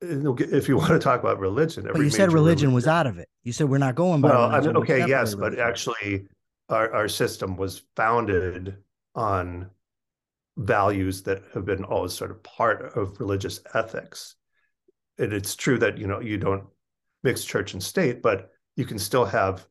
if 0.00 0.68
you 0.68 0.76
want 0.76 0.90
to 0.90 0.98
talk 0.98 1.20
about 1.20 1.38
religion, 1.38 1.88
but 1.90 2.00
you 2.00 2.10
said 2.10 2.32
religion, 2.32 2.34
religion, 2.34 2.72
was 2.72 2.86
out 2.86 3.06
of 3.06 3.18
it. 3.18 3.28
You 3.42 3.52
said 3.52 3.68
we're 3.68 3.78
not 3.78 3.94
going 3.94 4.20
by. 4.20 4.28
Well, 4.28 4.50
I 4.50 4.60
mean, 4.60 4.76
okay, 4.76 5.06
yes, 5.06 5.34
but 5.34 5.58
actually, 5.58 6.26
our 6.68 6.92
our 6.92 7.08
system 7.08 7.56
was 7.56 7.82
founded 7.96 8.76
on 9.14 9.70
values 10.56 11.22
that 11.22 11.42
have 11.52 11.64
been 11.64 11.84
always 11.84 12.12
sort 12.12 12.30
of 12.30 12.42
part 12.42 12.96
of 12.96 13.18
religious 13.18 13.60
ethics. 13.74 14.36
And 15.18 15.32
it's 15.32 15.56
true 15.56 15.78
that 15.78 15.98
you 15.98 16.06
know 16.06 16.20
you 16.20 16.38
don't 16.38 16.64
mix 17.24 17.44
church 17.44 17.72
and 17.72 17.82
state, 17.82 18.22
but 18.22 18.50
you 18.76 18.84
can 18.84 18.98
still 18.98 19.24
have 19.24 19.66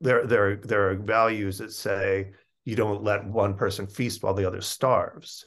there 0.00 0.26
there 0.26 0.56
there 0.56 0.90
are 0.90 0.94
values 0.94 1.58
that 1.58 1.72
say 1.72 2.32
you 2.64 2.76
don't 2.76 3.02
let 3.02 3.26
one 3.26 3.54
person 3.54 3.86
feast 3.86 4.22
while 4.22 4.34
the 4.34 4.46
other 4.46 4.60
starves 4.60 5.46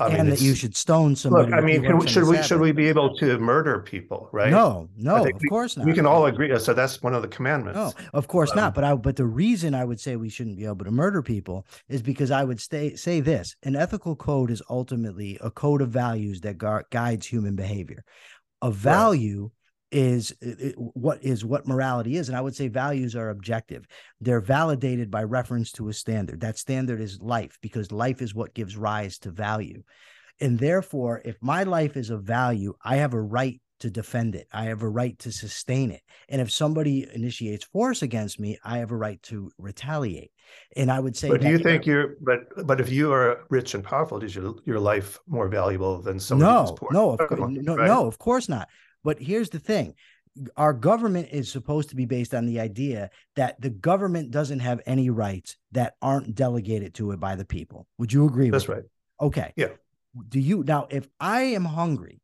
I 0.00 0.08
and 0.08 0.14
mean, 0.14 0.30
that 0.30 0.40
you 0.42 0.54
should 0.54 0.76
stone 0.76 1.16
somebody. 1.16 1.50
Look, 1.50 1.58
I 1.58 1.64
mean, 1.64 1.82
can, 1.82 2.06
should 2.06 2.24
we 2.24 2.42
should 2.42 2.60
we 2.60 2.72
be 2.72 2.88
able 2.88 3.16
to 3.16 3.38
murder 3.38 3.80
people? 3.80 4.28
Right? 4.32 4.50
No, 4.50 4.88
no, 4.96 5.24
of 5.24 5.30
we, 5.40 5.48
course 5.48 5.78
not. 5.78 5.86
We 5.86 5.94
can 5.94 6.04
all 6.04 6.26
agree. 6.26 6.56
So 6.58 6.74
that's 6.74 7.02
one 7.02 7.14
of 7.14 7.22
the 7.22 7.28
commandments. 7.28 7.76
No, 7.78 7.92
of 8.12 8.28
course 8.28 8.50
um, 8.50 8.56
not. 8.56 8.74
But 8.74 8.84
I 8.84 8.94
but 8.94 9.16
the 9.16 9.24
reason 9.24 9.74
I 9.74 9.84
would 9.84 9.98
say 9.98 10.16
we 10.16 10.28
shouldn't 10.28 10.58
be 10.58 10.66
able 10.66 10.84
to 10.84 10.90
murder 10.90 11.22
people 11.22 11.66
is 11.88 12.02
because 12.02 12.30
I 12.30 12.44
would 12.44 12.60
stay 12.60 12.96
say 12.96 13.20
this: 13.20 13.56
an 13.62 13.76
ethical 13.76 14.14
code 14.14 14.50
is 14.50 14.62
ultimately 14.68 15.38
a 15.40 15.50
code 15.50 15.80
of 15.80 15.88
values 15.88 16.42
that 16.42 16.58
gu- 16.58 16.82
guides 16.90 17.26
human 17.26 17.56
behavior. 17.56 18.04
A 18.60 18.70
value 18.70 19.50
is 19.90 20.34
what 20.76 21.22
is 21.24 21.44
what 21.44 21.66
morality 21.66 22.16
is 22.16 22.28
and 22.28 22.36
i 22.36 22.40
would 22.40 22.54
say 22.54 22.68
values 22.68 23.16
are 23.16 23.30
objective 23.30 23.86
they're 24.20 24.40
validated 24.40 25.10
by 25.10 25.22
reference 25.22 25.72
to 25.72 25.88
a 25.88 25.92
standard 25.92 26.40
that 26.40 26.58
standard 26.58 27.00
is 27.00 27.20
life 27.22 27.56
because 27.62 27.90
life 27.90 28.20
is 28.20 28.34
what 28.34 28.54
gives 28.54 28.76
rise 28.76 29.18
to 29.18 29.30
value 29.30 29.82
And 30.40 30.58
therefore, 30.58 31.20
if 31.24 31.36
my 31.40 31.64
life 31.64 31.96
is 31.96 32.10
of 32.10 32.22
value, 32.22 32.74
I 32.82 32.96
have 32.96 33.14
a 33.14 33.20
right 33.20 33.60
to 33.80 33.90
defend 33.90 34.34
it. 34.34 34.46
I 34.52 34.64
have 34.64 34.82
a 34.82 34.88
right 34.88 35.18
to 35.20 35.32
sustain 35.32 35.90
it. 35.90 36.02
And 36.28 36.40
if 36.40 36.50
somebody 36.50 37.06
initiates 37.12 37.64
force 37.64 38.02
against 38.02 38.38
me, 38.40 38.58
I 38.64 38.78
have 38.78 38.90
a 38.92 38.96
right 38.96 39.22
to 39.24 39.50
retaliate. 39.58 40.30
And 40.76 40.90
I 40.90 41.00
would 41.00 41.16
say, 41.16 41.28
but 41.28 41.40
do 41.40 41.48
you 41.48 41.58
think 41.58 41.86
you're, 41.86 42.16
but 42.20 42.40
but 42.66 42.80
if 42.80 42.90
you 42.90 43.12
are 43.12 43.46
rich 43.50 43.74
and 43.74 43.84
powerful, 43.84 44.22
is 44.22 44.34
your 44.34 44.54
your 44.64 44.80
life 44.80 45.18
more 45.26 45.48
valuable 45.48 46.00
than 46.02 46.18
somebody 46.20 46.62
no, 46.64 46.72
poor? 46.72 46.88
No, 46.90 47.12
of 47.14 47.20
no, 47.38 47.76
right? 47.76 47.86
no, 47.86 48.06
of 48.06 48.18
course 48.18 48.48
not. 48.48 48.68
But 49.04 49.20
here's 49.20 49.50
the 49.50 49.58
thing: 49.58 49.94
our 50.56 50.72
government 50.72 51.28
is 51.32 51.50
supposed 51.50 51.90
to 51.90 51.96
be 51.96 52.04
based 52.04 52.34
on 52.34 52.46
the 52.46 52.60
idea 52.60 53.10
that 53.36 53.60
the 53.60 53.70
government 53.70 54.30
doesn't 54.30 54.60
have 54.60 54.80
any 54.86 55.10
rights 55.10 55.56
that 55.72 55.94
aren't 56.02 56.34
delegated 56.34 56.94
to 56.94 57.10
it 57.12 57.20
by 57.20 57.36
the 57.36 57.44
people. 57.44 57.86
Would 57.98 58.12
you 58.12 58.26
agree? 58.26 58.50
That's 58.50 58.68
with 58.68 58.78
right. 58.78 58.84
Okay. 59.20 59.52
Yeah. 59.56 59.68
Do 60.28 60.40
you 60.40 60.64
now? 60.64 60.86
If 60.90 61.08
I 61.20 61.42
am 61.42 61.64
hungry 61.64 62.20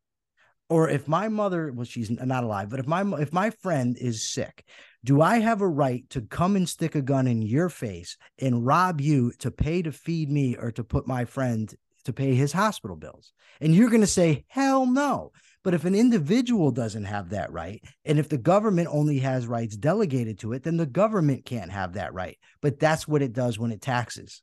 or 0.68 0.88
if 0.88 1.06
my 1.06 1.28
mother 1.28 1.72
well 1.72 1.84
she's 1.84 2.10
not 2.10 2.44
alive 2.44 2.68
but 2.68 2.80
if 2.80 2.86
my 2.86 3.02
if 3.20 3.32
my 3.32 3.50
friend 3.50 3.96
is 3.98 4.30
sick 4.32 4.64
do 5.04 5.20
i 5.20 5.38
have 5.38 5.60
a 5.60 5.68
right 5.68 6.08
to 6.10 6.20
come 6.22 6.56
and 6.56 6.68
stick 6.68 6.94
a 6.94 7.02
gun 7.02 7.26
in 7.26 7.42
your 7.42 7.68
face 7.68 8.16
and 8.40 8.66
rob 8.66 9.00
you 9.00 9.32
to 9.38 9.50
pay 9.50 9.82
to 9.82 9.92
feed 9.92 10.30
me 10.30 10.56
or 10.56 10.70
to 10.70 10.82
put 10.82 11.06
my 11.06 11.24
friend 11.24 11.74
to 12.04 12.12
pay 12.12 12.34
his 12.34 12.52
hospital 12.52 12.96
bills 12.96 13.32
and 13.60 13.74
you're 13.74 13.90
going 13.90 14.00
to 14.00 14.06
say 14.06 14.44
hell 14.48 14.86
no 14.86 15.32
but 15.64 15.74
if 15.74 15.84
an 15.84 15.94
individual 15.94 16.70
doesn't 16.70 17.04
have 17.04 17.30
that 17.30 17.52
right 17.52 17.82
and 18.04 18.18
if 18.18 18.28
the 18.28 18.38
government 18.38 18.88
only 18.90 19.18
has 19.18 19.46
rights 19.46 19.76
delegated 19.76 20.38
to 20.38 20.52
it 20.52 20.62
then 20.62 20.76
the 20.76 20.86
government 20.86 21.44
can't 21.44 21.72
have 21.72 21.94
that 21.94 22.14
right 22.14 22.38
but 22.60 22.78
that's 22.78 23.08
what 23.08 23.22
it 23.22 23.32
does 23.32 23.58
when 23.58 23.72
it 23.72 23.80
taxes 23.80 24.42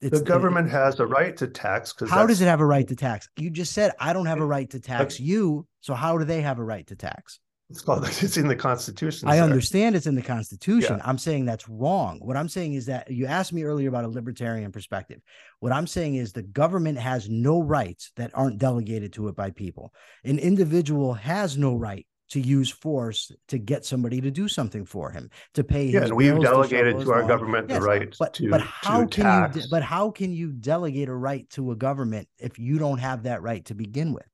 it's, 0.00 0.18
the 0.18 0.24
government 0.24 0.68
it, 0.68 0.70
has 0.70 1.00
a 1.00 1.06
right 1.06 1.36
to 1.38 1.48
tax. 1.48 1.92
Because 1.92 2.10
how 2.10 2.24
does 2.24 2.40
it 2.40 2.46
have 2.46 2.60
a 2.60 2.66
right 2.66 2.86
to 2.86 2.94
tax? 2.94 3.28
You 3.36 3.50
just 3.50 3.72
said 3.72 3.92
I 3.98 4.12
don't 4.12 4.26
have 4.26 4.38
a 4.38 4.46
right 4.46 4.70
to 4.70 4.78
tax 4.78 5.18
you. 5.18 5.66
So 5.80 5.94
how 5.94 6.18
do 6.18 6.24
they 6.24 6.40
have 6.42 6.60
a 6.60 6.64
right 6.64 6.86
to 6.86 6.94
tax? 6.94 7.40
It's 7.70 7.82
called. 7.82 8.06
It's 8.22 8.36
in 8.36 8.48
the 8.48 8.56
Constitution. 8.56 9.28
I 9.28 9.36
sir. 9.36 9.42
understand 9.42 9.94
it's 9.94 10.06
in 10.06 10.14
the 10.14 10.22
Constitution. 10.22 10.96
Yeah. 10.96 11.02
I'm 11.04 11.18
saying 11.18 11.44
that's 11.44 11.68
wrong. 11.68 12.18
What 12.20 12.36
I'm 12.36 12.48
saying 12.48 12.74
is 12.74 12.86
that 12.86 13.10
you 13.10 13.26
asked 13.26 13.52
me 13.52 13.64
earlier 13.64 13.88
about 13.88 14.04
a 14.04 14.08
libertarian 14.08 14.72
perspective. 14.72 15.20
What 15.60 15.72
I'm 15.72 15.86
saying 15.86 16.16
is 16.16 16.32
the 16.32 16.42
government 16.42 16.98
has 16.98 17.28
no 17.28 17.62
rights 17.62 18.12
that 18.16 18.30
aren't 18.34 18.58
delegated 18.58 19.12
to 19.14 19.28
it 19.28 19.36
by 19.36 19.50
people. 19.50 19.92
An 20.24 20.38
individual 20.38 21.14
has 21.14 21.58
no 21.58 21.74
right 21.74 22.06
to 22.30 22.40
use 22.40 22.70
force 22.70 23.32
to 23.48 23.58
get 23.58 23.84
somebody 23.84 24.20
to 24.20 24.30
do 24.30 24.48
something 24.48 24.84
for 24.84 25.10
him 25.10 25.30
to 25.54 25.64
pay 25.64 25.84
yeah 25.86 26.04
and 26.04 26.12
we've 26.14 26.38
delegated 26.40 26.98
to, 26.98 27.04
to 27.04 27.12
our 27.12 27.26
government 27.26 27.68
yes, 27.68 27.78
the 27.78 27.86
right 27.86 28.14
but, 28.18 28.34
to 28.34 28.50
but 28.50 28.60
how 28.60 29.00
to 29.00 29.06
can 29.06 29.24
tax. 29.24 29.56
you 29.56 29.62
but 29.70 29.82
how 29.82 30.10
can 30.10 30.32
you 30.32 30.52
delegate 30.52 31.08
a 31.08 31.14
right 31.14 31.48
to 31.48 31.70
a 31.70 31.76
government 31.76 32.28
if 32.38 32.58
you 32.58 32.78
don't 32.78 32.98
have 32.98 33.22
that 33.22 33.40
right 33.40 33.64
to 33.64 33.74
begin 33.74 34.12
with 34.12 34.26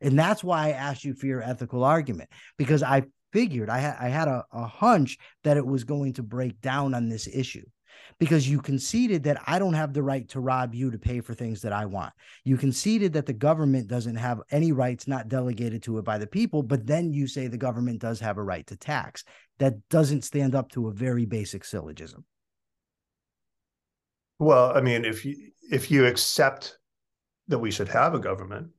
and 0.00 0.18
that's 0.18 0.44
why 0.44 0.68
i 0.68 0.70
asked 0.70 1.04
you 1.04 1.14
for 1.14 1.26
your 1.26 1.42
ethical 1.42 1.84
argument 1.84 2.28
because 2.56 2.82
i 2.82 3.02
figured 3.32 3.70
i 3.70 3.78
had 3.78 3.96
i 4.00 4.08
had 4.08 4.28
a, 4.28 4.44
a 4.52 4.66
hunch 4.66 5.18
that 5.44 5.56
it 5.56 5.66
was 5.66 5.84
going 5.84 6.12
to 6.12 6.22
break 6.22 6.60
down 6.60 6.94
on 6.94 7.08
this 7.08 7.26
issue 7.26 7.64
because 8.18 8.48
you 8.48 8.60
conceded 8.60 9.24
that 9.24 9.40
I 9.46 9.58
don't 9.58 9.74
have 9.74 9.92
the 9.92 10.02
right 10.02 10.28
to 10.30 10.40
rob 10.40 10.74
you 10.74 10.90
to 10.90 10.98
pay 10.98 11.20
for 11.20 11.34
things 11.34 11.62
that 11.62 11.72
I 11.72 11.86
want. 11.86 12.12
You 12.44 12.56
conceded 12.56 13.12
that 13.14 13.26
the 13.26 13.32
government 13.32 13.88
doesn't 13.88 14.16
have 14.16 14.40
any 14.50 14.72
rights 14.72 15.06
not 15.06 15.28
delegated 15.28 15.82
to 15.84 15.98
it 15.98 16.04
by 16.04 16.18
the 16.18 16.26
people, 16.26 16.62
but 16.62 16.86
then 16.86 17.12
you 17.12 17.26
say 17.26 17.46
the 17.46 17.56
government 17.56 18.00
does 18.00 18.20
have 18.20 18.38
a 18.38 18.42
right 18.42 18.66
to 18.66 18.76
tax. 18.76 19.24
That 19.58 19.88
doesn't 19.88 20.24
stand 20.24 20.54
up 20.54 20.70
to 20.72 20.88
a 20.88 20.92
very 20.92 21.24
basic 21.24 21.64
syllogism. 21.64 22.24
Well, 24.38 24.76
I 24.76 24.80
mean, 24.80 25.04
if 25.04 25.24
you 25.24 25.50
if 25.70 25.90
you 25.90 26.06
accept 26.06 26.78
that 27.48 27.58
we 27.58 27.70
should 27.70 27.88
have 27.88 28.14
a 28.14 28.18
government, 28.18 28.70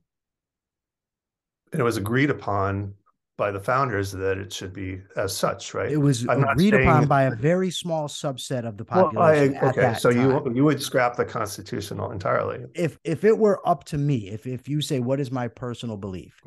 and 1.72 1.80
it 1.80 1.84
was 1.84 1.96
agreed 1.96 2.30
upon 2.30 2.94
by 3.38 3.50
the 3.50 3.60
founders 3.60 4.12
that 4.12 4.38
it 4.38 4.52
should 4.52 4.72
be 4.72 5.00
as 5.16 5.34
such, 5.34 5.74
right? 5.74 5.90
It 5.90 5.96
was 5.96 6.24
agreed 6.24 6.74
upon 6.74 7.06
by 7.06 7.24
a 7.24 7.34
very 7.34 7.70
small 7.70 8.06
subset 8.06 8.66
of 8.66 8.76
the 8.76 8.84
population. 8.84 9.54
Well, 9.54 9.64
I, 9.64 9.68
okay, 9.70 9.94
so 9.98 10.12
time. 10.12 10.20
you 10.20 10.54
you 10.54 10.64
would 10.64 10.82
scrap 10.82 11.16
the 11.16 11.24
constitutional 11.24 12.12
entirely. 12.12 12.64
If 12.74 12.98
if 13.04 13.24
it 13.24 13.36
were 13.36 13.66
up 13.66 13.84
to 13.84 13.98
me, 13.98 14.30
if 14.30 14.46
if 14.46 14.68
you 14.68 14.80
say 14.80 15.00
what 15.00 15.18
is 15.18 15.32
my 15.32 15.48
personal 15.48 15.96
belief, 15.96 16.40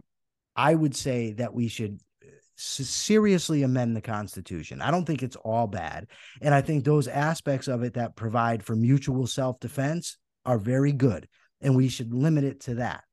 I 0.56 0.76
would 0.76 0.96
say 0.96 1.34
that 1.34 1.54
we 1.54 1.68
should 1.68 2.00
uh, 2.24 2.28
seriously 2.58 3.64
amend 3.64 3.96
the 3.96 4.02
constitution. 4.02 4.82
I 4.82 4.92
don't 4.92 5.06
think 5.06 5.24
it's 5.24 5.36
all 5.38 5.68
bad, 5.68 6.08
and 6.42 6.54
I 6.54 6.62
think 6.62 6.84
those 6.86 7.08
aspects 7.08 7.68
of 7.68 7.82
it 7.84 7.96
that 7.96 8.16
provide 8.16 8.64
for 8.64 8.76
mutual 8.76 9.26
self-defense 9.26 10.18
are 10.46 10.60
very 10.60 10.94
good, 10.94 11.28
and 11.62 11.76
we 11.76 11.90
should 11.90 12.14
limit 12.14 12.44
it 12.44 12.62
to 12.62 12.76
that 12.76 13.04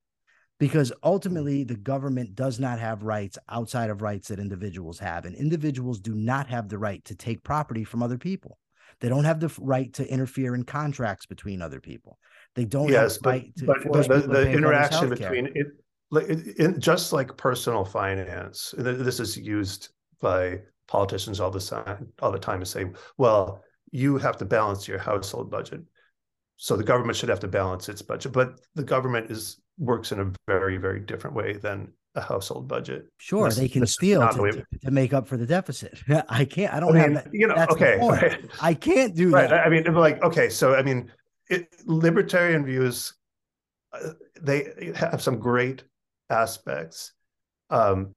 because 0.63 0.93
ultimately 1.03 1.65
the 1.65 1.75
government 1.75 2.37
does 2.37 2.61
not 2.61 2.79
have 2.79 3.03
rights 3.03 3.37
outside 3.49 3.91
of 3.91 4.01
rights 4.01 4.29
that 4.29 4.39
individuals 4.39 4.97
have 4.97 5.25
and 5.25 5.35
individuals 5.35 5.99
do 5.99 6.15
not 6.15 6.47
have 6.47 6.69
the 6.69 6.79
right 6.79 7.05
to 7.05 7.17
take 7.17 7.43
property 7.43 7.83
from 7.83 8.01
other 8.01 8.17
people. 8.17 8.61
They 9.01 9.09
don't 9.09 9.25
have 9.25 9.41
the 9.41 9.53
right 9.59 9.93
to 9.95 10.09
interfere 10.09 10.55
in 10.55 10.63
contracts 10.63 11.27
between 11.27 11.63
other 11.63 11.81
people. 11.81 12.17
They 12.55 12.65
don't 12.65 12.89
yes 12.89 13.19
but, 13.19 13.43
but, 13.67 13.79
but 13.91 14.07
the, 14.07 14.21
the 14.21 14.53
interaction 14.53 15.09
between 15.09 15.47
it, 15.47 15.67
it, 16.13 16.61
it, 16.61 16.79
just 16.79 17.13
like 17.13 17.37
personal 17.37 17.85
finance 17.85 18.73
this 18.79 19.19
is 19.19 19.37
used 19.37 19.89
by 20.21 20.61
politicians 20.87 21.41
all 21.41 21.51
the 21.51 21.59
time 21.59 22.07
all 22.21 22.31
the 22.31 22.39
time 22.39 22.61
to 22.61 22.67
say 22.67 22.87
well 23.19 23.65
you 23.91 24.17
have 24.17 24.37
to 24.37 24.45
balance 24.45 24.87
your 24.87 24.99
household 24.99 25.51
budget. 25.51 25.81
So 26.57 26.77
the 26.77 26.85
government 26.85 27.17
should 27.17 27.31
have 27.31 27.41
to 27.41 27.49
balance 27.49 27.89
its 27.89 28.01
budget 28.01 28.31
but 28.33 28.61
the 28.77 28.85
government 28.85 29.29
is 29.29 29.62
works 29.79 30.13
in 30.13 30.21
a 30.21 30.33
very 30.47 30.77
very 30.77 31.01
different 31.01 31.37
way 31.37 31.55
than 31.55 31.93
a 32.15 32.21
household 32.21 32.69
budget. 32.69 33.07
Sure, 33.19 33.49
this, 33.49 33.57
they 33.57 33.69
can 33.69 33.87
steal 33.87 34.21
to, 34.29 34.53
to, 34.53 34.65
to, 34.85 34.91
make 34.91 35.15
up 35.15 35.27
for 35.27 35.37
the 35.37 35.47
deficit. 35.47 35.99
I 36.29 36.45
can't. 36.45 36.73
I 36.75 36.81
don't 36.81 36.91
I 36.91 37.07
mean, 37.07 37.15
have 37.15 37.25
that. 37.25 37.35
You 37.35 37.49
know, 37.49 37.67
okay, 37.71 37.99
right. 37.99 38.41
I 38.61 38.75
can't 38.75 39.15
do 39.15 39.31
right. 39.31 39.49
that. 39.49 39.67
I 39.67 39.71
mean, 39.71 39.85
like, 39.95 40.23
okay, 40.23 40.49
so 40.49 40.75
I 40.75 40.83
mean, 40.83 41.11
it, 41.49 41.69
libertarian 41.87 42.65
views 42.65 43.15
uh, 43.93 44.11
they 44.41 44.93
have 44.95 45.23
some 45.23 45.39
great 45.39 45.85
aspects, 46.31 47.13
um, 47.71 48.15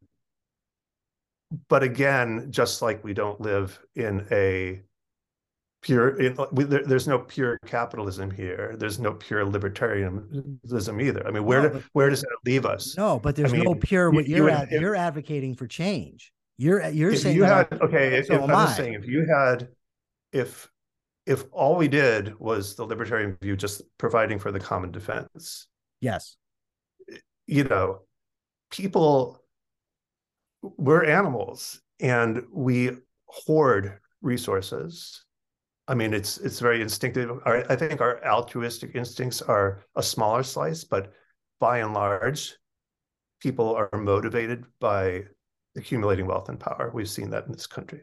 but 1.70 1.84
again, 1.84 2.48
just 2.50 2.82
like 2.82 3.04
we 3.04 3.14
don't 3.14 3.40
live 3.40 3.80
in 3.96 4.28
a 4.32 4.82
pure 5.86 6.20
uh, 6.40 6.48
we, 6.52 6.64
there, 6.64 6.84
there's 6.84 7.08
no 7.08 7.20
pure 7.20 7.60
capitalism 7.66 8.32
here. 8.32 8.76
There's 8.78 9.00
no 9.00 9.14
pure 9.14 9.46
libertarianism 9.46 11.02
either. 11.02 11.26
I 11.28 11.32
mean 11.32 11.46
where 11.46 11.74
no, 11.74 11.84
where 11.94 12.10
does 12.10 12.22
that 12.22 12.38
leave 12.44 12.66
us? 12.66 12.98
No 12.98 13.20
but 13.20 13.36
there's 13.36 13.54
I 13.54 13.58
no 13.58 13.76
pure 13.76 14.10
what 14.10 14.28
you, 14.28 14.38
you're 14.38 14.50
ad, 14.50 14.70
if, 14.72 14.82
you're 14.82 14.96
advocating 14.96 15.54
for 15.54 15.68
change. 15.68 16.34
You're 16.58 16.84
uh, 16.84 16.90
you're 16.90 17.16
saying 17.16 17.36
you 17.36 17.44
had 17.44 17.72
okay 17.82 18.24
so 18.24 18.34
if, 18.34 18.42
I'm 18.44 18.52
I. 18.52 18.66
saying 18.74 18.94
if 18.94 19.06
you 19.06 19.28
had 19.28 19.68
if 20.32 20.70
if 21.28 21.44
all 21.52 21.76
we 21.76 21.88
did 21.88 22.38
was 22.40 22.76
the 22.76 22.84
libertarian 22.84 23.38
view 23.42 23.56
just 23.56 23.84
providing 23.98 24.40
for 24.40 24.52
the 24.52 24.60
common 24.60 24.92
defense 24.92 25.68
yes. 26.02 26.38
you 27.46 27.64
know 27.66 28.02
people 28.72 29.44
we're 30.62 31.06
animals 31.06 31.82
and 32.00 32.44
we 32.52 32.92
hoard 33.28 34.00
resources 34.22 35.25
I 35.88 35.94
mean, 35.94 36.14
it's 36.14 36.38
it's 36.40 36.60
very 36.60 36.82
instinctive. 36.82 37.30
Our, 37.46 37.70
I 37.72 37.76
think 37.76 38.02
our 38.02 38.24
altruistic 38.26 38.96
instincts 38.96 39.42
are 39.42 39.86
a 39.96 40.02
smaller 40.02 40.44
slice, 40.44 40.84
but 40.84 41.14
by 41.60 41.80
and 41.80 41.94
large, 41.94 42.56
people 43.40 43.76
are 43.76 43.90
motivated 43.94 44.66
by 44.80 45.26
accumulating 45.78 46.26
wealth 46.26 46.50
and 46.50 46.60
power. 46.60 46.92
We've 46.94 47.10
seen 47.10 47.30
that 47.32 47.46
in 47.46 47.52
this 47.52 47.68
country. 47.68 48.02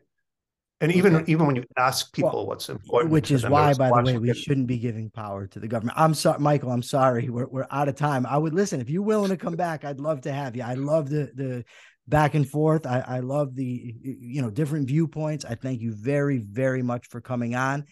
And 0.81 0.93
even 0.93 1.15
okay. 1.15 1.31
even 1.31 1.47
when 1.47 1.55
you 1.55 1.65
ask 1.77 2.13
people 2.13 2.31
well, 2.33 2.47
what's 2.47 2.69
important, 2.69 3.13
which 3.13 3.31
is 3.31 3.49
why, 3.49 3.73
by 3.75 3.89
the 3.89 4.03
way, 4.03 4.19
we 4.19 4.35
shouldn't 4.35 4.67
be 4.67 4.79
giving 4.79 5.11
power 5.11 5.47
to 5.47 5.61
the 5.61 5.69
government. 5.69 5.97
I'm 5.97 6.13
sorry, 6.13 6.41
Michael. 6.41 6.73
I'm 6.73 6.83
sorry, 6.83 7.29
we're 7.29 7.47
we're 7.47 7.69
out 7.71 7.89
of 7.89 7.95
time. 7.95 8.27
I 8.27 8.37
would 8.37 8.53
listen 8.53 8.81
if 8.81 8.91
you're 8.91 9.03
willing 9.03 9.31
to 9.31 9.37
come 9.37 9.55
back. 9.55 9.85
I'd 9.85 10.01
love 10.01 10.23
to 10.23 10.33
have 10.33 10.57
you. 10.57 10.65
I 10.65 10.75
love 10.75 11.09
the 11.09 11.31
the 11.37 11.65
back 12.09 12.35
and 12.35 12.49
forth. 12.49 12.87
I, 12.87 13.05
I 13.07 13.21
love 13.21 13.55
the 13.55 13.95
you 14.03 14.43
know 14.43 14.51
different 14.51 14.89
viewpoints. 14.89 15.45
I 15.45 15.55
thank 15.55 15.81
you 15.81 15.95
very 15.95 16.39
very 16.39 16.83
much 16.83 17.09
for 17.09 17.21
coming 17.21 17.55
on. 17.55 17.85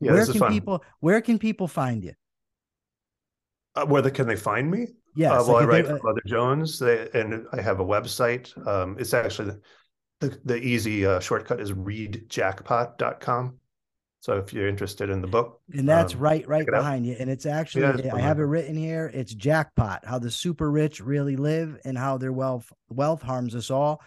Yeah, 0.00 0.12
where 0.12 0.26
can 0.26 0.48
people 0.48 0.84
Where 1.00 1.20
can 1.20 1.38
people 1.38 1.68
find 1.68 2.02
you? 2.02 2.12
Uh, 3.74 3.86
where 3.86 4.02
the, 4.02 4.10
can 4.10 4.26
they 4.26 4.36
find 4.36 4.70
me? 4.70 4.86
Yeah, 5.16 5.32
uh, 5.32 5.44
well, 5.44 5.56
I 5.56 5.64
write 5.64 5.84
they, 5.84 5.90
for 5.90 6.00
Mother 6.02 6.22
Jones, 6.26 6.78
they, 6.78 7.08
and 7.14 7.46
I 7.52 7.60
have 7.60 7.80
a 7.80 7.84
website. 7.84 8.56
Um, 8.66 8.96
it's 8.98 9.14
actually 9.14 9.50
the 9.50 9.60
the, 10.20 10.40
the 10.44 10.56
easy 10.56 11.04
uh, 11.04 11.20
shortcut 11.20 11.60
is 11.60 11.72
readjackpot.com. 11.72 13.58
So 14.24 14.38
if 14.38 14.54
you're 14.54 14.68
interested 14.68 15.10
in 15.10 15.20
the 15.20 15.26
book, 15.26 15.60
and 15.70 15.86
that's 15.86 16.14
um, 16.14 16.20
right, 16.20 16.48
right 16.48 16.66
behind 16.66 17.04
you, 17.04 17.14
and 17.18 17.28
it's 17.28 17.44
actually 17.44 18.10
I 18.10 18.20
have 18.20 18.38
it 18.38 18.44
written 18.44 18.74
here. 18.74 19.10
It's 19.12 19.34
jackpot: 19.34 20.06
how 20.06 20.18
the 20.18 20.30
super 20.30 20.70
rich 20.70 21.00
really 21.00 21.36
live 21.36 21.78
and 21.84 21.98
how 21.98 22.16
their 22.16 22.32
wealth 22.32 22.72
wealth 22.88 23.20
harms 23.20 23.54
us 23.54 23.70
all. 23.70 24.00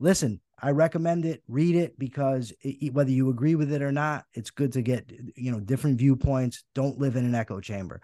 Listen, 0.00 0.40
I 0.60 0.72
recommend 0.72 1.24
it. 1.24 1.44
Read 1.46 1.76
it 1.76 1.96
because 2.00 2.52
it, 2.62 2.92
whether 2.92 3.12
you 3.12 3.30
agree 3.30 3.54
with 3.54 3.72
it 3.72 3.80
or 3.80 3.92
not, 3.92 4.24
it's 4.34 4.50
good 4.50 4.72
to 4.72 4.82
get 4.82 5.08
you 5.36 5.52
know 5.52 5.60
different 5.60 6.00
viewpoints. 6.00 6.64
Don't 6.74 6.98
live 6.98 7.14
in 7.14 7.24
an 7.24 7.36
echo 7.36 7.60
chamber. 7.60 8.02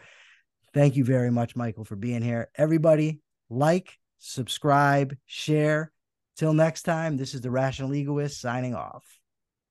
Thank 0.73 0.95
you 0.95 1.05
very 1.05 1.33
much, 1.33 1.57
Michael, 1.57 1.85
for 1.85 1.97
being 1.97 2.23
here. 2.23 2.49
Everybody, 2.55 3.19
like, 3.51 3.99
subscribe, 4.21 5.17
share. 5.27 5.91
Till 6.37 6.53
next 6.53 6.85
time, 6.85 7.17
this 7.17 7.35
is 7.35 7.41
the 7.41 7.51
Rational 7.51 7.93
Egoist 7.93 8.41
signing 8.41 8.77
off. 8.77 9.03